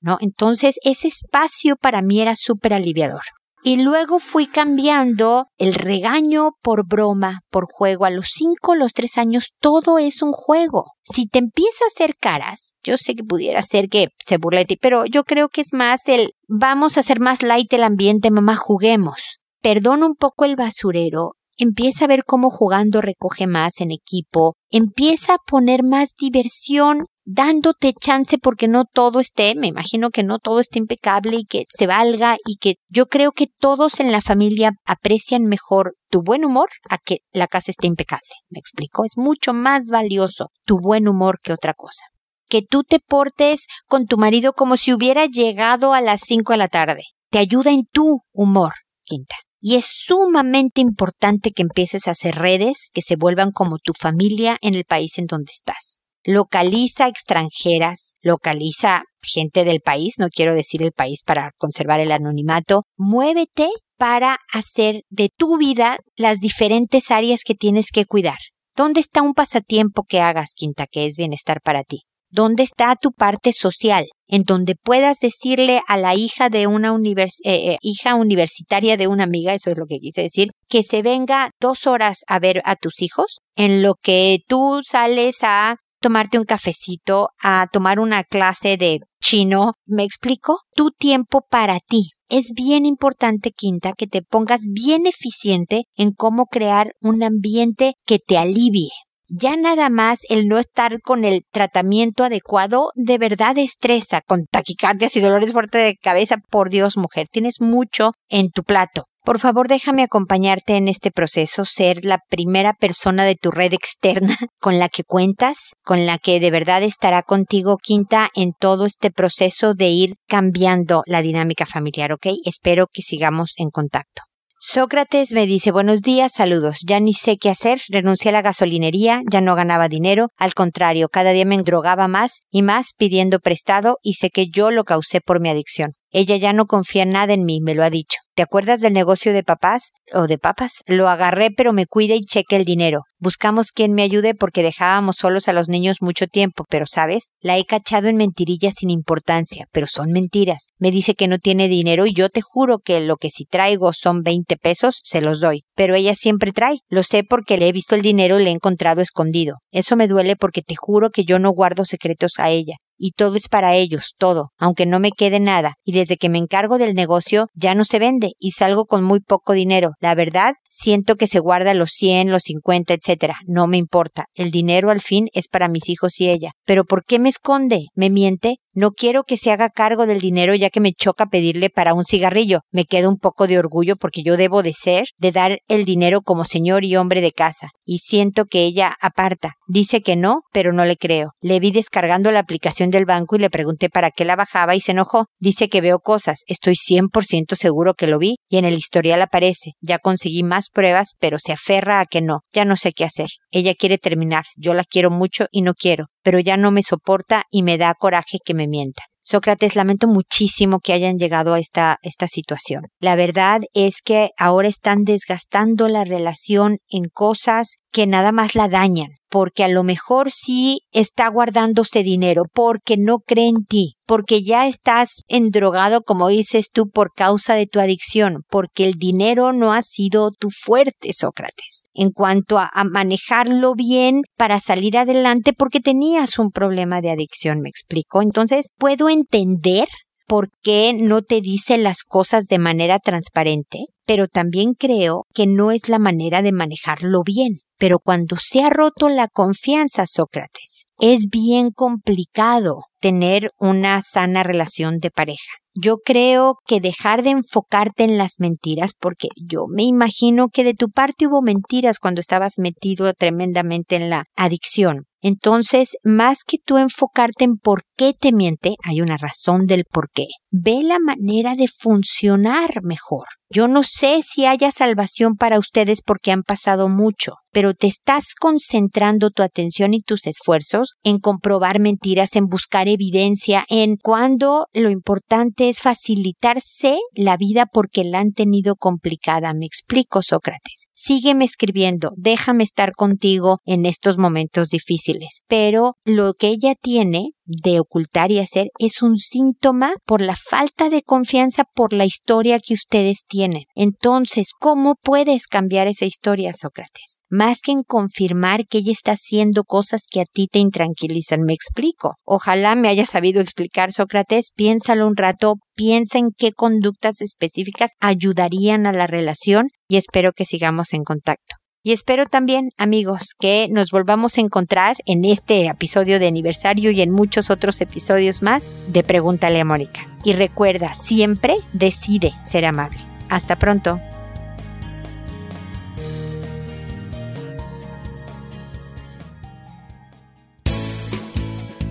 ¿no? 0.00 0.18
Entonces 0.20 0.78
ese 0.82 1.08
espacio 1.08 1.76
para 1.76 2.02
mí 2.02 2.20
era 2.20 2.34
súper 2.36 2.74
aliviador. 2.74 3.22
Y 3.68 3.78
luego 3.78 4.20
fui 4.20 4.46
cambiando 4.46 5.48
el 5.58 5.74
regaño 5.74 6.52
por 6.62 6.86
broma, 6.86 7.40
por 7.50 7.66
juego. 7.68 8.04
A 8.04 8.10
los 8.10 8.28
cinco, 8.28 8.76
los 8.76 8.92
tres 8.92 9.18
años, 9.18 9.54
todo 9.60 9.98
es 9.98 10.22
un 10.22 10.30
juego. 10.30 10.92
Si 11.02 11.26
te 11.26 11.40
empieza 11.40 11.84
a 11.84 11.88
hacer 11.88 12.14
caras, 12.16 12.76
yo 12.84 12.96
sé 12.96 13.16
que 13.16 13.24
pudiera 13.24 13.60
ser 13.62 13.88
que 13.88 14.10
se 14.24 14.36
burlete, 14.36 14.76
pero 14.80 15.04
yo 15.04 15.24
creo 15.24 15.48
que 15.48 15.62
es 15.62 15.72
más 15.72 16.06
el 16.06 16.30
vamos 16.46 16.96
a 16.96 17.00
hacer 17.00 17.18
más 17.18 17.42
light 17.42 17.72
el 17.72 17.82
ambiente, 17.82 18.30
mamá, 18.30 18.54
juguemos. 18.54 19.40
Perdona 19.60 20.06
un 20.06 20.14
poco 20.14 20.44
el 20.44 20.54
basurero, 20.54 21.32
empieza 21.56 22.04
a 22.04 22.08
ver 22.08 22.24
cómo 22.24 22.50
jugando 22.50 23.00
recoge 23.00 23.46
más 23.46 23.80
en 23.80 23.90
equipo, 23.90 24.54
empieza 24.70 25.34
a 25.34 25.38
poner 25.46 25.82
más 25.82 26.10
diversión 26.18 27.06
dándote 27.26 27.92
chance 27.92 28.38
porque 28.38 28.68
no 28.68 28.84
todo 28.84 29.18
esté, 29.18 29.54
me 29.56 29.66
imagino 29.66 30.10
que 30.10 30.22
no 30.22 30.38
todo 30.38 30.60
esté 30.60 30.78
impecable 30.78 31.38
y 31.38 31.44
que 31.44 31.64
se 31.68 31.86
valga 31.86 32.36
y 32.46 32.56
que 32.56 32.74
yo 32.88 33.06
creo 33.06 33.32
que 33.32 33.48
todos 33.58 33.98
en 34.00 34.12
la 34.12 34.20
familia 34.20 34.70
aprecian 34.84 35.42
mejor 35.42 35.94
tu 36.08 36.22
buen 36.22 36.44
humor 36.44 36.68
a 36.88 36.98
que 36.98 37.18
la 37.32 37.48
casa 37.48 37.72
esté 37.72 37.88
impecable. 37.88 38.28
¿Me 38.48 38.60
explico? 38.60 39.04
Es 39.04 39.14
mucho 39.16 39.52
más 39.52 39.86
valioso 39.90 40.50
tu 40.64 40.78
buen 40.78 41.08
humor 41.08 41.38
que 41.42 41.52
otra 41.52 41.74
cosa. 41.74 42.04
Que 42.48 42.62
tú 42.62 42.84
te 42.84 43.00
portes 43.00 43.66
con 43.88 44.06
tu 44.06 44.18
marido 44.18 44.52
como 44.52 44.76
si 44.76 44.92
hubiera 44.92 45.26
llegado 45.26 45.94
a 45.94 46.00
las 46.00 46.20
5 46.24 46.52
de 46.52 46.58
la 46.58 46.68
tarde. 46.68 47.02
Te 47.30 47.38
ayuda 47.38 47.72
en 47.72 47.86
tu 47.90 48.20
humor, 48.32 48.72
Quinta. 49.02 49.34
Y 49.60 49.76
es 49.76 49.86
sumamente 49.86 50.80
importante 50.80 51.50
que 51.50 51.62
empieces 51.62 52.06
a 52.06 52.12
hacer 52.12 52.36
redes 52.36 52.90
que 52.92 53.02
se 53.02 53.16
vuelvan 53.16 53.50
como 53.52 53.78
tu 53.78 53.92
familia 53.98 54.58
en 54.60 54.74
el 54.74 54.84
país 54.84 55.18
en 55.18 55.26
donde 55.26 55.52
estás 55.52 56.02
localiza 56.26 57.06
extranjeras, 57.06 58.16
localiza 58.20 59.04
gente 59.22 59.64
del 59.64 59.80
país, 59.80 60.16
no 60.18 60.28
quiero 60.28 60.54
decir 60.54 60.82
el 60.82 60.92
país 60.92 61.22
para 61.24 61.52
conservar 61.56 62.00
el 62.00 62.10
anonimato, 62.10 62.82
muévete 62.96 63.68
para 63.96 64.38
hacer 64.52 65.02
de 65.08 65.30
tu 65.34 65.56
vida 65.56 65.98
las 66.16 66.40
diferentes 66.40 67.10
áreas 67.10 67.42
que 67.44 67.54
tienes 67.54 67.90
que 67.92 68.04
cuidar. 68.04 68.38
¿Dónde 68.74 69.00
está 69.00 69.22
un 69.22 69.34
pasatiempo 69.34 70.02
que 70.06 70.20
hagas, 70.20 70.50
Quinta, 70.54 70.86
que 70.86 71.06
es 71.06 71.16
bienestar 71.16 71.60
para 71.62 71.82
ti? 71.82 72.02
¿Dónde 72.30 72.62
está 72.62 72.96
tu 72.96 73.12
parte 73.12 73.52
social? 73.52 74.06
En 74.28 74.42
donde 74.42 74.74
puedas 74.74 75.20
decirle 75.20 75.80
a 75.86 75.96
la 75.96 76.14
hija 76.14 76.48
de 76.48 76.66
una 76.66 76.94
eh, 76.94 77.28
eh, 77.44 77.76
hija 77.80 78.14
universitaria 78.16 78.96
de 78.96 79.06
una 79.06 79.24
amiga, 79.24 79.54
eso 79.54 79.70
es 79.70 79.78
lo 79.78 79.86
que 79.86 79.98
quise 79.98 80.22
decir, 80.22 80.48
que 80.68 80.82
se 80.82 81.02
venga 81.02 81.50
dos 81.60 81.86
horas 81.86 82.24
a 82.26 82.38
ver 82.38 82.62
a 82.64 82.76
tus 82.76 83.02
hijos, 83.02 83.38
en 83.54 83.82
lo 83.82 83.94
que 83.94 84.38
tú 84.48 84.80
sales 84.84 85.38
a 85.42 85.76
tomarte 86.00 86.38
un 86.38 86.44
cafecito, 86.44 87.28
a 87.42 87.66
tomar 87.72 88.00
una 88.00 88.22
clase 88.24 88.76
de 88.76 89.00
chino. 89.20 89.72
¿Me 89.86 90.04
explico? 90.04 90.60
Tu 90.74 90.90
tiempo 90.90 91.40
para 91.48 91.78
ti. 91.80 92.10
Es 92.28 92.52
bien 92.54 92.86
importante, 92.86 93.50
Quinta, 93.50 93.92
que 93.96 94.06
te 94.06 94.22
pongas 94.22 94.62
bien 94.72 95.06
eficiente 95.06 95.84
en 95.96 96.10
cómo 96.10 96.46
crear 96.46 96.92
un 97.00 97.22
ambiente 97.22 97.94
que 98.04 98.18
te 98.18 98.36
alivie. 98.36 98.90
Ya 99.28 99.56
nada 99.56 99.90
más 99.90 100.20
el 100.28 100.46
no 100.46 100.58
estar 100.58 101.00
con 101.00 101.24
el 101.24 101.42
tratamiento 101.50 102.22
adecuado 102.22 102.90
de 102.94 103.18
verdad 103.18 103.58
estresa 103.58 104.20
con 104.20 104.44
taquicardias 104.44 105.16
y 105.16 105.20
dolores 105.20 105.52
fuertes 105.52 105.84
de 105.84 105.96
cabeza. 105.96 106.36
Por 106.48 106.70
Dios, 106.70 106.96
mujer, 106.96 107.26
tienes 107.30 107.60
mucho 107.60 108.12
en 108.28 108.50
tu 108.50 108.62
plato. 108.62 109.06
Por 109.24 109.40
favor, 109.40 109.66
déjame 109.66 110.04
acompañarte 110.04 110.76
en 110.76 110.86
este 110.86 111.10
proceso, 111.10 111.64
ser 111.64 112.04
la 112.04 112.20
primera 112.30 112.74
persona 112.74 113.24
de 113.24 113.34
tu 113.34 113.50
red 113.50 113.72
externa 113.72 114.36
con 114.60 114.78
la 114.78 114.88
que 114.88 115.02
cuentas, 115.02 115.72
con 115.82 116.06
la 116.06 116.18
que 116.18 116.38
de 116.38 116.52
verdad 116.52 116.84
estará 116.84 117.22
contigo 117.22 117.76
quinta 117.82 118.28
en 118.36 118.52
todo 118.52 118.86
este 118.86 119.10
proceso 119.10 119.74
de 119.74 119.88
ir 119.88 120.14
cambiando 120.28 121.02
la 121.06 121.22
dinámica 121.22 121.66
familiar, 121.66 122.12
¿ok? 122.12 122.26
Espero 122.44 122.86
que 122.86 123.02
sigamos 123.02 123.54
en 123.56 123.70
contacto. 123.70 124.22
Sócrates 124.68 125.30
me 125.30 125.46
dice 125.46 125.70
buenos 125.70 126.02
días, 126.02 126.32
saludos. 126.32 126.78
Ya 126.84 126.98
ni 126.98 127.14
sé 127.14 127.36
qué 127.38 127.50
hacer, 127.50 127.80
renuncié 127.88 128.30
a 128.30 128.32
la 128.32 128.42
gasolinería, 128.42 129.22
ya 129.30 129.40
no 129.40 129.54
ganaba 129.54 129.88
dinero, 129.88 130.30
al 130.36 130.54
contrario, 130.54 131.08
cada 131.08 131.30
día 131.30 131.44
me 131.44 131.54
endrogaba 131.54 132.08
más 132.08 132.42
y 132.50 132.62
más 132.62 132.88
pidiendo 132.98 133.38
prestado 133.38 133.98
y 134.02 134.14
sé 134.14 134.30
que 134.30 134.48
yo 134.48 134.72
lo 134.72 134.82
causé 134.82 135.20
por 135.20 135.40
mi 135.40 135.50
adicción. 135.50 135.92
Ella 136.12 136.36
ya 136.36 136.52
no 136.52 136.66
confía 136.66 137.04
nada 137.04 137.34
en 137.34 137.44
mí, 137.44 137.60
me 137.60 137.74
lo 137.74 137.82
ha 137.82 137.90
dicho. 137.90 138.18
¿Te 138.36 138.42
acuerdas 138.42 138.80
del 138.80 138.92
negocio 138.92 139.32
de 139.32 139.42
papás 139.42 139.92
o 140.12 140.26
de 140.26 140.36
papas? 140.36 140.82
Lo 140.86 141.08
agarré, 141.08 141.50
pero 141.50 141.72
me 141.72 141.86
cuida 141.86 142.14
y 142.14 142.20
cheque 142.20 142.56
el 142.56 142.66
dinero. 142.66 143.00
Buscamos 143.18 143.72
quien 143.72 143.94
me 143.94 144.02
ayude 144.02 144.34
porque 144.34 144.62
dejábamos 144.62 145.16
solos 145.16 145.48
a 145.48 145.54
los 145.54 145.68
niños 145.68 146.02
mucho 146.02 146.26
tiempo, 146.26 146.64
pero 146.68 146.84
sabes, 146.86 147.30
la 147.40 147.56
he 147.56 147.64
cachado 147.64 148.08
en 148.08 148.16
mentirillas 148.16 148.74
sin 148.76 148.90
importancia, 148.90 149.64
pero 149.72 149.86
son 149.86 150.10
mentiras. 150.12 150.66
Me 150.78 150.90
dice 150.90 151.14
que 151.14 151.28
no 151.28 151.38
tiene 151.38 151.66
dinero 151.68 152.04
y 152.06 152.12
yo 152.12 152.28
te 152.28 152.42
juro 152.42 152.78
que 152.78 153.00
lo 153.00 153.16
que 153.16 153.30
si 153.30 153.46
traigo 153.46 153.94
son 153.94 154.20
20 154.20 154.56
pesos, 154.58 155.00
se 155.02 155.22
los 155.22 155.40
doy. 155.40 155.64
Pero 155.74 155.94
ella 155.94 156.14
siempre 156.14 156.52
trae. 156.52 156.80
Lo 156.90 157.04
sé 157.04 157.24
porque 157.24 157.56
le 157.56 157.68
he 157.68 157.72
visto 157.72 157.94
el 157.94 158.02
dinero 158.02 158.38
y 158.38 158.44
le 158.44 158.50
he 158.50 158.54
encontrado 158.54 159.00
escondido. 159.00 159.56
Eso 159.72 159.96
me 159.96 160.08
duele 160.08 160.36
porque 160.36 160.60
te 160.60 160.76
juro 160.76 161.08
que 161.08 161.24
yo 161.24 161.38
no 161.38 161.52
guardo 161.52 161.86
secretos 161.86 162.32
a 162.36 162.50
ella 162.50 162.76
y 162.98 163.12
todo 163.12 163.36
es 163.36 163.48
para 163.48 163.74
ellos, 163.74 164.14
todo, 164.18 164.50
aunque 164.58 164.86
no 164.86 165.00
me 165.00 165.10
quede 165.10 165.40
nada, 165.40 165.74
y 165.84 165.92
desde 165.92 166.16
que 166.16 166.28
me 166.28 166.38
encargo 166.38 166.78
del 166.78 166.94
negocio 166.94 167.46
ya 167.54 167.74
no 167.74 167.84
se 167.84 167.98
vende 167.98 168.32
y 168.38 168.52
salgo 168.52 168.86
con 168.86 169.04
muy 169.04 169.20
poco 169.20 169.52
dinero. 169.52 169.92
La 170.00 170.14
verdad, 170.14 170.54
siento 170.76 171.16
que 171.16 171.26
se 171.26 171.40
guarda 171.40 171.74
los 171.74 171.90
100, 171.90 172.30
los 172.30 172.42
50, 172.44 172.94
etcétera. 172.94 173.36
No 173.46 173.66
me 173.66 173.76
importa. 173.78 174.26
El 174.34 174.50
dinero 174.50 174.90
al 174.90 175.00
fin 175.00 175.28
es 175.32 175.48
para 175.48 175.68
mis 175.68 175.88
hijos 175.88 176.20
y 176.20 176.28
ella. 176.28 176.52
Pero 176.64 176.84
¿por 176.84 177.04
qué 177.04 177.18
me 177.18 177.28
esconde? 177.28 177.86
¿Me 177.94 178.10
miente? 178.10 178.56
No 178.78 178.90
quiero 178.90 179.22
que 179.22 179.38
se 179.38 179.50
haga 179.50 179.70
cargo 179.70 180.06
del 180.06 180.20
dinero 180.20 180.54
ya 180.54 180.68
que 180.68 180.80
me 180.80 180.92
choca 180.92 181.24
pedirle 181.26 181.70
para 181.70 181.94
un 181.94 182.04
cigarrillo. 182.04 182.58
Me 182.70 182.84
queda 182.84 183.08
un 183.08 183.16
poco 183.16 183.46
de 183.46 183.58
orgullo 183.58 183.96
porque 183.96 184.20
yo 184.22 184.36
debo 184.36 184.62
de 184.62 184.74
ser, 184.74 185.06
de 185.16 185.32
dar 185.32 185.60
el 185.66 185.86
dinero 185.86 186.20
como 186.20 186.44
señor 186.44 186.84
y 186.84 186.94
hombre 186.96 187.22
de 187.22 187.32
casa. 187.32 187.70
Y 187.86 188.00
siento 188.00 188.44
que 188.44 188.64
ella 188.64 188.94
aparta. 189.00 189.54
Dice 189.66 190.02
que 190.02 190.14
no, 190.14 190.42
pero 190.52 190.74
no 190.74 190.84
le 190.84 190.96
creo. 190.96 191.30
Le 191.40 191.58
vi 191.58 191.70
descargando 191.70 192.30
la 192.32 192.40
aplicación 192.40 192.90
del 192.90 193.06
banco 193.06 193.36
y 193.36 193.38
le 193.38 193.48
pregunté 193.48 193.88
para 193.88 194.10
qué 194.10 194.26
la 194.26 194.36
bajaba 194.36 194.76
y 194.76 194.82
se 194.82 194.92
enojó. 194.92 195.24
Dice 195.38 195.70
que 195.70 195.80
veo 195.80 195.98
cosas. 196.00 196.40
Estoy 196.46 196.74
100% 196.74 197.56
seguro 197.56 197.94
que 197.94 198.06
lo 198.06 198.18
vi 198.18 198.34
y 198.50 198.58
en 198.58 198.66
el 198.66 198.74
historial 198.74 199.22
aparece. 199.22 199.72
Ya 199.80 199.98
conseguí 199.98 200.42
más 200.42 200.65
pruebas, 200.70 201.10
pero 201.18 201.38
se 201.38 201.52
aferra 201.52 202.00
a 202.00 202.06
que 202.06 202.20
no. 202.20 202.40
Ya 202.52 202.64
no 202.64 202.76
sé 202.76 202.92
qué 202.92 203.04
hacer. 203.04 203.28
Ella 203.50 203.74
quiere 203.74 203.98
terminar. 203.98 204.44
Yo 204.56 204.74
la 204.74 204.84
quiero 204.84 205.10
mucho 205.10 205.46
y 205.50 205.62
no 205.62 205.74
quiero 205.74 206.06
pero 206.26 206.40
ya 206.40 206.56
no 206.56 206.72
me 206.72 206.82
soporta 206.82 207.44
y 207.52 207.62
me 207.62 207.78
da 207.78 207.94
coraje 207.94 208.38
que 208.44 208.52
me 208.52 208.66
mienta. 208.66 209.04
Sócrates, 209.22 209.76
lamento 209.76 210.08
muchísimo 210.08 210.80
que 210.80 210.92
hayan 210.92 211.18
llegado 211.18 211.54
a 211.54 211.60
esta, 211.60 211.98
esta 212.02 212.26
situación. 212.26 212.82
La 212.98 213.14
verdad 213.14 213.60
es 213.74 214.02
que 214.04 214.30
ahora 214.36 214.66
están 214.66 215.04
desgastando 215.04 215.86
la 215.86 216.04
relación 216.04 216.78
en 216.88 217.04
cosas 217.12 217.76
que 217.96 218.06
nada 218.06 218.30
más 218.30 218.54
la 218.54 218.68
dañan, 218.68 219.12
porque 219.30 219.64
a 219.64 219.68
lo 219.68 219.82
mejor 219.82 220.30
sí 220.30 220.80
está 220.92 221.30
guardándose 221.30 222.02
dinero, 222.02 222.42
porque 222.52 222.98
no 222.98 223.20
cree 223.20 223.48
en 223.48 223.64
ti, 223.64 223.94
porque 224.04 224.42
ya 224.44 224.66
estás 224.66 225.22
endrogado, 225.28 226.02
como 226.02 226.28
dices 226.28 226.68
tú, 226.70 226.90
por 226.90 227.14
causa 227.14 227.54
de 227.54 227.66
tu 227.66 227.80
adicción, 227.80 228.42
porque 228.50 228.84
el 228.84 228.98
dinero 228.98 229.54
no 229.54 229.72
ha 229.72 229.80
sido 229.80 230.30
tu 230.30 230.50
fuerte, 230.50 231.14
Sócrates, 231.14 231.84
en 231.94 232.10
cuanto 232.10 232.58
a, 232.58 232.68
a 232.70 232.84
manejarlo 232.84 233.72
bien 233.74 234.20
para 234.36 234.60
salir 234.60 234.98
adelante, 234.98 235.54
porque 235.54 235.80
tenías 235.80 236.38
un 236.38 236.50
problema 236.50 237.00
de 237.00 237.12
adicción, 237.12 237.60
me 237.60 237.70
explico. 237.70 238.20
Entonces, 238.20 238.66
puedo 238.76 239.08
entender 239.08 239.88
por 240.26 240.50
qué 240.62 240.92
no 240.92 241.22
te 241.22 241.40
dice 241.40 241.78
las 241.78 242.02
cosas 242.04 242.44
de 242.48 242.58
manera 242.58 242.98
transparente, 242.98 243.86
pero 244.04 244.28
también 244.28 244.74
creo 244.74 245.24
que 245.32 245.46
no 245.46 245.70
es 245.70 245.88
la 245.88 245.98
manera 245.98 246.42
de 246.42 246.52
manejarlo 246.52 247.22
bien. 247.24 247.60
Pero 247.78 247.98
cuando 247.98 248.36
se 248.40 248.62
ha 248.62 248.70
roto 248.70 249.08
la 249.08 249.28
confianza, 249.28 250.06
Sócrates, 250.06 250.86
es 250.98 251.28
bien 251.30 251.70
complicado 251.70 252.84
tener 253.00 253.50
una 253.58 254.00
sana 254.02 254.42
relación 254.42 254.98
de 254.98 255.10
pareja. 255.10 255.52
Yo 255.74 255.98
creo 255.98 256.56
que 256.66 256.80
dejar 256.80 257.22
de 257.22 257.30
enfocarte 257.30 258.04
en 258.04 258.16
las 258.16 258.36
mentiras, 258.38 258.92
porque 258.98 259.28
yo 259.36 259.66
me 259.68 259.82
imagino 259.82 260.48
que 260.48 260.64
de 260.64 260.72
tu 260.72 260.88
parte 260.88 261.26
hubo 261.26 261.42
mentiras 261.42 261.98
cuando 261.98 262.20
estabas 262.20 262.54
metido 262.58 263.12
tremendamente 263.12 263.96
en 263.96 264.08
la 264.08 264.24
adicción 264.36 265.04
Entonces, 265.26 265.96
más 266.04 266.44
que 266.46 266.58
tú 266.64 266.78
enfocarte 266.78 267.44
en 267.44 267.56
por 267.56 267.82
qué 267.96 268.12
te 268.12 268.30
miente, 268.30 268.76
hay 268.84 269.00
una 269.00 269.16
razón 269.16 269.66
del 269.66 269.82
por 269.84 270.08
qué. 270.14 270.26
Ve 270.52 270.84
la 270.84 271.00
manera 271.00 271.56
de 271.56 271.66
funcionar 271.66 272.80
mejor. 272.84 273.24
Yo 273.48 273.68
no 273.68 273.82
sé 273.84 274.22
si 274.22 274.44
haya 274.44 274.72
salvación 274.72 275.34
para 275.36 275.58
ustedes 275.58 276.00
porque 276.04 276.32
han 276.32 276.42
pasado 276.42 276.88
mucho, 276.88 277.34
pero 277.52 277.74
te 277.74 277.86
estás 277.86 278.34
concentrando 278.38 279.30
tu 279.30 279.42
atención 279.42 279.94
y 279.94 280.00
tus 280.00 280.26
esfuerzos 280.26 280.94
en 281.04 281.18
comprobar 281.18 281.78
mentiras, 281.78 282.34
en 282.34 282.46
buscar 282.46 282.88
evidencia, 282.88 283.64
en 283.68 283.96
cuando 283.96 284.66
lo 284.72 284.90
importante 284.90 285.68
es 285.68 285.80
facilitarse 285.80 286.98
la 287.14 287.36
vida 287.36 287.66
porque 287.72 288.02
la 288.02 288.18
han 288.18 288.32
tenido 288.32 288.74
complicada. 288.74 289.54
Me 289.54 289.66
explico, 289.66 290.22
Sócrates. 290.22 290.86
Sígueme 290.94 291.44
escribiendo, 291.44 292.10
déjame 292.16 292.64
estar 292.64 292.92
contigo 292.92 293.60
en 293.64 293.86
estos 293.86 294.18
momentos 294.18 294.70
difíciles. 294.70 295.15
Pero 295.48 295.94
lo 296.04 296.34
que 296.34 296.48
ella 296.48 296.74
tiene 296.80 297.30
de 297.46 297.78
ocultar 297.80 298.32
y 298.32 298.40
hacer 298.40 298.68
es 298.78 299.02
un 299.02 299.16
síntoma 299.16 299.94
por 300.04 300.20
la 300.20 300.36
falta 300.36 300.90
de 300.90 301.02
confianza 301.02 301.64
por 301.64 301.92
la 301.92 302.04
historia 302.04 302.58
que 302.58 302.74
ustedes 302.74 303.22
tienen. 303.26 303.64
Entonces, 303.74 304.50
¿cómo 304.58 304.96
puedes 305.00 305.46
cambiar 305.46 305.86
esa 305.86 306.04
historia, 306.04 306.52
Sócrates? 306.52 307.20
Más 307.28 307.60
que 307.62 307.72
en 307.72 307.82
confirmar 307.82 308.66
que 308.66 308.78
ella 308.78 308.92
está 308.92 309.12
haciendo 309.12 309.64
cosas 309.64 310.02
que 310.10 310.20
a 310.20 310.24
ti 310.24 310.48
te 310.50 310.58
intranquilizan. 310.58 311.42
Me 311.42 311.54
explico. 311.54 312.16
Ojalá 312.24 312.74
me 312.74 312.88
haya 312.88 313.06
sabido 313.06 313.40
explicar, 313.40 313.92
Sócrates. 313.92 314.50
Piénsalo 314.54 315.06
un 315.06 315.16
rato, 315.16 315.54
piensa 315.74 316.18
en 316.18 316.30
qué 316.36 316.52
conductas 316.52 317.20
específicas 317.20 317.92
ayudarían 318.00 318.86
a 318.86 318.92
la 318.92 319.06
relación 319.06 319.68
y 319.88 319.96
espero 319.96 320.32
que 320.32 320.44
sigamos 320.44 320.92
en 320.92 321.04
contacto. 321.04 321.56
Y 321.86 321.92
espero 321.92 322.26
también, 322.26 322.72
amigos, 322.78 323.36
que 323.38 323.68
nos 323.70 323.92
volvamos 323.92 324.38
a 324.38 324.40
encontrar 324.40 324.96
en 325.06 325.24
este 325.24 325.66
episodio 325.66 326.18
de 326.18 326.26
aniversario 326.26 326.90
y 326.90 327.00
en 327.00 327.12
muchos 327.12 327.48
otros 327.48 327.80
episodios 327.80 328.42
más 328.42 328.64
de 328.88 329.04
Pregúntale 329.04 329.60
a 329.60 329.64
Mónica. 329.64 330.04
Y 330.24 330.32
recuerda, 330.32 330.94
siempre 330.94 331.54
decide 331.72 332.34
ser 332.42 332.64
amable. 332.64 332.98
Hasta 333.28 333.54
pronto. 333.54 334.00